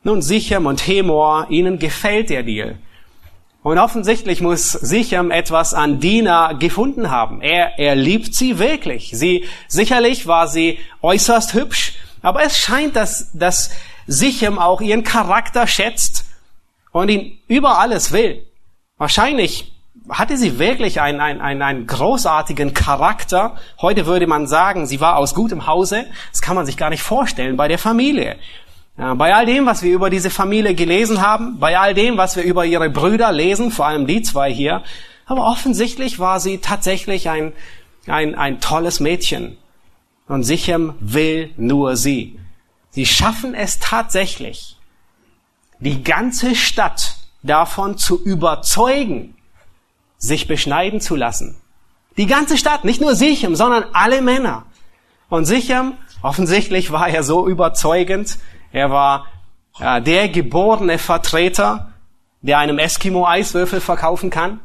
Nun, 0.04 0.22
Sichem 0.22 0.66
und 0.66 0.86
Hemor, 0.86 1.48
ihnen 1.50 1.80
gefällt 1.80 2.30
der 2.30 2.44
Deal. 2.44 2.78
Und 3.62 3.78
offensichtlich 3.78 4.42
muss 4.42 4.72
Sichem 4.72 5.32
etwas 5.32 5.74
an 5.74 6.00
Dina 6.00 6.54
gefunden 6.54 7.10
haben. 7.10 7.42
Er, 7.42 7.78
er 7.78 7.96
liebt 7.96 8.34
sie 8.34 8.58
wirklich. 8.58 9.12
Sie, 9.14 9.46
sicherlich 9.68 10.28
war 10.28 10.48
sie 10.48 10.80
äußerst 11.02 11.54
hübsch, 11.54 11.94
aber 12.22 12.44
es 12.44 12.58
scheint, 12.58 12.96
dass, 12.96 13.32
dass 13.34 13.72
Sichem 14.08 14.58
auch 14.60 14.82
ihren 14.82 15.04
Charakter 15.04 15.68
schätzt 15.68 16.26
und 16.92 17.10
ihn 17.10 17.38
über 17.48 17.80
alles 17.80 18.12
will. 18.12 18.46
Wahrscheinlich 19.00 19.72
hatte 20.10 20.38
sie 20.38 20.60
wirklich 20.60 21.00
einen, 21.02 21.22
einen, 21.22 21.42
einen, 21.42 21.62
einen 21.62 21.88
großartigen 21.88 22.74
Charakter. 22.74 23.56
Heute 23.82 24.06
würde 24.06 24.28
man 24.28 24.46
sagen, 24.46 24.88
sie 24.88 25.00
war 25.00 25.18
aus 25.18 25.34
gutem 25.34 25.68
Hause. 25.68 26.06
Das 26.32 26.42
kann 26.42 26.56
man 26.56 26.66
sich 26.66 26.78
gar 26.78 26.90
nicht 26.90 27.02
vorstellen 27.02 27.56
bei 27.58 27.68
der 27.68 27.80
Familie. 27.80 28.36
Ja, 28.98 29.14
bei 29.14 29.34
all 29.34 29.46
dem, 29.46 29.66
was 29.66 29.84
wir 29.84 29.94
über 29.94 30.10
diese 30.10 30.30
Familie 30.30 30.76
gelesen 30.76 31.22
haben, 31.22 31.60
bei 31.60 31.80
all 31.80 31.94
dem, 31.94 32.18
was 32.18 32.36
wir 32.36 32.44
über 32.44 32.66
ihre 32.66 32.90
Brüder 32.90 33.32
lesen, 33.32 33.72
vor 33.72 33.86
allem 33.86 34.06
die 34.06 34.22
zwei 34.22 34.52
hier, 34.52 34.84
aber 35.26 35.48
offensichtlich 35.48 36.20
war 36.20 36.42
sie 36.42 36.58
tatsächlich 36.58 37.30
ein, 37.30 37.54
ein, 38.08 38.36
ein 38.36 38.60
tolles 38.60 39.00
Mädchen. 39.00 39.58
Und 40.28 40.44
Sichem 40.44 40.96
will 41.00 41.52
nur 41.56 41.96
sie. 41.96 42.38
Sie 42.90 43.06
schaffen 43.06 43.56
es 43.56 43.80
tatsächlich, 43.80 44.76
die 45.80 46.04
ganze 46.04 46.56
Stadt 46.56 47.19
davon 47.44 47.98
zu 47.98 48.22
überzeugen, 48.22 49.36
sich 50.18 50.48
beschneiden 50.48 51.02
zu 51.02 51.16
lassen. 51.16 51.56
Die 52.18 52.26
ganze 52.26 52.58
Stadt, 52.58 52.84
nicht 52.84 53.02
nur 53.02 53.16
Sichem, 53.16 53.56
sondern 53.56 53.86
alle 53.94 54.22
Männer. 54.22 54.66
Und 55.30 55.46
Sichem, 55.46 55.94
offensichtlich 56.22 56.92
war 56.92 57.08
er 57.08 57.24
so 57.24 57.48
überzeugend, 57.48 58.38
er 58.72 58.92
war 58.92 59.28
ja, 59.80 60.00
der 60.00 60.28
geborene 60.28 60.98
Vertreter, 60.98 61.94
der 62.42 62.58
einem 62.58 62.80
Eskimo 62.80 63.26
Eiswürfel 63.26 63.80
verkaufen 63.80 64.30
kann. 64.30 64.60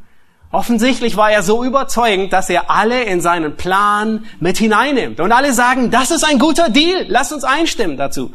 Offensichtlich 0.51 1.17
war 1.17 1.31
er 1.31 1.43
so 1.43 1.65
überzeugend, 1.65 2.33
dass 2.33 2.49
er 2.49 2.71
alle 2.71 3.03
in 3.05 3.21
seinen 3.21 3.57
Plan 3.57 4.25
mit 4.41 4.57
hineinnimmt. 4.57 5.21
Und 5.21 5.33
alle 5.33 5.53
sagen, 5.53 5.91
das 5.91 6.11
ist 6.11 6.25
ein 6.25 6.39
guter 6.39 6.69
Deal, 6.69 7.07
lass 7.09 7.33
uns 7.33 7.45
einstimmen 7.45 7.97
dazu. 7.97 8.33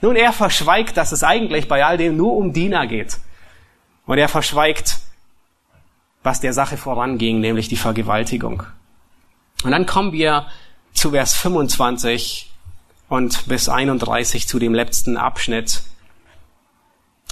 Nun, 0.00 0.16
er 0.16 0.32
verschweigt, 0.32 0.96
dass 0.96 1.12
es 1.12 1.22
eigentlich 1.22 1.68
bei 1.68 1.84
all 1.84 1.96
dem 1.96 2.16
nur 2.16 2.36
um 2.36 2.52
Diener 2.52 2.86
geht. 2.86 3.18
Und 4.06 4.18
er 4.18 4.28
verschweigt, 4.28 4.98
was 6.22 6.40
der 6.40 6.52
Sache 6.52 6.76
voranging, 6.76 7.40
nämlich 7.40 7.68
die 7.68 7.76
Vergewaltigung. 7.76 8.62
Und 9.62 9.70
dann 9.70 9.86
kommen 9.86 10.12
wir 10.12 10.46
zu 10.92 11.10
Vers 11.10 11.34
25 11.34 12.50
und 13.08 13.46
bis 13.46 13.68
31 13.68 14.48
zu 14.48 14.58
dem 14.58 14.74
letzten 14.74 15.16
Abschnitt. 15.16 15.82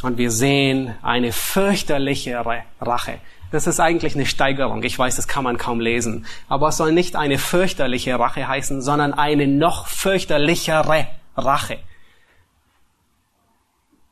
Und 0.02 0.18
wir 0.18 0.30
sehen 0.30 0.94
eine 1.02 1.32
fürchterliche 1.32 2.44
Rache. 2.80 3.18
Das 3.50 3.66
ist 3.66 3.80
eigentlich 3.80 4.14
eine 4.14 4.26
Steigerung. 4.26 4.82
Ich 4.82 4.98
weiß, 4.98 5.16
das 5.16 5.28
kann 5.28 5.44
man 5.44 5.58
kaum 5.58 5.78
lesen. 5.78 6.26
Aber 6.48 6.68
es 6.68 6.78
soll 6.78 6.92
nicht 6.92 7.16
eine 7.16 7.38
fürchterliche 7.38 8.18
Rache 8.18 8.48
heißen, 8.48 8.80
sondern 8.80 9.12
eine 9.12 9.46
noch 9.46 9.86
fürchterlichere 9.86 11.06
Rache. 11.36 11.78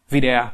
Wie 0.08 0.20
der 0.20 0.52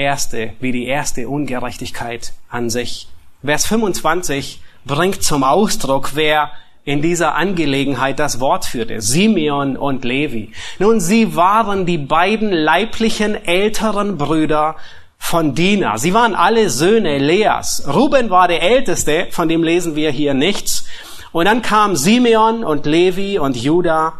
erste, 0.00 0.54
wie 0.60 0.72
die 0.72 0.86
erste 0.86 1.28
Ungerechtigkeit 1.28 2.32
an 2.48 2.70
sich. 2.70 3.06
Vers 3.44 3.66
25 3.66 4.60
bringt 4.84 5.22
zum 5.22 5.44
Ausdruck, 5.44 6.12
wer 6.14 6.50
in 6.84 7.02
dieser 7.02 7.34
Angelegenheit 7.34 8.18
das 8.18 8.40
Wort 8.40 8.64
führte, 8.64 9.00
Simeon 9.00 9.76
und 9.76 10.04
Levi. 10.04 10.52
Nun, 10.78 10.98
sie 11.00 11.36
waren 11.36 11.86
die 11.86 11.98
beiden 11.98 12.50
leiblichen 12.50 13.34
älteren 13.44 14.16
Brüder 14.16 14.76
von 15.18 15.54
Dina. 15.54 15.98
Sie 15.98 16.14
waren 16.14 16.34
alle 16.34 16.70
Söhne 16.70 17.18
Leas. 17.18 17.84
Ruben 17.86 18.30
war 18.30 18.48
der 18.48 18.62
älteste, 18.62 19.28
von 19.30 19.48
dem 19.48 19.62
lesen 19.62 19.94
wir 19.94 20.10
hier 20.10 20.34
nichts. 20.34 20.86
Und 21.32 21.44
dann 21.44 21.62
kam 21.62 21.94
Simeon 21.94 22.64
und 22.64 22.86
Levi 22.86 23.38
und 23.38 23.56
Judah. 23.56 24.14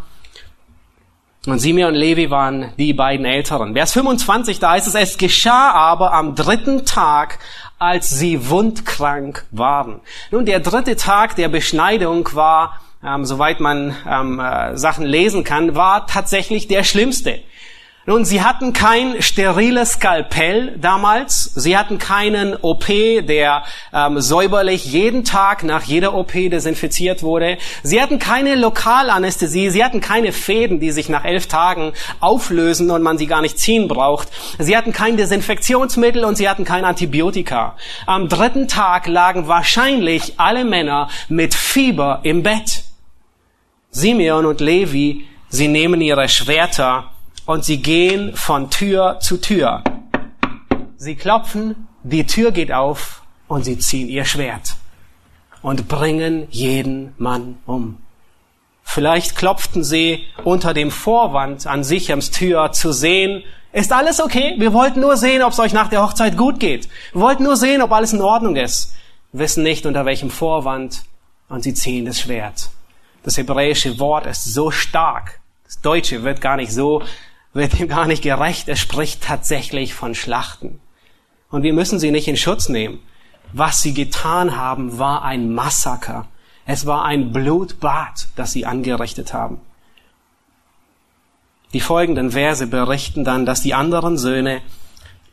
Und 1.47 1.59
Simeon 1.59 1.95
und 1.95 1.99
Levi 1.99 2.31
waren 2.31 2.75
die 2.77 2.93
beiden 2.93 3.25
Älteren. 3.25 3.73
Vers 3.73 3.95
25, 3.95 4.59
da 4.59 4.73
heißt 4.73 4.87
es, 4.87 4.95
es 4.95 5.17
geschah 5.17 5.71
aber 5.71 6.13
am 6.13 6.35
dritten 6.35 6.85
Tag, 6.85 7.39
als 7.79 8.11
sie 8.11 8.51
wundkrank 8.51 9.47
waren. 9.51 10.01
Nun, 10.31 10.45
der 10.45 10.61
dritte 10.61 10.97
Tag 10.97 11.37
der 11.37 11.49
Beschneidung 11.49 12.29
war, 12.35 12.83
ähm, 13.03 13.25
soweit 13.25 13.59
man 13.59 13.97
ähm, 14.07 14.39
äh, 14.39 14.77
Sachen 14.77 15.07
lesen 15.07 15.43
kann, 15.43 15.75
war 15.75 16.07
tatsächlich 16.07 16.69
der 16.69 16.85
schlimmste. 16.85 17.41
Nun, 18.07 18.25
sie 18.25 18.43
hatten 18.43 18.73
kein 18.73 19.21
steriles 19.21 19.93
Skalpell 19.93 20.79
damals. 20.79 21.53
Sie 21.55 21.77
hatten 21.77 21.99
keinen 21.99 22.57
OP, 22.57 22.87
der 22.87 23.63
ähm, 23.93 24.23
säuberlich 24.23 24.87
jeden 24.87 25.23
Tag 25.23 25.65
nach 25.65 25.83
jeder 25.83 26.15
OP 26.15 26.33
desinfiziert 26.33 27.23
wurde. 27.23 27.59
Sie 27.83 28.01
hatten 28.01 28.19
keine 28.19 28.55
Lokalanästhesie. 28.55 29.69
Sie 29.69 29.85
hatten 29.85 30.01
keine 30.01 30.33
Fäden, 30.33 30.81
die 30.81 30.93
sich 30.93 31.11
nach 31.11 31.27
elf 31.27 31.47
Tagen 31.47 31.93
auflösen 32.21 32.91
und 32.91 33.03
man 33.03 33.19
sie 33.19 33.27
gar 33.27 33.43
nicht 33.43 33.59
ziehen 33.59 33.87
braucht. 33.87 34.29
Sie 34.59 34.79
hatten 34.79 34.95
kein 34.95 35.19
Desinfektionsmittel 35.19 36.25
und 36.25 36.37
sie 36.37 36.49
hatten 36.49 36.65
kein 36.65 36.87
Antibiotika. 36.87 37.77
Am 38.07 38.31
dritten 38.31 38.67
Tag 38.67 39.09
lagen 39.09 39.47
wahrscheinlich 39.47 40.41
alle 40.41 40.65
Männer 40.65 41.11
mit 41.29 41.55
Fieber 41.55 42.21
im 42.23 42.43
Bett. 42.43 42.85
Simeon 43.91 44.47
und 44.47 44.61
Levi, 44.61 45.27
sie 45.51 45.69
nehmen 45.69 46.01
ihre 46.01 46.31
Schwerter 46.31 47.11
und 47.47 47.65
sie 47.65 47.83
gehen 47.83 48.35
von 48.37 48.71
Tür 48.71 49.19
zu 49.21 49.41
Tür. 49.41 49.83
Sie 50.97 51.17
klopfen, 51.17 51.89
die 52.03 52.27
Tür 52.27 52.53
geht 52.53 52.73
auf 52.73 53.23
und 53.49 53.65
sie 53.65 53.79
ziehen 53.79 54.09
ihr 54.09 54.25
Schwert 54.25 54.77
und 55.63 55.89
bringen 55.89 56.47
jeden 56.51 57.15
Mann 57.19 57.59
um. 57.67 57.99
Vielleicht 58.83 59.37
klopften 59.37 59.85
sie 59.85 60.25
unter 60.45 60.75
dem 60.75 60.91
Vorwand 60.91 61.67
an 61.67 61.85
Sichems 61.85 62.31
Tür 62.31 62.73
zu 62.73 62.93
sehen, 62.93 63.45
ist 63.73 63.93
alles 63.93 64.21
okay? 64.21 64.57
Wir 64.59 64.73
wollten 64.73 65.01
nur 65.01 65.17
sehen, 65.17 65.43
ob 65.43 65.53
es 65.53 65.61
euch 65.61 65.73
nach 65.73 65.89
der 65.89 66.03
Hochzeit 66.03 66.37
gut 66.37 66.59
geht. 66.59 66.89
Wir 67.13 67.21
wollten 67.21 67.45
nur 67.45 67.57
sehen, 67.57 67.83
ob 67.83 67.93
alles 67.93 68.13
in 68.13 68.21
Ordnung 68.21 68.57
ist. 68.57 68.95
wissen 69.33 69.63
nicht 69.63 69.87
unter 69.87 70.05
welchem 70.05 70.29
Vorwand 70.29 71.05
und 71.49 71.63
sie 71.63 71.73
ziehen 71.73 72.05
das 72.05 72.19
Schwert. 72.21 72.71
Das 73.23 73.37
hebräische 73.37 73.99
Wort 74.01 74.27
ist 74.27 74.45
so 74.45 74.73
stark. 74.73 75.41
Das 75.65 75.81
Deutsche 75.81 76.25
wird 76.25 76.41
gar 76.41 76.57
nicht 76.57 76.73
so 76.73 77.03
wird 77.53 77.79
ihm 77.79 77.89
gar 77.89 78.07
nicht 78.07 78.23
gerecht. 78.23 78.69
Er 78.69 78.77
spricht 78.77 79.23
tatsächlich 79.23 79.95
von 79.95 80.15
Schlachten. 80.15 80.81
Und 81.51 81.63
wir 81.63 81.73
müssen 81.73 81.99
sie 81.99 82.11
nicht 82.11 82.29
in 82.29 82.37
Schutz 82.37 82.69
nehmen. 82.69 83.01
Was 83.53 83.83
sie 83.83 83.95
getan 83.95 84.57
haben, 84.57 84.99
war 84.99 85.23
ein 85.23 85.53
Massaker. 85.53 86.29
Es 86.65 86.87
war 86.87 87.05
ein 87.05 87.33
Blutbad, 87.33 88.29
das 88.37 88.53
sie 88.53 88.67
angerichtet 88.67 89.35
haben. 89.35 89.61
Die 91.73 91.81
folgenden 91.81 92.33
Verse 92.33 92.67
berichten 92.67 93.25
dann, 93.25 93.47
dass 93.47 93.63
die 93.63 93.75
anderen 93.75 94.19
Söhne 94.19 94.61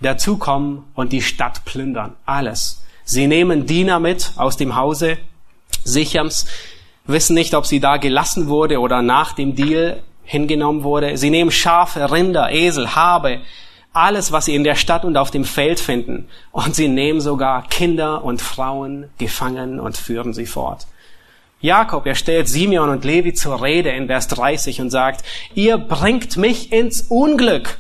dazukommen 0.01 0.84
und 0.93 1.11
die 1.11 1.22
Stadt 1.22 1.65
plündern. 1.65 2.15
Alles. 2.26 2.84
Sie 3.03 3.28
nehmen 3.28 3.65
Diener 3.65 3.99
mit 3.99 4.34
aus 4.36 4.57
dem 4.57 4.76
Hause 4.76 5.18
Sichams, 5.84 6.45
wissen 7.05 7.34
nicht, 7.34 7.53
ob 7.53 7.65
sie 7.65 7.80
da 7.80 7.97
gelassen 7.97 8.47
wurde 8.47 8.80
oder 8.80 9.01
nach 9.01 9.34
dem 9.34 9.55
Deal 9.55 10.03
hingenommen 10.28 10.84
wurde. 10.84 11.17
Sie 11.17 11.32
nehmen 11.32 11.49
Schafe, 11.49 12.11
Rinder, 12.11 12.51
Esel, 12.51 12.95
Habe, 12.95 13.39
alles, 13.93 14.32
was 14.32 14.45
sie 14.45 14.53
in 14.53 14.63
der 14.63 14.75
Stadt 14.75 15.05
und 15.05 15.17
auf 15.17 15.32
dem 15.32 15.45
Feld 15.45 15.80
finden. 15.80 16.28
Und 16.51 16.75
sie 16.75 16.88
nehmen 16.88 17.21
sogar 17.21 17.67
Kinder 17.67 18.23
und 18.23 18.41
Frauen 18.41 19.09
gefangen 19.17 19.80
und 19.80 19.97
führen 19.97 20.34
sie 20.34 20.45
fort. 20.45 20.86
Jakob, 21.59 22.05
er 22.05 22.13
stellt 22.13 22.47
Simeon 22.47 22.89
und 22.89 23.03
Levi 23.03 23.34
zur 23.34 23.63
Rede 23.63 23.89
in 23.89 24.07
Vers 24.07 24.28
30 24.28 24.82
und 24.82 24.91
sagt, 24.91 25.23
ihr 25.55 25.80
bringt 25.80 26.38
mich 26.38 26.71
ins 26.71 27.01
Unglück. 27.01 27.80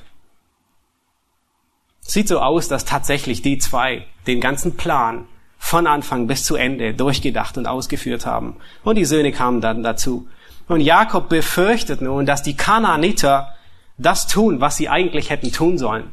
Sieht 1.99 2.27
so 2.27 2.39
aus, 2.39 2.67
dass 2.69 2.85
tatsächlich 2.85 3.41
die 3.41 3.59
zwei 3.59 4.07
den 4.25 4.41
ganzen 4.41 4.77
Plan 4.77 5.27
von 5.59 5.85
Anfang 5.85 6.27
bis 6.27 6.43
zu 6.43 6.55
Ende 6.55 6.93
durchgedacht 6.93 7.57
und 7.57 7.67
ausgeführt 7.67 8.25
haben. 8.25 8.55
Und 8.83 8.95
die 8.95 9.05
Söhne 9.05 9.31
kamen 9.31 9.61
dann 9.61 9.83
dazu. 9.83 10.27
Und 10.67 10.81
Jakob 10.81 11.29
befürchtet 11.29 12.01
nun, 12.01 12.25
dass 12.25 12.43
die 12.43 12.55
Kanaaniter 12.55 13.55
das 13.97 14.27
tun, 14.27 14.59
was 14.61 14.77
sie 14.77 14.89
eigentlich 14.89 15.29
hätten 15.29 15.51
tun 15.51 15.77
sollen. 15.77 16.11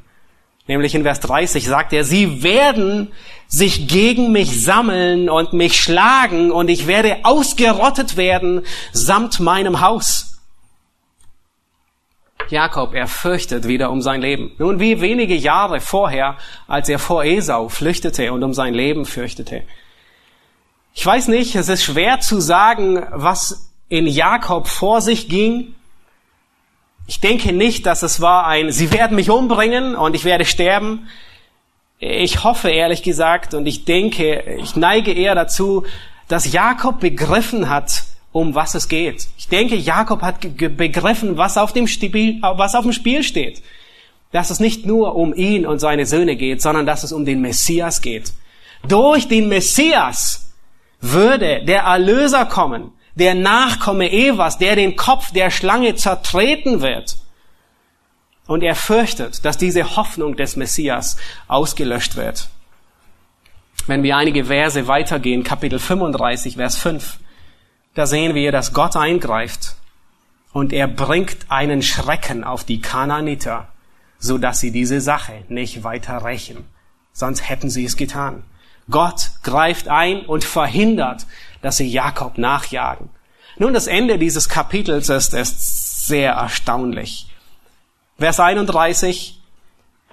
Nämlich 0.66 0.94
in 0.94 1.02
Vers 1.02 1.20
30 1.20 1.66
sagt 1.66 1.92
er, 1.92 2.04
sie 2.04 2.42
werden 2.42 3.12
sich 3.48 3.86
gegen 3.86 4.32
mich 4.32 4.64
sammeln 4.64 5.28
und 5.28 5.52
mich 5.52 5.78
schlagen 5.78 6.50
und 6.50 6.68
ich 6.68 6.86
werde 6.86 7.18
ausgerottet 7.24 8.16
werden 8.16 8.62
samt 8.92 9.40
meinem 9.40 9.82
Haus. 9.82 10.38
Jakob, 12.48 12.94
er 12.94 13.08
fürchtet 13.08 13.68
wieder 13.68 13.90
um 13.90 14.00
sein 14.00 14.20
Leben. 14.20 14.52
Nun, 14.58 14.80
wie 14.80 15.00
wenige 15.00 15.34
Jahre 15.34 15.80
vorher, 15.80 16.36
als 16.66 16.88
er 16.88 16.98
vor 16.98 17.24
Esau 17.24 17.68
flüchtete 17.68 18.32
und 18.32 18.42
um 18.42 18.54
sein 18.54 18.74
Leben 18.74 19.04
fürchtete. 19.04 19.62
Ich 20.94 21.04
weiß 21.04 21.28
nicht, 21.28 21.54
es 21.56 21.68
ist 21.68 21.84
schwer 21.84 22.20
zu 22.20 22.40
sagen, 22.40 23.04
was 23.10 23.73
in 23.94 24.08
Jakob 24.08 24.66
vor 24.66 25.00
sich 25.00 25.28
ging. 25.28 25.72
Ich 27.06 27.20
denke 27.20 27.52
nicht, 27.52 27.86
dass 27.86 28.02
es 28.02 28.20
war 28.20 28.46
ein, 28.48 28.72
sie 28.72 28.90
werden 28.90 29.14
mich 29.14 29.30
umbringen 29.30 29.94
und 29.94 30.16
ich 30.16 30.24
werde 30.24 30.44
sterben. 30.44 31.08
Ich 32.00 32.42
hoffe 32.42 32.70
ehrlich 32.70 33.04
gesagt 33.04 33.54
und 33.54 33.66
ich 33.66 33.84
denke, 33.84 34.58
ich 34.60 34.74
neige 34.74 35.12
eher 35.12 35.36
dazu, 35.36 35.84
dass 36.26 36.52
Jakob 36.52 36.98
begriffen 36.98 37.68
hat, 37.68 38.02
um 38.32 38.56
was 38.56 38.74
es 38.74 38.88
geht. 38.88 39.28
Ich 39.38 39.46
denke, 39.46 39.76
Jakob 39.76 40.22
hat 40.22 40.40
begriffen, 40.40 41.36
was 41.36 41.56
auf 41.56 41.72
dem 41.72 41.86
Spiel, 41.86 42.40
was 42.42 42.74
auf 42.74 42.82
dem 42.82 42.92
Spiel 42.92 43.22
steht. 43.22 43.62
Dass 44.32 44.50
es 44.50 44.58
nicht 44.58 44.86
nur 44.86 45.14
um 45.14 45.32
ihn 45.34 45.66
und 45.66 45.78
seine 45.78 46.04
Söhne 46.04 46.34
geht, 46.34 46.60
sondern 46.60 46.84
dass 46.84 47.04
es 47.04 47.12
um 47.12 47.24
den 47.24 47.40
Messias 47.40 48.00
geht. 48.00 48.32
Durch 48.88 49.28
den 49.28 49.48
Messias 49.48 50.52
würde 51.00 51.64
der 51.64 51.82
Erlöser 51.82 52.44
kommen, 52.44 52.90
der 53.14 53.34
Nachkomme 53.34 54.10
Evas, 54.10 54.58
der 54.58 54.76
den 54.76 54.96
Kopf 54.96 55.32
der 55.32 55.50
Schlange 55.50 55.94
zertreten 55.94 56.80
wird. 56.80 57.16
Und 58.46 58.62
er 58.62 58.74
fürchtet, 58.74 59.44
dass 59.44 59.56
diese 59.56 59.96
Hoffnung 59.96 60.36
des 60.36 60.56
Messias 60.56 61.16
ausgelöscht 61.48 62.16
wird. 62.16 62.48
Wenn 63.86 64.02
wir 64.02 64.16
einige 64.16 64.46
Verse 64.46 64.86
weitergehen, 64.86 65.44
Kapitel 65.44 65.78
35, 65.78 66.56
Vers 66.56 66.76
5, 66.76 67.18
da 67.94 68.06
sehen 68.06 68.34
wir, 68.34 68.50
dass 68.52 68.72
Gott 68.72 68.96
eingreift 68.96 69.76
und 70.52 70.72
er 70.72 70.88
bringt 70.88 71.36
einen 71.48 71.82
Schrecken 71.82 72.44
auf 72.44 72.64
die 72.64 72.80
Kanaaniter, 72.80 73.68
so 74.18 74.38
dass 74.38 74.60
sie 74.60 74.70
diese 74.70 75.00
Sache 75.00 75.44
nicht 75.48 75.84
weiter 75.84 76.24
rächen. 76.24 76.64
Sonst 77.12 77.48
hätten 77.48 77.70
sie 77.70 77.84
es 77.84 77.96
getan. 77.96 78.44
Gott 78.90 79.30
greift 79.42 79.88
ein 79.88 80.26
und 80.26 80.44
verhindert, 80.44 81.26
dass 81.64 81.78
sie 81.78 81.86
Jakob 81.88 82.36
nachjagen. 82.36 83.08
Nun, 83.56 83.72
das 83.72 83.86
Ende 83.86 84.18
dieses 84.18 84.50
Kapitels 84.50 85.08
ist, 85.08 85.32
ist 85.32 86.06
sehr 86.06 86.32
erstaunlich. 86.32 87.26
Vers 88.18 88.38
31 88.38 89.40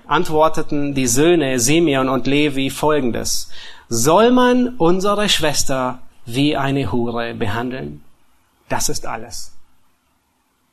antworteten 0.08 0.94
die 0.94 1.08
Söhne 1.08 1.60
Simeon 1.60 2.08
und 2.08 2.26
Levi 2.26 2.70
folgendes. 2.70 3.50
Soll 3.90 4.32
man 4.32 4.76
unsere 4.78 5.28
Schwester 5.28 6.00
wie 6.26 6.56
eine 6.56 6.90
Hure 6.94 7.34
behandeln? 7.34 8.02
Das 8.70 8.88
ist 8.88 9.06
alles. 9.06 9.52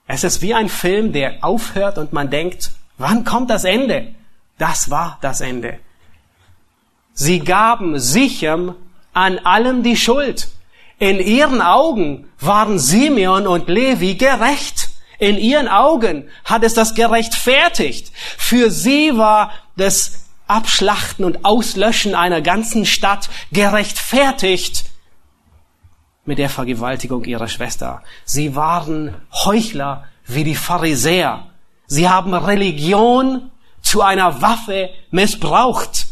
Es 0.07 0.23
ist 0.23 0.43
wie 0.43 0.55
ein 0.55 0.69
Film, 0.69 1.13
der 1.13 1.43
aufhört 1.43 1.99
und 1.99 2.13
man 2.13 2.31
denkt, 2.31 2.71
wann 2.99 3.25
kommt 3.25 3.51
das 3.51 3.65
Ende? 3.65 4.15
Das 4.59 4.91
war 4.91 5.19
das 5.23 5.41
Ende. 5.41 5.81
Sie 7.15 7.41
gaben 7.41 7.99
Sichem 7.99 8.77
an 9.13 9.41
allem 9.41 9.83
die 9.83 9.97
Schuld. 9.97 10.49
In 10.99 11.21
ihren 11.21 11.61
Augen 11.61 12.29
waren 12.41 12.79
Simeon 12.79 13.47
und 13.47 13.69
Levi 13.69 14.15
gerecht. 14.15 14.89
In 15.19 15.37
ihren 15.37 15.69
Augen 15.69 16.29
hat 16.45 16.63
es 16.65 16.75
das 16.75 16.95
gerechtfertigt. 16.95 18.13
Für 18.37 18.71
sie 18.71 19.17
war 19.17 19.53
das 19.77 20.27
Abschlachten 20.49 21.25
und 21.25 21.45
Auslöschen 21.45 22.15
einer 22.15 22.41
ganzen 22.41 22.87
Stadt 22.87 23.29
gerechtfertigt 23.53 24.85
mit 26.25 26.39
der 26.39 26.51
Vergewaltigung 26.51 27.25
ihrer 27.25 27.49
Schwester. 27.49 28.03
Sie 28.25 28.55
waren 28.55 29.15
Heuchler 29.45 30.05
wie 30.27 30.45
die 30.45 30.55
Pharisäer. 30.55 31.47
Sie 31.87 32.09
haben 32.09 32.35
Religion 32.35 33.51
zu 33.81 34.03
einer 34.03 34.43
Waffe 34.43 34.91
missbraucht. 35.11 36.08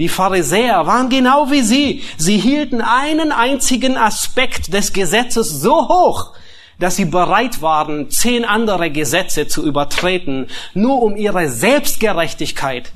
Die 0.00 0.08
Pharisäer 0.08 0.86
waren 0.86 1.10
genau 1.10 1.50
wie 1.50 1.60
sie. 1.60 2.02
Sie 2.16 2.38
hielten 2.38 2.80
einen 2.80 3.32
einzigen 3.32 3.98
Aspekt 3.98 4.72
des 4.72 4.94
Gesetzes 4.94 5.50
so 5.50 5.88
hoch, 5.90 6.32
dass 6.78 6.96
sie 6.96 7.04
bereit 7.04 7.60
waren, 7.60 8.08
zehn 8.10 8.46
andere 8.46 8.90
Gesetze 8.90 9.46
zu 9.46 9.62
übertreten, 9.62 10.46
nur 10.72 11.02
um 11.02 11.16
ihre 11.16 11.50
Selbstgerechtigkeit 11.50 12.92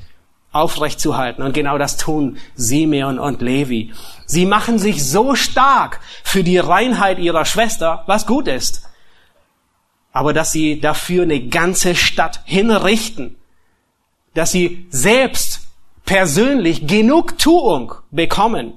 aufrechtzuhalten. 0.51 1.43
Und 1.43 1.53
genau 1.53 1.77
das 1.77 1.97
tun 1.97 2.39
Simeon 2.55 3.19
und 3.19 3.39
Levi. 3.39 3.93
Sie 4.25 4.47
machen 4.47 4.79
sich 4.79 5.07
so 5.07 5.35
stark 5.35 5.99
für 6.23 6.43
die 6.43 6.57
Reinheit 6.57 7.19
ihrer 7.19 7.45
Schwester, 7.45 8.01
was 8.07 8.25
gut 8.25 8.47
ist. 8.47 8.81
Aber 10.11 10.33
dass 10.33 10.51
sie 10.51 10.81
dafür 10.81 11.21
eine 11.21 11.49
ganze 11.49 11.93
Stadt 11.93 12.39
hinrichten, 12.45 13.35
dass 14.33 14.51
sie 14.51 14.87
selbst 14.89 15.64
persönlich 16.05 16.87
Genugtuung 16.87 17.93
bekommen. 18.11 18.73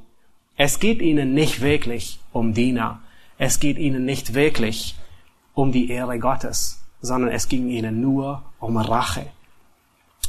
Es 0.56 0.80
geht 0.80 1.00
ihnen 1.00 1.34
nicht 1.34 1.60
wirklich 1.60 2.18
um 2.32 2.54
Diener. 2.54 3.00
Es 3.38 3.60
geht 3.60 3.78
ihnen 3.78 4.04
nicht 4.04 4.34
wirklich 4.34 4.96
um 5.54 5.70
die 5.70 5.90
Ehre 5.90 6.18
Gottes, 6.18 6.82
sondern 7.00 7.30
es 7.30 7.48
ging 7.48 7.68
ihnen 7.68 8.00
nur 8.00 8.42
um 8.58 8.76
Rache. 8.76 9.26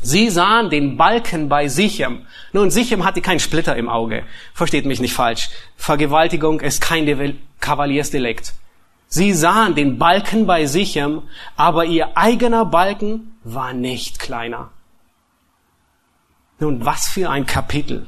Sie 0.02 0.30
sahen 0.30 0.70
den 0.70 0.96
Balken 0.96 1.50
bei 1.50 1.68
Sichem. 1.68 2.26
Nun, 2.54 2.72
Sichem 2.72 3.04
hatte 3.04 3.22
keinen 3.22 3.40
Splitter 3.40 3.76
im 3.76 3.90
Auge. 3.90 4.24
Versteht 4.54 4.86
mich 4.86 5.02
nicht 5.02 5.14
falsch. 5.14 5.50
Vergewaltigung 5.76 6.62
ist 6.62 6.80
kein 6.80 7.38
Kavaliersdelikt. 7.60 8.54
Sie 9.08 9.34
sahen 9.34 9.76
den 9.76 9.98
Balken 9.98 10.46
bei 10.46 10.68
Sichem, 10.68 11.24
aber 11.58 11.86
ihr 11.86 12.16
eigener 12.16 12.64
Balken 12.64 13.36
war 13.44 13.74
nicht 13.74 14.20
kleiner. 14.20 14.70
Nun, 16.60 16.86
was 16.86 17.08
für 17.08 17.30
ein 17.30 17.46
Kapitel. 17.46 18.08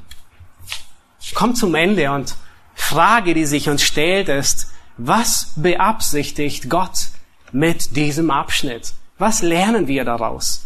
Kommt 1.34 1.58
zum 1.58 1.76
Ende 1.76 2.12
und 2.12 2.36
Frage, 2.76 3.34
die 3.34 3.46
sich 3.46 3.70
uns 3.70 3.84
stellt, 3.84 4.28
ist, 4.28 4.72
was 4.98 5.54
beabsichtigt 5.56 6.70
Gott 6.70 7.08
mit 7.52 7.96
diesem 7.96 8.30
Abschnitt? 8.30 8.94
Was 9.18 9.42
lernen 9.42 9.88
wir 9.88 10.04
daraus? 10.04 10.66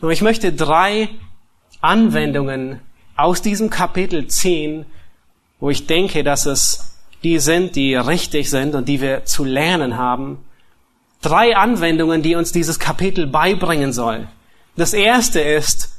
Nun, 0.00 0.10
ich 0.10 0.22
möchte 0.22 0.52
drei 0.52 1.08
Anwendungen 1.80 2.80
aus 3.16 3.42
diesem 3.42 3.70
Kapitel 3.70 4.26
ziehen, 4.26 4.86
wo 5.60 5.70
ich 5.70 5.86
denke, 5.86 6.24
dass 6.24 6.46
es 6.46 6.98
die 7.22 7.38
sind, 7.38 7.76
die 7.76 7.94
richtig 7.94 8.50
sind 8.50 8.74
und 8.74 8.88
die 8.88 9.00
wir 9.00 9.24
zu 9.24 9.44
lernen 9.44 9.96
haben. 9.96 10.44
Drei 11.22 11.56
Anwendungen, 11.56 12.22
die 12.22 12.34
uns 12.34 12.52
dieses 12.52 12.78
Kapitel 12.78 13.26
beibringen 13.26 13.92
soll. 13.92 14.28
Das 14.76 14.92
erste 14.92 15.40
ist, 15.40 15.95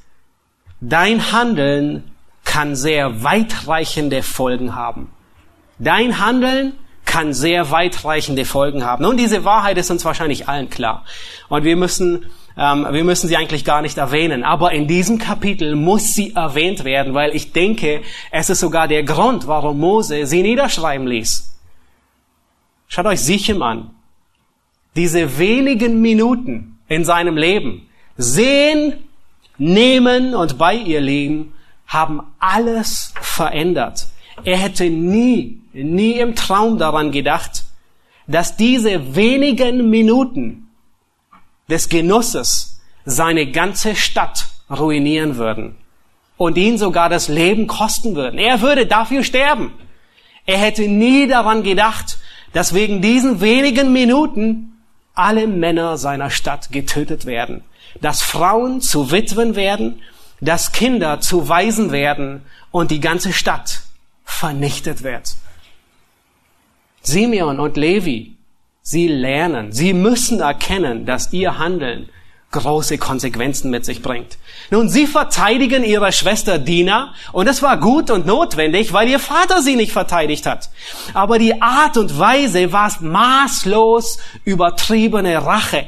Dein 0.79 1.31
Handeln 1.31 2.11
kann 2.43 2.75
sehr 2.75 3.23
weitreichende 3.23 4.23
Folgen 4.23 4.75
haben. 4.75 5.11
Dein 5.79 6.19
Handeln 6.19 6.73
kann 7.05 7.33
sehr 7.33 7.71
weitreichende 7.71 8.45
Folgen 8.45 8.83
haben. 8.83 9.03
Nun, 9.03 9.17
diese 9.17 9.45
Wahrheit 9.45 9.77
ist 9.77 9.89
uns 9.89 10.05
wahrscheinlich 10.05 10.47
allen 10.47 10.69
klar. 10.69 11.05
Und 11.49 11.63
wir 11.63 11.75
müssen, 11.75 12.25
ähm, 12.57 12.85
wir 12.91 13.03
müssen 13.03 13.27
sie 13.27 13.37
eigentlich 13.37 13.65
gar 13.65 13.81
nicht 13.81 13.97
erwähnen. 13.97 14.43
Aber 14.43 14.71
in 14.71 14.87
diesem 14.87 15.17
Kapitel 15.17 15.75
muss 15.75 16.13
sie 16.13 16.35
erwähnt 16.35 16.83
werden, 16.83 17.13
weil 17.13 17.35
ich 17.35 17.53
denke, 17.53 18.01
es 18.31 18.49
ist 18.49 18.59
sogar 18.59 18.87
der 18.87 19.03
Grund, 19.03 19.47
warum 19.47 19.79
Mose 19.79 20.25
sie 20.25 20.41
niederschreiben 20.41 21.07
ließ. 21.07 21.57
Schaut 22.87 23.05
euch 23.05 23.21
Sichem 23.21 23.61
an. 23.61 23.91
diese 24.95 25.37
wenigen 25.37 26.01
Minuten 26.01 26.79
in 26.87 27.05
seinem 27.05 27.37
Leben, 27.37 27.87
sehen, 28.17 29.06
nehmen 29.57 30.35
und 30.35 30.57
bei 30.57 30.75
ihr 30.75 31.01
liegen, 31.01 31.53
haben 31.87 32.21
alles 32.39 33.13
verändert. 33.21 34.07
Er 34.43 34.57
hätte 34.57 34.89
nie, 34.89 35.61
nie 35.73 36.19
im 36.19 36.35
Traum 36.35 36.77
daran 36.77 37.11
gedacht, 37.11 37.65
dass 38.27 38.57
diese 38.57 39.15
wenigen 39.15 39.89
Minuten 39.89 40.67
des 41.69 41.89
Genusses 41.89 42.81
seine 43.05 43.51
ganze 43.51 43.95
Stadt 43.95 44.47
ruinieren 44.69 45.37
würden 45.37 45.75
und 46.35 46.57
ihn 46.57 46.77
sogar 46.77 47.09
das 47.09 47.29
Leben 47.29 47.67
kosten 47.67 48.15
würden. 48.15 48.37
Er 48.37 48.61
würde 48.61 48.85
dafür 48.85 49.23
sterben. 49.23 49.73
Er 50.45 50.57
hätte 50.57 50.87
nie 50.87 51.27
daran 51.27 51.63
gedacht, 51.63 52.19
dass 52.53 52.73
wegen 52.73 53.01
diesen 53.01 53.41
wenigen 53.41 53.91
Minuten 53.93 54.77
alle 55.13 55.47
Männer 55.47 55.97
seiner 55.97 56.29
Stadt 56.29 56.71
getötet 56.71 57.25
werden, 57.25 57.63
dass 58.01 58.21
Frauen 58.21 58.81
zu 58.81 59.11
Witwen 59.11 59.55
werden, 59.55 60.01
dass 60.41 60.71
Kinder 60.71 61.19
zu 61.19 61.49
Waisen 61.49 61.91
werden 61.91 62.43
und 62.71 62.91
die 62.91 62.99
ganze 62.99 63.33
Stadt 63.33 63.81
vernichtet 64.23 65.03
wird. 65.03 65.35
Simeon 67.01 67.59
und 67.59 67.77
Levi, 67.77 68.35
sie 68.81 69.07
lernen, 69.07 69.71
sie 69.71 69.93
müssen 69.93 70.41
erkennen, 70.41 71.05
dass 71.05 71.33
ihr 71.33 71.57
Handeln 71.57 72.09
große 72.51 72.97
Konsequenzen 72.97 73.71
mit 73.71 73.83
sich 73.83 74.01
bringt. 74.01 74.37
Nun, 74.71 74.89
sie 74.89 75.05
verteidigen 75.05 75.83
ihre 75.83 76.11
Schwester 76.11 76.57
Dina 76.59 77.13
und 77.33 77.47
es 77.47 77.61
war 77.61 77.77
gut 77.77 78.09
und 78.09 78.25
notwendig, 78.25 78.93
weil 78.93 79.09
ihr 79.09 79.19
Vater 79.19 79.61
sie 79.61 79.75
nicht 79.75 79.91
verteidigt 79.91 80.45
hat. 80.45 80.69
Aber 81.13 81.39
die 81.39 81.61
Art 81.61 81.97
und 81.97 82.17
Weise 82.17 82.71
war 82.71 82.91
maßlos 83.01 84.19
übertriebene 84.45 85.45
Rache. 85.45 85.87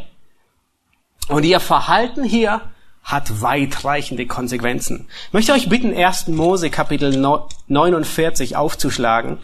Und 1.30 1.46
ihr 1.46 1.60
Verhalten 1.60 2.24
hier 2.24 2.62
hat 3.04 3.42
weitreichende 3.42 4.26
Konsequenzen. 4.26 5.08
Ich 5.28 5.34
möchte 5.34 5.54
euch 5.54 5.70
bitten, 5.70 5.96
1. 5.96 6.28
Mose 6.28 6.70
Kapitel 6.70 7.16
49 7.68 8.56
aufzuschlagen. 8.56 9.38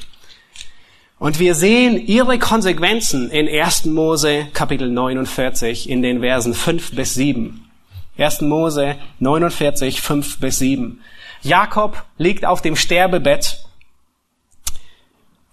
Und 1.20 1.40
wir 1.40 1.56
sehen 1.56 1.98
ihre 1.98 2.40
Konsequenzen 2.40 3.30
in 3.30 3.48
1. 3.48 3.86
Mose 3.86 4.48
Kapitel 4.54 4.90
49 4.90 5.88
in 5.88 6.02
den 6.02 6.20
Versen 6.20 6.54
5 6.54 6.96
bis 6.96 7.14
7. 7.14 7.70
1. 8.18 8.42
Mose 8.42 8.96
49, 9.20 10.02
5 10.02 10.40
bis 10.40 10.60
7. 10.60 11.02
Jakob 11.44 12.04
liegt 12.18 12.46
auf 12.46 12.64
dem 12.64 12.76
Sterbebett 12.76 13.64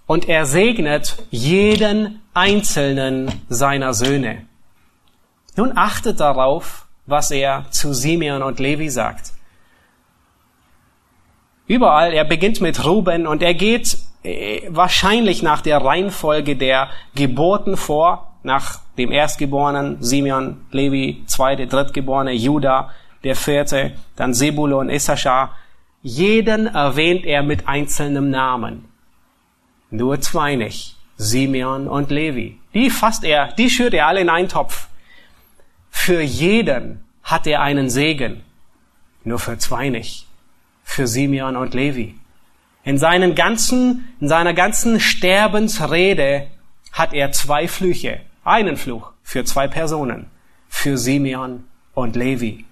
und 0.07 0.29
er 0.29 0.47
segnet 0.47 1.17
jeden 1.31 2.21
einzelnen 2.33 3.31
seiner 3.51 3.93
Söhne. 3.93 4.47
Nun 5.57 5.77
achtet 5.77 6.21
darauf, 6.21 6.87
was 7.07 7.31
er 7.31 7.67
zu 7.71 7.93
Simeon 7.93 8.43
und 8.43 8.59
Levi 8.59 8.89
sagt. 8.89 9.33
Überall, 11.67 12.13
er 12.13 12.25
beginnt 12.25 12.61
mit 12.61 12.85
Ruben 12.85 13.27
und 13.27 13.43
er 13.43 13.55
geht 13.55 13.99
äh, 14.23 14.63
wahrscheinlich 14.69 15.43
nach 15.43 15.61
der 15.61 15.79
Reihenfolge 15.79 16.57
der 16.57 16.89
Geburten 17.15 17.77
vor, 17.77 18.33
nach 18.43 18.81
dem 18.99 19.13
Erstgeborenen, 19.13 20.03
Simeon, 20.03 20.65
Levi, 20.71 21.23
zweite, 21.27 21.67
drittgeborene, 21.67 22.33
Judah, 22.33 22.91
der 23.25 23.37
vierte, 23.37 23.93
dann 24.17 24.35
Sebulon, 24.35 24.91
Issachar. 24.91 25.55
Jeden 26.03 26.67
erwähnt 26.67 27.25
er 27.25 27.43
mit 27.43 27.69
einzelnem 27.69 28.31
Namen. 28.31 28.87
Nur 29.91 30.21
zwei 30.21 30.57
nicht. 30.57 30.97
Simeon 31.17 31.87
und 31.87 32.11
Levi. 32.11 32.59
Die 32.75 32.91
fasst 32.91 33.23
er, 33.23 33.53
die 33.53 33.71
schürt 33.71 33.95
er 33.95 34.09
alle 34.09 34.21
in 34.21 34.29
einen 34.29 34.49
Topf. 34.49 34.89
Für 35.93 36.21
jeden 36.21 37.05
hat 37.23 37.47
er 37.47 37.61
einen 37.61 37.89
Segen. 37.89 38.43
Nur 39.23 39.39
für 39.39 39.59
zwei 39.59 39.89
nicht. 39.89 40.27
Für 40.83 41.07
Simeon 41.07 41.55
und 41.55 41.75
Levi. 41.75 42.17
In 42.83 42.99
seinen 42.99 43.37
ganzen, 43.37 44.09
in 44.21 44.27
seiner 44.27 44.55
ganzen 44.55 44.99
Sterbensrede 44.99 46.49
hat 46.91 47.13
er 47.13 47.31
zwei 47.31 47.69
Flüche. 47.69 48.21
Einen 48.43 48.77
Fluch 48.77 49.13
für 49.23 49.45
zwei 49.45 49.69
Personen. 49.69 50.27
Für 50.69 50.99
Simeon 50.99 51.65
und 51.95 52.17
Levi. 52.17 52.65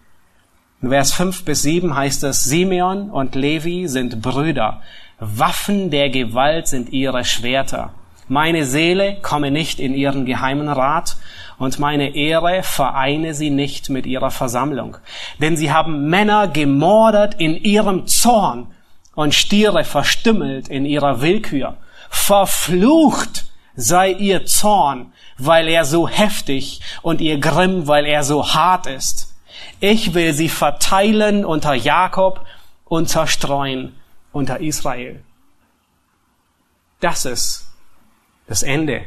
In 0.83 0.89
Vers 0.89 1.13
5 1.13 1.45
bis 1.45 1.63
7 1.63 1.95
heißt 1.95 2.25
es, 2.25 2.43
Simeon 2.43 3.11
und 3.11 3.37
Levi 3.37 3.87
sind 3.87 4.21
Brüder. 4.23 4.83
Waffen 5.21 5.91
der 5.91 6.11
Gewalt 6.11 6.67
sind 6.67 6.89
ihre 6.89 7.25
Schwerter. 7.25 7.95
Meine 8.31 8.65
Seele 8.65 9.17
komme 9.23 9.51
nicht 9.51 9.81
in 9.81 9.93
ihren 9.93 10.25
geheimen 10.25 10.69
Rat 10.69 11.17
und 11.59 11.81
meine 11.81 12.15
Ehre 12.15 12.63
vereine 12.63 13.35
sie 13.35 13.51
nicht 13.51 13.91
mit 13.91 14.07
ihrer 14.07 14.31
Versammlung. 14.31 14.99
Denn 15.41 15.57
sie 15.57 15.73
haben 15.73 16.09
Männer 16.09 16.47
gemordet 16.47 17.35
in 17.39 17.57
ihrem 17.57 18.07
Zorn 18.07 18.69
und 19.17 19.35
Stiere 19.35 19.83
verstümmelt 19.83 20.69
in 20.69 20.87
ihrer 20.87 21.21
Willkür. 21.23 21.77
Verflucht 22.09 23.47
sei 23.75 24.13
ihr 24.13 24.47
Zorn, 24.47 25.13
weil 25.37 25.67
er 25.67 25.85
so 25.85 26.07
heftig 26.07 26.83
und 27.03 27.21
ihr 27.21 27.41
Grimm, 27.41 27.89
weil 27.89 28.07
er 28.07 28.23
so 28.23 28.55
hart 28.55 28.87
ist. 28.87 29.35
Ich 29.81 30.15
will 30.15 30.35
sie 30.35 30.49
verteilen 30.49 31.45
unter 31.45 31.75
Jakob 31.75 32.47
und 32.85 33.09
zerstreuen 33.09 33.97
unter 34.31 34.61
Israel. 34.61 35.25
Das 37.01 37.25
ist 37.25 37.70
das 38.51 38.63
Ende. 38.65 39.03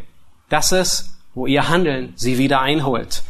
Das 0.50 0.72
ist, 0.72 1.10
wo 1.36 1.46
ihr 1.46 1.68
Handeln 1.68 2.14
sie 2.16 2.38
wieder 2.38 2.62
einholt. 2.62 3.24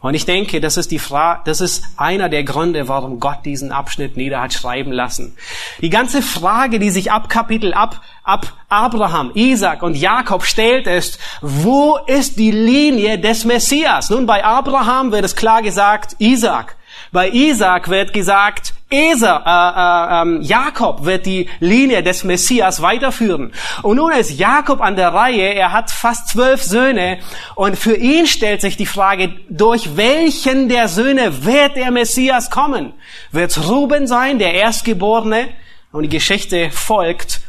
Und 0.00 0.14
ich 0.14 0.24
denke, 0.24 0.60
das 0.60 0.76
ist 0.76 0.92
die 0.92 0.98
Frage, 1.00 1.42
das 1.44 1.60
ist 1.60 1.84
einer 1.96 2.28
der 2.28 2.44
Gründe, 2.44 2.88
warum 2.88 3.20
Gott 3.20 3.44
diesen 3.44 3.70
Abschnitt 3.70 4.16
nieder 4.16 4.40
hat 4.40 4.54
schreiben 4.54 4.92
lassen. 4.92 5.36
Die 5.82 5.90
ganze 5.90 6.22
Frage, 6.22 6.78
die 6.78 6.90
sich 6.90 7.12
ab 7.12 7.28
Kapitel 7.28 7.74
ab, 7.74 8.00
ab 8.22 8.54
Abraham, 8.68 9.32
Isaac 9.34 9.82
und 9.82 9.94
Jakob 9.94 10.44
stellt, 10.44 10.86
ist, 10.86 11.18
wo 11.42 11.98
ist 12.06 12.38
die 12.38 12.52
Linie 12.52 13.18
des 13.18 13.44
Messias? 13.44 14.08
Nun, 14.08 14.24
bei 14.24 14.44
Abraham 14.44 15.12
wird 15.12 15.24
es 15.24 15.36
klar 15.36 15.60
gesagt, 15.60 16.16
Isaac. 16.18 16.77
Bei 17.12 17.30
Isaac 17.30 17.88
wird 17.88 18.12
gesagt, 18.12 18.74
Eser, 18.90 19.42
äh, 19.44 19.50
äh, 19.50 20.22
ähm, 20.22 20.42
Jakob 20.42 21.04
wird 21.04 21.26
die 21.26 21.48
Linie 21.60 22.02
des 22.02 22.24
Messias 22.24 22.80
weiterführen. 22.80 23.52
Und 23.82 23.96
nun 23.96 24.12
ist 24.12 24.38
Jakob 24.38 24.80
an 24.80 24.96
der 24.96 25.12
Reihe, 25.12 25.54
er 25.54 25.72
hat 25.72 25.90
fast 25.90 26.28
zwölf 26.28 26.62
Söhne 26.62 27.18
und 27.54 27.76
für 27.76 27.96
ihn 27.96 28.26
stellt 28.26 28.62
sich 28.62 28.78
die 28.78 28.86
Frage, 28.86 29.34
durch 29.50 29.96
welchen 29.96 30.70
der 30.70 30.88
Söhne 30.88 31.44
wird 31.44 31.76
der 31.76 31.90
Messias 31.90 32.50
kommen? 32.50 32.94
Wird 33.30 33.68
Ruben 33.68 34.06
sein, 34.06 34.38
der 34.38 34.54
Erstgeborene? 34.54 35.48
Und 35.92 36.04
die 36.04 36.08
Geschichte 36.08 36.70
folgt, 36.70 37.42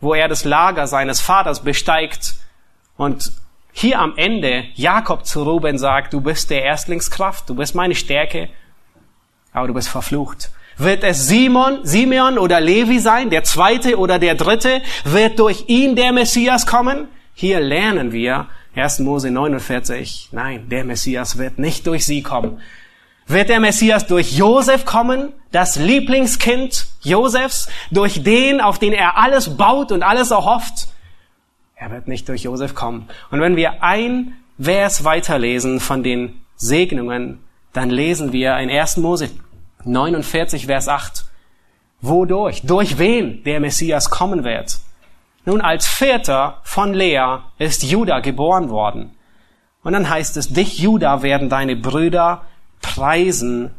wo 0.00 0.14
er 0.14 0.28
das 0.28 0.44
Lager 0.44 0.86
seines 0.86 1.20
Vaters 1.20 1.64
besteigt 1.64 2.34
und 2.96 3.32
hier 3.72 3.98
am 3.98 4.16
Ende 4.16 4.66
Jakob 4.74 5.26
zu 5.26 5.42
Ruben 5.42 5.78
sagt, 5.78 6.12
du 6.12 6.20
bist 6.20 6.50
der 6.50 6.62
Erstlingskraft, 6.62 7.48
du 7.50 7.56
bist 7.56 7.74
meine 7.74 7.96
Stärke, 7.96 8.48
aber 9.54 9.68
du 9.68 9.74
bist 9.74 9.88
verflucht. 9.88 10.50
Wird 10.76 11.04
es 11.04 11.28
Simon, 11.28 11.78
Simeon 11.84 12.36
oder 12.36 12.60
Levi 12.60 12.98
sein, 12.98 13.30
der 13.30 13.44
zweite 13.44 13.96
oder 13.96 14.18
der 14.18 14.34
dritte? 14.34 14.82
Wird 15.04 15.38
durch 15.38 15.64
ihn 15.68 15.96
der 15.96 16.12
Messias 16.12 16.66
kommen? 16.66 17.08
Hier 17.32 17.60
lernen 17.60 18.12
wir, 18.12 18.48
1. 18.74 18.98
Mose 18.98 19.30
49, 19.30 20.30
nein, 20.32 20.68
der 20.68 20.84
Messias 20.84 21.38
wird 21.38 21.58
nicht 21.58 21.86
durch 21.86 22.04
sie 22.04 22.22
kommen. 22.22 22.60
Wird 23.26 23.48
der 23.48 23.60
Messias 23.60 24.06
durch 24.06 24.32
Josef 24.32 24.84
kommen, 24.84 25.32
das 25.52 25.76
Lieblingskind 25.76 26.86
Josefs, 27.02 27.68
durch 27.90 28.22
den, 28.22 28.60
auf 28.60 28.78
den 28.78 28.92
er 28.92 29.16
alles 29.16 29.56
baut 29.56 29.92
und 29.92 30.02
alles 30.02 30.32
erhofft? 30.32 30.88
Er 31.76 31.90
wird 31.90 32.08
nicht 32.08 32.28
durch 32.28 32.42
Josef 32.42 32.74
kommen. 32.74 33.08
Und 33.30 33.40
wenn 33.40 33.56
wir 33.56 33.82
ein 33.82 34.34
Vers 34.60 35.04
weiterlesen 35.04 35.80
von 35.80 36.02
den 36.02 36.40
Segnungen, 36.56 37.38
dann 37.72 37.90
lesen 37.90 38.32
wir 38.32 38.56
in 38.58 38.70
1. 38.70 38.98
Mose 38.98 39.30
49, 39.84 40.66
Vers 40.66 40.88
8. 40.88 41.24
Wodurch? 42.00 42.62
Durch 42.62 42.98
wen 42.98 43.42
der 43.44 43.60
Messias 43.60 44.10
kommen 44.10 44.44
wird? 44.44 44.78
Nun, 45.46 45.60
als 45.60 45.86
Väter 45.86 46.58
von 46.62 46.94
Lea 46.94 47.38
ist 47.58 47.82
Judah 47.82 48.20
geboren 48.20 48.70
worden. 48.70 49.14
Und 49.82 49.92
dann 49.92 50.08
heißt 50.08 50.36
es, 50.38 50.48
dich 50.48 50.78
Judah 50.78 51.22
werden 51.22 51.48
deine 51.48 51.76
Brüder 51.76 52.42
preisen. 52.80 53.70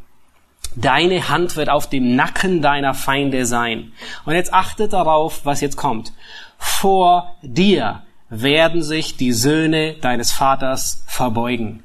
Deine 0.75 1.29
Hand 1.29 1.55
wird 1.55 1.69
auf 1.69 1.89
dem 1.89 2.15
Nacken 2.15 2.61
deiner 2.61 2.93
Feinde 2.93 3.45
sein. 3.45 3.93
Und 4.25 4.35
jetzt 4.35 4.53
achtet 4.53 4.93
darauf, 4.93 5.45
was 5.45 5.61
jetzt 5.61 5.77
kommt. 5.77 6.13
Vor 6.57 7.35
dir 7.41 8.03
werden 8.29 8.81
sich 8.83 9.17
die 9.17 9.31
Söhne 9.31 9.95
deines 9.95 10.31
Vaters 10.31 11.03
verbeugen. 11.07 11.83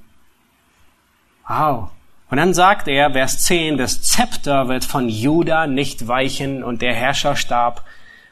Wow. 1.48 1.90
Und 2.30 2.36
dann 2.36 2.54
sagt 2.54 2.86
er, 2.86 3.10
Vers 3.10 3.40
10, 3.40 3.76
das 3.76 4.02
Zepter 4.02 4.68
wird 4.68 4.84
von 4.84 5.08
Juda 5.08 5.66
nicht 5.66 6.06
weichen 6.06 6.62
und 6.62 6.80
der 6.80 6.94
Herrscherstab 6.94 7.84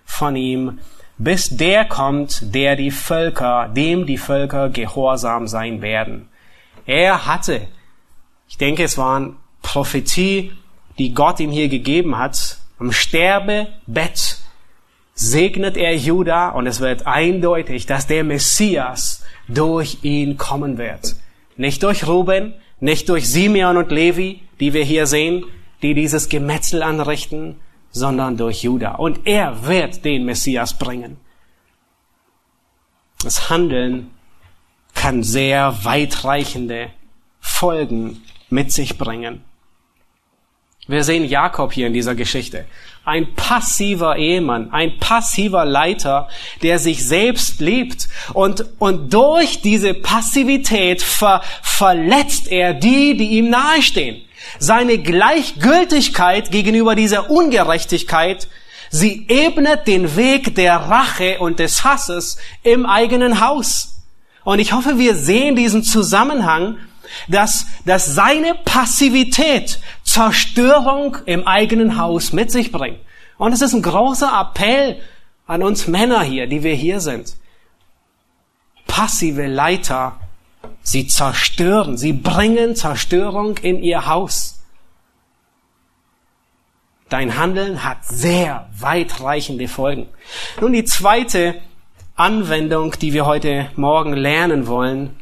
von 0.05 0.37
ihm, 0.37 0.79
bis 1.19 1.57
der 1.57 1.85
kommt, 1.85 2.55
der 2.55 2.77
die 2.77 2.93
Völker, 2.93 3.69
dem 3.69 4.07
die 4.07 4.17
Völker 4.17 4.69
gehorsam 4.69 5.49
sein 5.49 5.83
werden. 5.83 6.29
Er 6.87 7.27
hatte, 7.27 7.67
ich 8.49 8.57
denke, 8.57 8.85
es 8.85 8.97
waren 8.97 9.37
Prophetie, 9.63 10.53
die 10.97 11.13
Gott 11.13 11.41
ihm 11.41 11.51
hier 11.51 11.69
gegeben 11.69 12.17
hat, 12.19 12.59
am 12.79 12.93
Sterbebett 12.93 14.39
segnet 15.15 15.77
er 15.77 15.97
Juda 15.97 16.51
und 16.51 16.69
es 16.69 16.79
wird 16.79 17.09
eindeutig, 17.09 17.87
dass 17.87 18.07
der 18.07 18.23
Messias 18.23 19.25
durch 19.49 19.99
ihn 20.03 20.37
kommen 20.37 20.79
wird. 20.79 21.17
Nicht 21.57 21.83
durch 21.83 22.07
Ruben, 22.07 22.55
nicht 22.81 23.09
durch 23.09 23.29
Simeon 23.29 23.76
und 23.76 23.91
Levi, 23.91 24.43
die 24.61 24.72
wir 24.72 24.85
hier 24.85 25.07
sehen, 25.07 25.45
die 25.83 25.95
dieses 25.95 26.29
Gemetzel 26.29 26.83
anrichten, 26.83 27.61
sondern 27.91 28.37
durch 28.37 28.62
Juda. 28.62 28.97
Und 28.97 29.26
er 29.26 29.66
wird 29.66 30.05
den 30.05 30.24
Messias 30.24 30.79
bringen. 30.79 31.16
Das 33.22 33.51
Handeln 33.51 34.11
kann 34.95 35.22
sehr 35.22 35.85
weitreichende 35.85 36.91
Folgen 37.41 38.22
mit 38.51 38.72
sich 38.72 38.99
bringen. 38.99 39.45
Wir 40.89 41.05
sehen 41.05 41.26
Jakob 41.26 41.74
hier 41.74 41.86
in 41.86 41.93
dieser 41.93 42.14
Geschichte. 42.14 42.64
Ein 43.05 43.34
passiver 43.34 44.16
Ehemann, 44.16 44.72
ein 44.72 44.99
passiver 44.99 45.66
Leiter, 45.66 46.28
der 46.62 46.78
sich 46.78 47.07
selbst 47.07 47.61
liebt. 47.61 48.09
Und, 48.32 48.64
und 48.78 49.12
durch 49.12 49.61
diese 49.61 49.93
Passivität 49.93 51.03
ver, 51.03 51.43
verletzt 51.62 52.49
er 52.49 52.72
die, 52.72 53.18
die 53.18 53.36
ihm 53.36 53.51
nahestehen. 53.51 54.22
Seine 54.59 54.97
Gleichgültigkeit 54.97 56.51
gegenüber 56.51 56.95
dieser 56.95 57.30
Ungerechtigkeit, 57.30 58.49
sie 58.89 59.26
ebnet 59.28 59.86
den 59.86 60.16
Weg 60.16 60.55
der 60.55 60.76
Rache 60.76 61.39
und 61.39 61.59
des 61.59 61.84
Hasses 61.84 62.39
im 62.62 62.86
eigenen 62.86 63.47
Haus. 63.47 64.01
Und 64.43 64.59
ich 64.59 64.72
hoffe, 64.72 64.99
wir 64.99 65.16
sehen 65.16 65.55
diesen 65.55 65.82
Zusammenhang, 65.82 66.78
dass, 67.29 67.67
dass 67.85 68.07
seine 68.07 68.55
Passivität 68.55 69.81
Zerstörung 70.03 71.19
im 71.27 71.47
eigenen 71.47 71.99
Haus 71.99 72.33
mit 72.33 72.51
sich 72.51 72.73
bringt. 72.73 72.99
Und 73.37 73.53
es 73.53 73.63
ist 73.63 73.75
ein 73.75 73.83
großer 73.83 74.33
Appell 74.41 75.01
an 75.47 75.63
uns 75.63 75.87
Männer 75.87 76.23
hier, 76.23 76.47
die 76.47 76.63
wir 76.63 76.75
hier 76.75 77.01
sind. 77.01 77.37
Passive 78.87 79.47
Leiter 79.47 80.19
Sie 80.83 81.07
zerstören, 81.07 81.99
sie 81.99 82.15
bringen 82.15 82.75
Zerstörung 82.75 83.59
in 83.59 83.83
ihr 83.83 84.07
Haus. 84.07 84.63
Dein 87.11 87.37
Handeln 87.37 87.85
hat 87.85 88.07
sehr 88.07 88.71
weitreichende 88.79 89.69
Folgen. 89.69 90.09
Nun 90.63 90.73
die 90.73 90.85
zweite 90.85 91.61
Anwendung, 92.17 92.93
die 93.03 93.13
wir 93.13 93.27
heute 93.27 93.71
Morgen 93.77 94.15
lernen 94.15 94.67
wollen, 94.67 95.15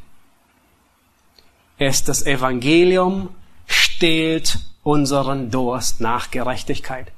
ist 1.79 2.09
das 2.09 2.25
Evangelium 2.25 3.31
stillt 3.67 4.59
unseren 4.83 5.51
Durst 5.51 6.01
nach 6.01 6.31
Gerechtigkeit. 6.31 7.13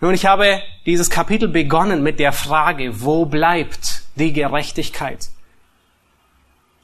Nun, 0.00 0.14
ich 0.14 0.26
habe 0.26 0.62
dieses 0.86 1.10
Kapitel 1.10 1.48
begonnen 1.48 2.02
mit 2.02 2.20
der 2.20 2.32
Frage, 2.32 3.02
wo 3.02 3.26
bleibt 3.26 4.02
die 4.14 4.32
Gerechtigkeit? 4.32 5.28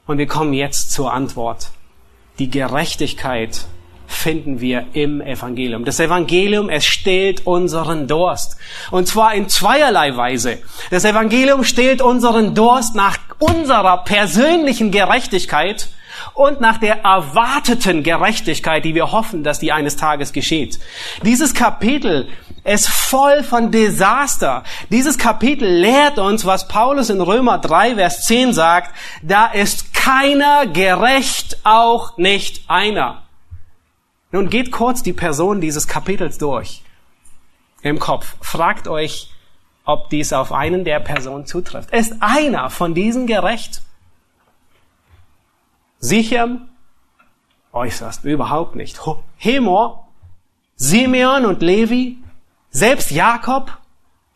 Und 0.05 0.17
wir 0.17 0.27
kommen 0.27 0.53
jetzt 0.53 0.91
zur 0.91 1.13
Antwort. 1.13 1.69
Die 2.39 2.49
Gerechtigkeit 2.49 3.65
finden 4.07 4.59
wir 4.59 4.85
im 4.93 5.21
Evangelium. 5.21 5.85
Das 5.85 5.99
Evangelium, 5.99 6.69
es 6.69 6.85
stillt 6.85 7.47
unseren 7.47 8.07
Durst. 8.07 8.57
Und 8.91 9.07
zwar 9.07 9.33
in 9.33 9.49
zweierlei 9.49 10.15
Weise. 10.15 10.59
Das 10.91 11.05
Evangelium 11.05 11.63
stillt 11.63 12.01
unseren 12.01 12.53
Durst 12.53 12.95
nach 12.95 13.17
unserer 13.39 14.03
persönlichen 14.03 14.91
Gerechtigkeit 14.91 15.89
und 16.35 16.59
nach 16.61 16.77
der 16.77 17.03
erwarteten 17.03 18.03
Gerechtigkeit, 18.03 18.83
die 18.85 18.93
wir 18.93 19.11
hoffen, 19.11 19.43
dass 19.43 19.59
die 19.59 19.71
eines 19.71 19.95
Tages 19.95 20.33
geschieht. 20.33 20.79
Dieses 21.23 21.53
Kapitel 21.53 22.27
ist 22.65 22.89
voll 22.89 23.41
von 23.43 23.71
Desaster. 23.71 24.63
Dieses 24.89 25.17
Kapitel 25.17 25.67
lehrt 25.67 26.19
uns, 26.19 26.45
was 26.45 26.67
Paulus 26.67 27.09
in 27.09 27.21
Römer 27.21 27.57
3, 27.57 27.95
Vers 27.95 28.25
10 28.25 28.53
sagt, 28.53 28.93
da 29.21 29.47
ist 29.47 29.93
keiner 29.93 30.67
gerecht, 30.67 31.59
auch 31.63 32.17
nicht 32.17 32.69
einer. 32.69 33.23
Nun 34.31 34.49
geht 34.49 34.71
kurz 34.71 35.01
die 35.01 35.13
Person 35.13 35.61
dieses 35.61 35.87
Kapitels 35.87 36.37
durch 36.37 36.83
im 37.81 37.99
Kopf. 37.99 38.35
Fragt 38.41 38.87
euch, 38.87 39.29
ob 39.85 40.09
dies 40.09 40.33
auf 40.33 40.51
einen 40.51 40.83
der 40.83 40.99
Personen 40.99 41.45
zutrifft. 41.45 41.91
Ist 41.91 42.15
einer 42.19 42.69
von 42.69 42.93
diesen 42.93 43.27
gerecht? 43.27 43.84
Sichem? 46.05 46.69
Äußerst, 47.73 48.23
überhaupt 48.23 48.75
nicht. 48.75 48.99
Hemor, 49.37 50.07
Simeon 50.75 51.45
und 51.45 51.61
Levi, 51.61 52.17
selbst 52.69 53.11
Jakob, 53.11 53.77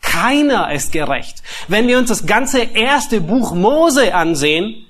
keiner 0.01 0.71
ist 0.71 0.91
gerecht. 0.91 1.43
Wenn 1.67 1.87
wir 1.87 1.99
uns 1.99 2.09
das 2.09 2.25
ganze 2.25 2.61
erste 2.61 3.21
Buch 3.21 3.53
Mose 3.53 4.15
ansehen, 4.15 4.85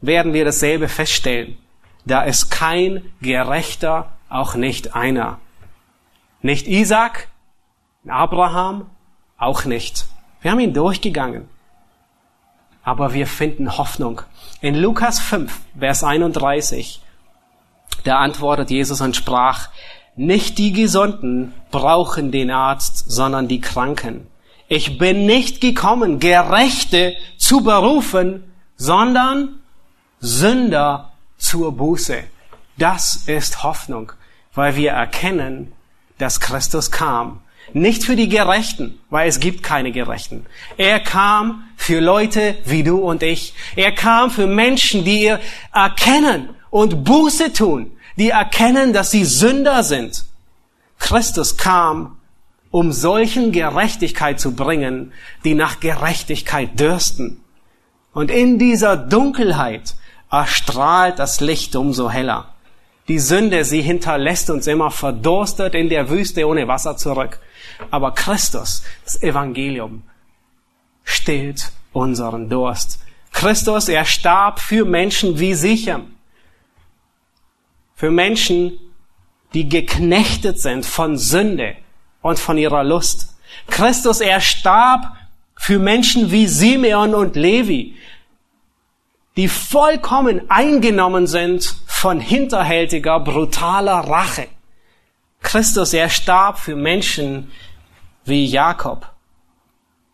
werden 0.00 0.32
wir 0.32 0.44
dasselbe 0.44 0.88
feststellen. 0.88 1.56
Da 2.04 2.22
ist 2.22 2.50
kein 2.50 3.12
Gerechter, 3.20 4.12
auch 4.28 4.54
nicht 4.54 4.96
einer. 4.96 5.38
Nicht 6.42 6.66
Isaac, 6.66 7.28
Abraham, 8.06 8.90
auch 9.36 9.64
nicht. 9.64 10.06
Wir 10.40 10.50
haben 10.50 10.60
ihn 10.60 10.74
durchgegangen. 10.74 11.48
Aber 12.88 13.12
wir 13.12 13.26
finden 13.26 13.76
Hoffnung. 13.76 14.22
In 14.62 14.74
Lukas 14.74 15.20
5, 15.20 15.52
Vers 15.78 16.02
31, 16.02 17.02
da 18.04 18.16
antwortet 18.20 18.70
Jesus 18.70 19.02
und 19.02 19.14
sprach, 19.14 19.68
nicht 20.16 20.56
die 20.56 20.72
Gesunden 20.72 21.52
brauchen 21.70 22.32
den 22.32 22.50
Arzt, 22.50 23.04
sondern 23.10 23.46
die 23.46 23.60
Kranken. 23.60 24.26
Ich 24.68 24.96
bin 24.96 25.26
nicht 25.26 25.60
gekommen, 25.60 26.18
Gerechte 26.18 27.14
zu 27.36 27.60
berufen, 27.60 28.54
sondern 28.78 29.58
Sünder 30.20 31.12
zur 31.36 31.72
Buße. 31.72 32.24
Das 32.78 33.16
ist 33.26 33.64
Hoffnung, 33.64 34.12
weil 34.54 34.76
wir 34.76 34.92
erkennen, 34.92 35.74
dass 36.16 36.40
Christus 36.40 36.90
kam. 36.90 37.42
Nicht 37.72 38.04
für 38.04 38.16
die 38.16 38.28
Gerechten, 38.28 38.98
weil 39.10 39.28
es 39.28 39.40
gibt 39.40 39.62
keine 39.62 39.92
Gerechten. 39.92 40.46
Er 40.76 41.00
kam 41.00 41.64
für 41.76 42.00
Leute 42.00 42.56
wie 42.64 42.82
du 42.82 42.98
und 42.98 43.22
ich. 43.22 43.54
Er 43.76 43.92
kam 43.92 44.30
für 44.30 44.46
Menschen, 44.46 45.04
die 45.04 45.34
erkennen 45.72 46.50
und 46.70 47.04
Buße 47.04 47.52
tun, 47.52 47.92
die 48.16 48.30
erkennen, 48.30 48.92
dass 48.92 49.10
sie 49.10 49.24
Sünder 49.24 49.82
sind. 49.82 50.24
Christus 50.98 51.56
kam, 51.56 52.18
um 52.70 52.92
solchen 52.92 53.52
Gerechtigkeit 53.52 54.40
zu 54.40 54.54
bringen, 54.54 55.12
die 55.44 55.54
nach 55.54 55.80
Gerechtigkeit 55.80 56.78
dürsten. 56.78 57.42
Und 58.12 58.30
in 58.30 58.58
dieser 58.58 58.96
Dunkelheit 58.96 59.94
erstrahlt 60.30 61.18
das 61.18 61.40
Licht 61.40 61.76
umso 61.76 62.10
heller. 62.10 62.54
Die 63.08 63.18
Sünde, 63.18 63.64
sie 63.64 63.80
hinterlässt 63.80 64.50
uns 64.50 64.66
immer 64.66 64.90
verdurstet 64.90 65.74
in 65.74 65.88
der 65.88 66.10
Wüste 66.10 66.46
ohne 66.46 66.68
Wasser 66.68 66.96
zurück. 66.96 67.40
Aber 67.90 68.12
Christus, 68.12 68.82
das 69.04 69.22
Evangelium, 69.22 70.02
stillt 71.04 71.72
unseren 71.92 72.48
Durst. 72.48 73.00
Christus, 73.32 73.88
er 73.88 74.04
starb 74.04 74.60
für 74.60 74.84
Menschen 74.84 75.38
wie 75.38 75.54
sicher 75.54 76.02
für 77.98 78.12
Menschen, 78.12 78.78
die 79.54 79.68
geknechtet 79.68 80.60
sind 80.60 80.86
von 80.86 81.18
Sünde 81.18 81.74
und 82.22 82.38
von 82.38 82.56
ihrer 82.56 82.84
Lust. 82.84 83.36
Christus, 83.66 84.20
er 84.20 84.40
starb 84.40 85.16
für 85.56 85.80
Menschen 85.80 86.30
wie 86.30 86.46
Simeon 86.46 87.12
und 87.12 87.34
Levi, 87.34 87.96
die 89.36 89.48
vollkommen 89.48 90.48
eingenommen 90.48 91.26
sind 91.26 91.74
von 91.88 92.20
hinterhältiger, 92.20 93.18
brutaler 93.18 93.98
Rache. 94.08 94.46
Christus, 95.40 95.92
er 95.92 96.08
starb 96.08 96.58
für 96.58 96.76
Menschen 96.76 97.50
wie 98.24 98.44
Jakob. 98.46 99.10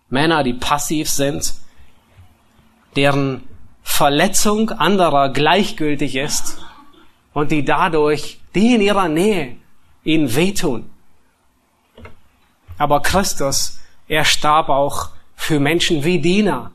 Männer, 0.08 0.44
die 0.44 0.54
passiv 0.54 1.08
sind, 1.08 1.54
deren 2.94 3.48
Verletzung 3.82 4.70
anderer 4.70 5.30
gleichgültig 5.30 6.16
ist 6.16 6.58
und 7.32 7.50
die 7.50 7.64
dadurch, 7.64 8.40
die 8.54 8.74
in 8.74 8.80
ihrer 8.80 9.08
Nähe, 9.08 9.56
ihnen 10.04 10.34
wehtun. 10.34 10.90
Aber 12.78 13.00
Christus, 13.00 13.80
er 14.08 14.24
starb 14.24 14.68
auch 14.68 15.10
für 15.34 15.60
Menschen 15.60 16.04
wie 16.04 16.20
Diener. 16.20 16.70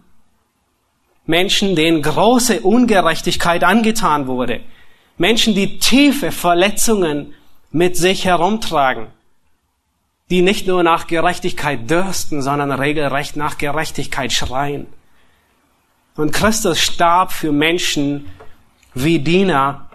Menschen, 1.25 1.75
denen 1.75 2.01
große 2.01 2.61
Ungerechtigkeit 2.61 3.63
angetan 3.63 4.27
wurde. 4.27 4.61
Menschen, 5.17 5.53
die 5.53 5.77
tiefe 5.77 6.31
Verletzungen 6.31 7.35
mit 7.71 7.97
sich 7.97 8.25
herumtragen. 8.25 9.07
Die 10.29 10.41
nicht 10.41 10.67
nur 10.67 10.83
nach 10.83 11.07
Gerechtigkeit 11.07 11.89
dürsten, 11.89 12.41
sondern 12.41 12.71
regelrecht 12.71 13.35
nach 13.35 13.57
Gerechtigkeit 13.57 14.31
schreien. 14.31 14.87
Und 16.15 16.31
Christus 16.31 16.79
starb 16.79 17.31
für 17.31 17.51
Menschen, 17.51 18.29
wie 18.93 19.19
Diener, 19.19 19.89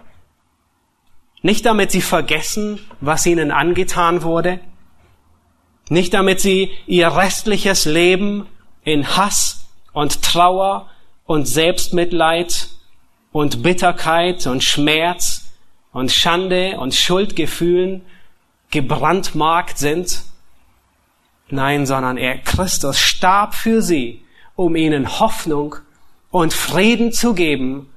nicht 1.41 1.65
damit 1.65 1.91
sie 1.91 2.01
vergessen, 2.01 2.79
was 3.01 3.25
ihnen 3.25 3.51
angetan 3.51 4.23
wurde, 4.23 4.59
nicht 5.89 6.13
damit 6.13 6.41
sie 6.41 6.71
ihr 6.87 7.15
restliches 7.15 7.85
Leben 7.85 8.47
in 8.83 9.15
Hass 9.15 9.67
und 9.93 10.23
Trauer 10.23 10.89
und 11.25 11.45
Selbstmitleid 11.45 12.69
und 13.31 13.61
Bitterkeit 13.61 14.47
und 14.47 14.63
Schmerz 14.63 15.44
und 15.95 16.11
Schande 16.11 16.77
und 16.77 16.93
Schuldgefühlen 16.93 18.01
gebrandmarkt 18.69 19.77
sind. 19.77 20.23
Nein, 21.47 21.85
sondern 21.85 22.17
er, 22.17 22.37
Christus, 22.39 22.99
starb 22.99 23.55
für 23.55 23.81
sie, 23.81 24.21
um 24.57 24.75
ihnen 24.75 25.21
Hoffnung 25.21 25.77
und 26.31 26.53
Frieden 26.53 27.13
zu 27.13 27.33
geben, 27.33 27.89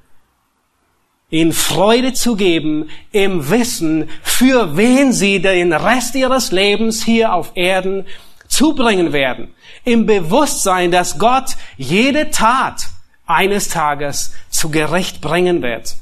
ihnen 1.29 1.53
Freude 1.53 2.13
zu 2.13 2.37
geben 2.37 2.89
im 3.11 3.51
Wissen, 3.51 4.09
für 4.23 4.77
wen 4.77 5.13
sie 5.13 5.43
den 5.43 5.73
Rest 5.73 6.15
ihres 6.15 6.53
Lebens 6.53 7.03
hier 7.03 7.33
auf 7.35 7.51
Erden 7.57 8.07
zubringen 8.47 9.13
werden. 9.13 9.53
Im 9.83 10.07
Bewusstsein, 10.07 10.93
dass 10.93 11.19
Gott 11.19 11.57
jede 11.77 12.31
Tat 12.31 12.91
eines 13.27 13.67
Tages 13.67 14.35
zu 14.51 14.71
Gericht 14.71 15.21
bringen 15.21 15.63
wird. 15.63 15.97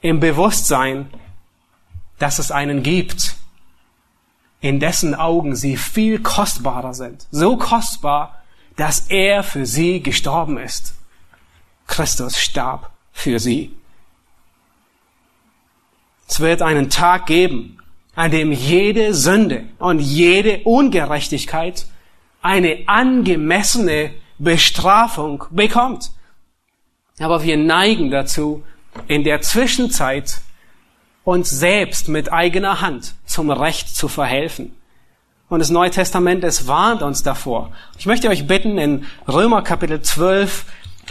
Im 0.00 0.20
Bewusstsein, 0.20 1.10
dass 2.18 2.38
es 2.38 2.50
einen 2.50 2.82
gibt, 2.82 3.36
in 4.60 4.80
dessen 4.80 5.14
Augen 5.14 5.54
sie 5.54 5.76
viel 5.76 6.20
kostbarer 6.20 6.94
sind. 6.94 7.26
So 7.30 7.56
kostbar, 7.56 8.42
dass 8.76 9.08
er 9.08 9.42
für 9.42 9.66
sie 9.66 10.02
gestorben 10.02 10.58
ist. 10.58 10.94
Christus 11.86 12.38
starb 12.38 12.90
für 13.12 13.38
sie. 13.38 13.74
Es 16.28 16.40
wird 16.40 16.62
einen 16.62 16.90
Tag 16.90 17.26
geben, 17.26 17.78
an 18.14 18.30
dem 18.30 18.52
jede 18.52 19.14
Sünde 19.14 19.64
und 19.78 20.00
jede 20.00 20.58
Ungerechtigkeit 20.64 21.86
eine 22.42 22.84
angemessene 22.86 24.12
Bestrafung 24.38 25.44
bekommt. 25.50 26.10
Aber 27.18 27.42
wir 27.42 27.56
neigen 27.56 28.10
dazu, 28.10 28.62
in 29.06 29.24
der 29.24 29.40
Zwischenzeit 29.40 30.40
uns 31.24 31.50
selbst 31.50 32.08
mit 32.08 32.32
eigener 32.32 32.80
Hand 32.80 33.14
zum 33.26 33.50
Recht 33.50 33.94
zu 33.94 34.08
verhelfen. 34.08 34.74
Und 35.48 35.60
das 35.60 35.70
Neue 35.70 35.90
Testament, 35.90 36.44
es 36.44 36.66
warnt 36.66 37.02
uns 37.02 37.22
davor. 37.22 37.72
Ich 37.98 38.06
möchte 38.06 38.28
euch 38.28 38.46
bitten, 38.46 38.78
in 38.78 39.06
Römer 39.26 39.62
Kapitel 39.62 40.02
12 40.02 40.64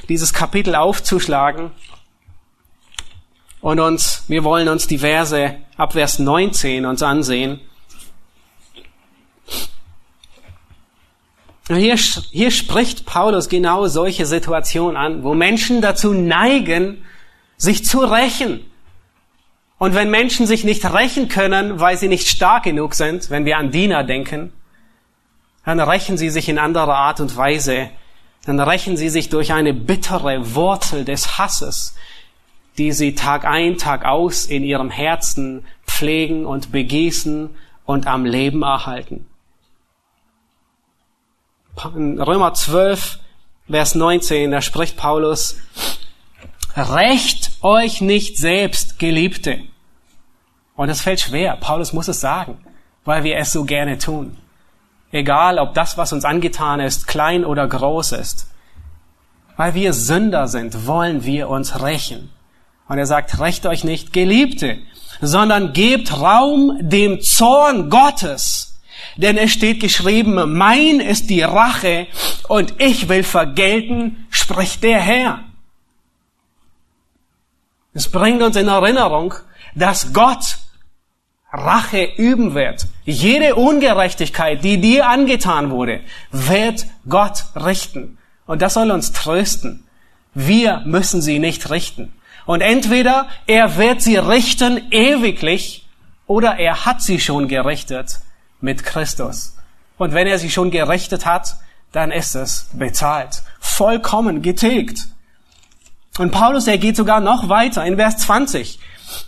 dieses 0.09 0.33
Kapitel 0.33 0.75
aufzuschlagen 0.75 1.71
und 3.61 3.79
uns, 3.79 4.23
wir 4.27 4.43
wollen 4.43 4.67
uns 4.67 4.88
die 4.88 4.99
Verse 4.99 5.55
ab 5.75 5.93
Vers 5.93 6.19
19 6.19 6.85
uns 6.85 7.01
ansehen. 7.01 7.59
Hier, 11.67 11.95
hier 11.95 12.51
spricht 12.51 13.05
Paulus 13.05 13.49
genau 13.49 13.88
solche 13.88 14.25
Situationen 14.25 14.95
an, 14.95 15.23
wo 15.23 15.33
Menschen 15.33 15.81
dazu 15.81 16.13
neigen, 16.13 17.03
sich 17.57 17.83
zu 17.83 17.99
rächen. 17.99 18.63
Und 19.79 19.93
wenn 19.93 20.09
Menschen 20.09 20.47
sich 20.47 20.63
nicht 20.63 20.85
rächen 20.85 21.27
können, 21.27 21.79
weil 21.79 21.97
sie 21.97 22.07
nicht 22.07 22.27
stark 22.27 22.63
genug 22.63 22.95
sind, 22.95 23.29
wenn 23.29 23.45
wir 23.45 23.57
an 23.57 23.71
Diener 23.71 24.03
denken, 24.03 24.53
dann 25.65 25.79
rächen 25.79 26.17
sie 26.17 26.29
sich 26.29 26.47
in 26.47 26.59
anderer 26.59 26.95
Art 26.95 27.19
und 27.19 27.35
Weise. 27.35 27.89
Dann 28.45 28.59
rächen 28.59 28.95
sie 28.95 29.09
sich 29.09 29.29
durch 29.29 29.51
eine 29.51 29.73
bittere 29.73 30.55
Wurzel 30.55 31.03
des 31.03 31.37
Hasses, 31.37 31.95
die 32.77 32.91
sie 32.91 33.15
Tag 33.15 33.43
ein, 33.45 33.77
Tag 33.77 34.05
aus 34.05 34.45
in 34.45 34.63
ihrem 34.63 34.89
Herzen 34.89 35.65
pflegen 35.85 36.45
und 36.45 36.71
begießen 36.71 37.49
und 37.85 38.07
am 38.07 38.25
Leben 38.25 38.61
erhalten. 38.61 39.25
In 41.95 42.19
Römer 42.19 42.53
12, 42.53 43.19
Vers 43.69 43.95
19, 43.95 44.51
da 44.51 44.61
spricht 44.61 44.97
Paulus, 44.97 45.57
Recht 46.77 47.46
euch 47.61 48.01
nicht 48.01 48.37
selbst, 48.37 48.99
Geliebte. 48.99 49.61
Und 50.75 50.89
es 50.89 51.01
fällt 51.01 51.19
schwer. 51.19 51.57
Paulus 51.57 51.93
muss 51.93 52.07
es 52.07 52.19
sagen, 52.19 52.57
weil 53.03 53.23
wir 53.23 53.37
es 53.37 53.51
so 53.51 53.65
gerne 53.65 53.97
tun. 53.97 54.37
Egal, 55.11 55.57
ob 55.57 55.73
das, 55.73 55.97
was 55.97 56.13
uns 56.13 56.25
angetan 56.25 56.79
ist, 56.79 57.07
klein 57.07 57.45
oder 57.45 57.67
groß 57.67 58.11
ist. 58.13 58.47
Weil 59.55 59.73
wir 59.73 59.93
Sünder 59.93 60.47
sind, 60.47 60.85
wollen 60.85 61.23
wir 61.23 61.49
uns 61.49 61.81
rächen. 61.81 62.29
Und 62.87 62.97
er 62.97 63.05
sagt, 63.05 63.39
rächt 63.39 63.65
euch 63.65 63.83
nicht, 63.83 64.13
Geliebte, 64.13 64.77
sondern 65.19 65.73
gebt 65.73 66.19
Raum 66.19 66.77
dem 66.79 67.21
Zorn 67.21 67.89
Gottes. 67.89 68.79
Denn 69.15 69.37
es 69.37 69.51
steht 69.51 69.79
geschrieben, 69.79 70.57
mein 70.57 70.99
ist 70.99 71.29
die 71.29 71.41
Rache 71.41 72.07
und 72.47 72.75
ich 72.77 73.09
will 73.09 73.23
vergelten, 73.23 74.27
spricht 74.29 74.83
der 74.83 74.99
Herr. 74.99 75.46
Es 77.97 78.09
bringt 78.09 78.43
uns 78.43 78.55
in 78.55 78.67
Erinnerung, 78.67 79.33
dass 79.73 80.13
Gott 80.13 80.59
Rache 81.51 82.03
üben 82.17 82.53
wird. 82.53 82.85
Jede 83.05 83.55
Ungerechtigkeit, 83.55 84.63
die 84.63 84.79
dir 84.79 85.09
angetan 85.09 85.71
wurde, 85.71 86.01
wird 86.29 86.85
Gott 87.09 87.45
richten. 87.55 88.19
Und 88.45 88.61
das 88.61 88.75
soll 88.75 88.91
uns 88.91 89.13
trösten. 89.13 89.83
Wir 90.35 90.83
müssen 90.85 91.23
sie 91.23 91.39
nicht 91.39 91.71
richten. 91.71 92.13
Und 92.45 92.61
entweder 92.61 93.29
er 93.47 93.77
wird 93.77 94.03
sie 94.03 94.17
richten 94.17 94.91
ewiglich 94.91 95.87
oder 96.27 96.59
er 96.59 96.85
hat 96.85 97.01
sie 97.01 97.19
schon 97.19 97.47
gerichtet 97.47 98.19
mit 98.61 98.83
Christus. 98.83 99.57
Und 99.97 100.13
wenn 100.13 100.27
er 100.27 100.37
sie 100.37 100.51
schon 100.51 100.69
gerichtet 100.69 101.25
hat, 101.25 101.55
dann 101.93 102.11
ist 102.11 102.35
es 102.35 102.69
bezahlt, 102.73 103.41
vollkommen 103.59 104.43
getilgt. 104.43 105.07
Und 106.18 106.32
Paulus, 106.32 106.68
er 106.68 106.78
geht 106.78 106.95
sogar 106.95 107.20
noch 107.20 107.49
weiter 107.49 107.86
in 107.86 107.97
Vers 107.97 108.18
20. 108.18 108.80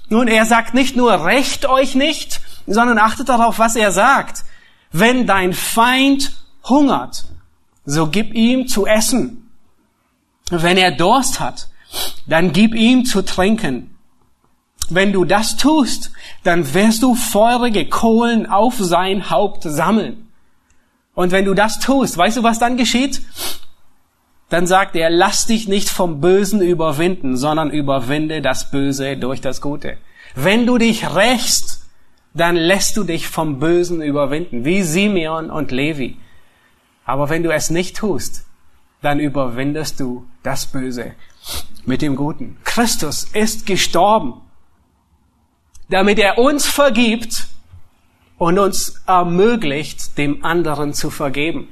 Nun, 0.09 0.27
er 0.27 0.45
sagt 0.45 0.73
nicht 0.73 0.95
nur, 0.95 1.25
recht 1.25 1.65
euch 1.67 1.95
nicht, 1.95 2.41
sondern 2.65 2.97
achtet 2.97 3.29
darauf, 3.29 3.59
was 3.59 3.75
er 3.75 3.91
sagt. 3.91 4.43
Wenn 4.91 5.27
dein 5.27 5.53
Feind 5.53 6.33
hungert, 6.67 7.25
so 7.85 8.07
gib 8.07 8.33
ihm 8.33 8.67
zu 8.67 8.85
essen. 8.85 9.49
Wenn 10.49 10.77
er 10.77 10.91
Durst 10.91 11.39
hat, 11.39 11.69
dann 12.27 12.53
gib 12.53 12.73
ihm 12.73 13.05
zu 13.05 13.21
trinken. 13.23 13.95
Wenn 14.89 15.13
du 15.13 15.25
das 15.25 15.57
tust, 15.57 16.11
dann 16.43 16.73
wirst 16.73 17.03
du 17.03 17.13
feurige 17.13 17.87
Kohlen 17.87 18.47
auf 18.47 18.75
sein 18.79 19.29
Haupt 19.29 19.63
sammeln. 19.63 20.27
Und 21.13 21.31
wenn 21.31 21.45
du 21.45 21.53
das 21.53 21.79
tust, 21.79 22.17
weißt 22.17 22.37
du, 22.37 22.43
was 22.43 22.59
dann 22.59 22.77
geschieht? 22.77 23.21
Dann 24.49 24.65
sagt 24.65 24.95
er, 24.95 25.09
lass 25.09 25.45
dich 25.45 25.67
nicht 25.67 25.89
vom 25.89 26.21
Bösen 26.21 26.61
überwinden, 26.61 27.37
sondern 27.37 27.69
überwinde 27.69 28.41
das 28.41 28.71
Böse 28.71 29.15
durch 29.15 29.41
das 29.41 29.61
Gute. 29.61 29.97
Wenn 30.35 30.65
du 30.65 30.77
dich 30.77 31.15
rächst, 31.15 31.85
dann 32.33 32.55
lässt 32.55 32.97
du 32.97 33.03
dich 33.03 33.27
vom 33.27 33.59
Bösen 33.59 34.01
überwinden, 34.01 34.65
wie 34.65 34.81
Simeon 34.81 35.49
und 35.49 35.71
Levi. 35.71 36.17
Aber 37.05 37.29
wenn 37.29 37.43
du 37.43 37.51
es 37.51 37.69
nicht 37.69 37.97
tust, 37.97 38.45
dann 39.01 39.19
überwindest 39.19 39.99
du 39.99 40.25
das 40.43 40.65
Böse 40.65 41.13
mit 41.85 42.01
dem 42.01 42.15
Guten. 42.15 42.57
Christus 42.63 43.23
ist 43.23 43.65
gestorben, 43.65 44.41
damit 45.89 46.19
er 46.19 46.37
uns 46.37 46.65
vergibt 46.65 47.47
und 48.37 48.59
uns 48.59 49.01
ermöglicht, 49.07 50.17
dem 50.17 50.43
anderen 50.43 50.93
zu 50.93 51.09
vergeben. 51.09 51.67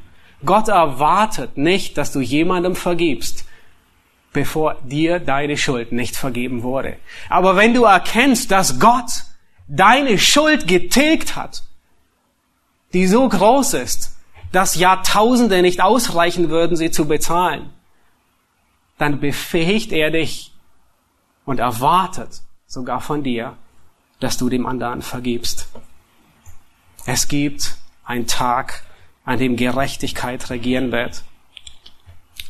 Gott 0.46 0.68
erwartet 0.68 1.58
nicht, 1.58 1.98
dass 1.98 2.12
du 2.12 2.20
jemandem 2.20 2.76
vergibst, 2.76 3.46
bevor 4.34 4.76
dir 4.84 5.20
deine 5.20 5.58
Schuld 5.58 5.92
nicht 5.92 6.16
vergeben 6.16 6.64
wurde. 6.64 6.98
Aber 7.30 7.56
wenn 7.56 7.74
du 7.74 7.86
erkennst, 7.86 8.52
dass 8.52 8.80
Gott 8.80 9.24
deine 9.68 10.18
Schuld 10.18 10.68
getilgt 10.68 11.36
hat, 11.36 11.64
die 12.94 13.08
so 13.08 13.28
groß 13.28 13.74
ist, 13.74 14.16
dass 14.52 14.76
Jahrtausende 14.76 15.62
nicht 15.62 15.82
ausreichen 15.82 16.50
würden, 16.50 16.78
sie 16.78 16.92
zu 16.92 17.08
bezahlen, 17.08 17.70
dann 18.98 19.20
befähigt 19.20 19.92
er 19.92 20.12
dich 20.12 20.54
und 21.46 21.60
erwartet 21.60 22.42
sogar 22.66 23.02
von 23.02 23.24
dir, 23.24 23.58
dass 24.20 24.38
du 24.38 24.50
dem 24.50 24.66
anderen 24.66 25.02
vergibst. 25.02 25.68
Es 27.06 27.28
gibt 27.28 27.78
einen 28.04 28.28
Tag, 28.28 28.84
an 29.28 29.38
dem 29.38 29.58
Gerechtigkeit 29.58 30.50
regieren 30.50 30.92
wird. 30.92 31.24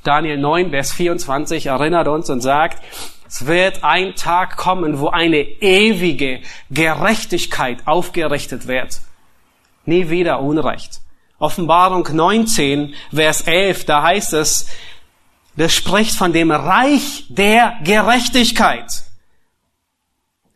Daniel 0.04 0.38
9, 0.38 0.70
Vers 0.70 0.94
24 0.94 1.66
erinnert 1.66 2.08
uns 2.08 2.30
und 2.30 2.40
sagt, 2.40 2.82
es 3.28 3.46
wird 3.46 3.84
ein 3.84 4.16
Tag 4.16 4.56
kommen, 4.56 5.00
wo 5.00 5.10
eine 5.10 5.38
ewige 5.38 6.40
Gerechtigkeit 6.70 7.86
aufgerichtet 7.86 8.68
wird. 8.68 9.02
Nie 9.86 10.10
wieder 10.10 10.40
Unrecht. 10.40 11.02
Offenbarung 11.40 12.08
19, 12.10 12.94
Vers 13.14 13.42
11, 13.42 13.86
da 13.86 14.04
heißt 14.04 14.34
es, 14.34 14.70
das 15.56 15.74
spricht 15.74 16.16
von 16.16 16.32
dem 16.32 16.52
Reich 16.52 17.26
der 17.30 17.76
Gerechtigkeit. 17.84 19.04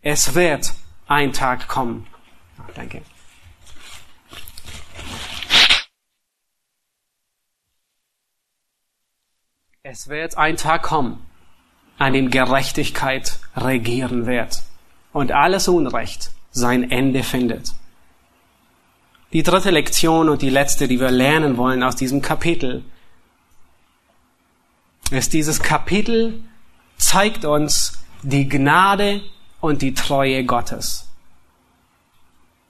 es 0.03 0.36
wird 0.36 0.74
ein 1.07 1.34
Tag 1.34 1.67
kommen. 1.67 2.05
danke. 2.76 3.01
Es 9.84 10.09
wird 10.09 10.38
ein 10.38 10.57
Tag 10.57 10.84
kommen, 10.84 11.25
an 11.97 12.13
dem 12.13 12.29
Gerechtigkeit 12.29 13.39
regieren 13.55 14.27
wird 14.27 14.61
und 15.11 15.32
alles 15.32 15.67
Unrecht 15.67 16.29
sein 16.51 16.91
Ende 16.91 17.23
findet. 17.23 17.73
Die 19.34 19.41
dritte 19.41 19.71
Lektion 19.71 20.29
und 20.29 20.43
die 20.43 20.51
letzte, 20.51 20.88
die 20.88 20.99
wir 20.99 21.09
lernen 21.09 21.57
wollen 21.57 21.82
aus 21.82 21.95
diesem 21.95 22.21
Kapitel, 22.21 22.86
ist 25.09 25.34
dieses 25.34 25.59
Kapitel 25.63 26.43
zeigt 26.97 27.43
uns 27.43 28.03
die 28.21 28.47
Gnade 28.47 29.23
und 29.61 29.82
die 29.82 29.95
Treue 29.95 30.45
Gottes. 30.45 31.07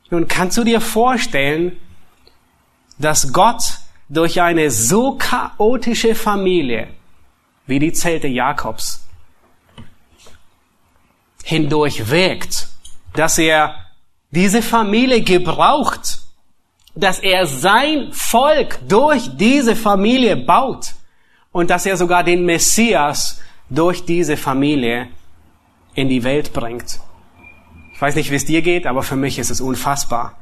Nun 0.10 0.30
kannst 0.30 0.58
du 0.58 0.64
dir 0.64 0.80
vorstellen, 0.80 1.78
dass 3.00 3.34
Gott 3.34 3.80
durch 4.08 4.42
eine 4.42 4.72
so 4.72 5.18
chaotische 5.18 6.16
Familie 6.16 6.88
wie 7.72 7.80
die 7.80 7.94
Zelte 7.94 8.28
Jakobs 8.28 9.08
hindurchwirkt, 11.46 12.68
dass 13.14 13.38
er 13.38 13.76
diese 14.30 14.62
Familie 14.62 15.22
gebraucht, 15.22 16.20
dass 16.96 17.20
er 17.20 17.46
sein 17.46 18.12
Volk 18.12 18.80
durch 18.90 19.38
diese 19.38 19.78
Familie 19.78 20.36
baut 20.36 20.94
und 21.54 21.70
dass 21.70 21.86
er 21.86 21.96
sogar 21.96 22.26
den 22.26 22.46
Messias 22.46 23.40
durch 23.70 24.04
diese 24.04 24.36
Familie 24.36 25.08
in 25.96 26.10
die 26.10 26.26
Welt 26.26 26.52
bringt. 26.52 27.00
Ich 27.94 28.02
weiß 28.02 28.16
nicht, 28.16 28.32
wie 28.32 28.36
es 28.36 28.46
dir 28.46 28.62
geht, 28.62 28.86
aber 28.86 29.02
für 29.02 29.16
mich 29.16 29.40
ist 29.40 29.50
es 29.50 29.62
unfassbar. 29.62 30.38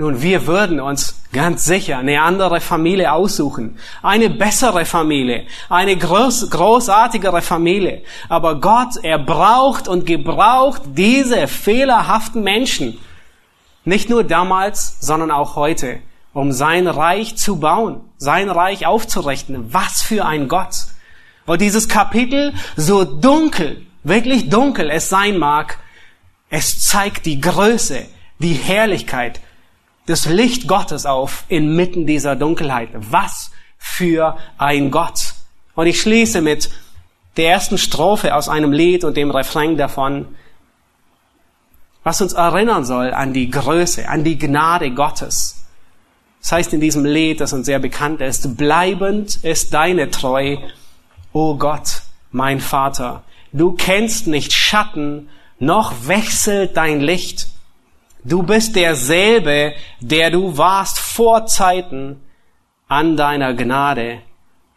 Nun, 0.00 0.22
wir 0.22 0.46
würden 0.46 0.80
uns 0.80 1.20
ganz 1.30 1.66
sicher 1.66 1.98
eine 1.98 2.22
andere 2.22 2.62
Familie 2.62 3.12
aussuchen, 3.12 3.78
eine 4.02 4.30
bessere 4.30 4.86
Familie, 4.86 5.44
eine 5.68 5.94
groß, 5.94 6.48
großartigere 6.48 7.42
Familie. 7.42 8.02
Aber 8.30 8.62
Gott, 8.62 8.96
er 9.02 9.18
braucht 9.18 9.88
und 9.88 10.06
gebraucht 10.06 10.80
diese 10.86 11.46
fehlerhaften 11.48 12.42
Menschen, 12.42 12.98
nicht 13.84 14.08
nur 14.08 14.24
damals, 14.24 14.96
sondern 15.00 15.30
auch 15.30 15.54
heute, 15.54 15.98
um 16.32 16.50
sein 16.50 16.86
Reich 16.86 17.36
zu 17.36 17.60
bauen, 17.60 18.00
sein 18.16 18.48
Reich 18.48 18.86
aufzurichten. 18.86 19.74
Was 19.74 20.00
für 20.00 20.24
ein 20.24 20.48
Gott! 20.48 20.76
Und 21.44 21.60
dieses 21.60 21.90
Kapitel, 21.90 22.54
so 22.74 23.04
dunkel, 23.04 23.84
wirklich 24.02 24.48
dunkel 24.48 24.88
es 24.88 25.10
sein 25.10 25.36
mag, 25.36 25.78
es 26.48 26.82
zeigt 26.82 27.26
die 27.26 27.38
Größe, 27.38 28.06
die 28.38 28.54
Herrlichkeit 28.54 29.42
das 30.06 30.26
Licht 30.26 30.66
Gottes 30.66 31.06
auf 31.06 31.44
inmitten 31.48 32.06
dieser 32.06 32.36
Dunkelheit. 32.36 32.90
Was 32.94 33.50
für 33.78 34.36
ein 34.58 34.90
Gott. 34.90 35.34
Und 35.74 35.86
ich 35.86 36.00
schließe 36.00 36.42
mit 36.42 36.70
der 37.36 37.50
ersten 37.50 37.78
Strophe 37.78 38.34
aus 38.34 38.48
einem 38.48 38.72
Lied 38.72 39.04
und 39.04 39.16
dem 39.16 39.30
Refrain 39.30 39.76
davon, 39.76 40.26
was 42.02 42.20
uns 42.20 42.32
erinnern 42.32 42.84
soll 42.84 43.12
an 43.12 43.32
die 43.32 43.50
Größe, 43.50 44.08
an 44.08 44.24
die 44.24 44.38
Gnade 44.38 44.90
Gottes. 44.92 45.64
Das 46.40 46.52
heißt 46.52 46.72
in 46.72 46.80
diesem 46.80 47.04
Lied, 47.04 47.40
das 47.40 47.52
uns 47.52 47.66
sehr 47.66 47.78
bekannt 47.78 48.20
ist, 48.20 48.56
bleibend 48.56 49.36
ist 49.44 49.74
deine 49.74 50.10
Treu, 50.10 50.56
o 51.32 51.56
Gott, 51.56 52.02
mein 52.32 52.60
Vater. 52.60 53.22
Du 53.52 53.72
kennst 53.72 54.26
nicht 54.26 54.52
Schatten, 54.52 55.28
noch 55.58 56.06
wechselt 56.06 56.76
dein 56.76 57.00
Licht. 57.00 57.48
Du 58.24 58.42
bist 58.42 58.76
derselbe, 58.76 59.72
der 60.00 60.30
du 60.30 60.56
warst 60.58 60.98
vor 60.98 61.46
Zeiten, 61.46 62.20
an 62.88 63.16
deiner 63.16 63.54
Gnade 63.54 64.18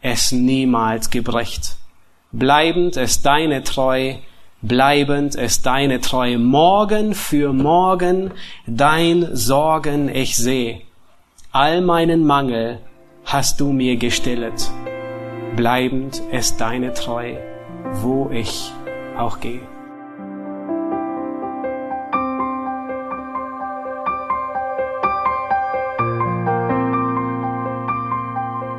es 0.00 0.32
niemals 0.32 1.10
gebrecht. 1.10 1.76
Bleibend 2.32 2.96
ist 2.96 3.26
deine 3.26 3.62
Treu, 3.62 4.14
bleibend 4.62 5.34
ist 5.34 5.66
deine 5.66 6.00
Treu. 6.00 6.38
Morgen 6.38 7.14
für 7.14 7.52
morgen 7.52 8.32
dein 8.66 9.34
Sorgen 9.34 10.08
ich 10.08 10.36
seh. 10.36 10.82
All 11.52 11.80
meinen 11.80 12.26
Mangel 12.26 12.80
hast 13.24 13.60
du 13.60 13.72
mir 13.72 13.96
gestillet. 13.96 14.70
Bleibend 15.56 16.22
ist 16.32 16.60
deine 16.60 16.94
Treu, 16.94 17.34
wo 17.92 18.30
ich 18.30 18.70
auch 19.16 19.40
gehe. 19.40 19.73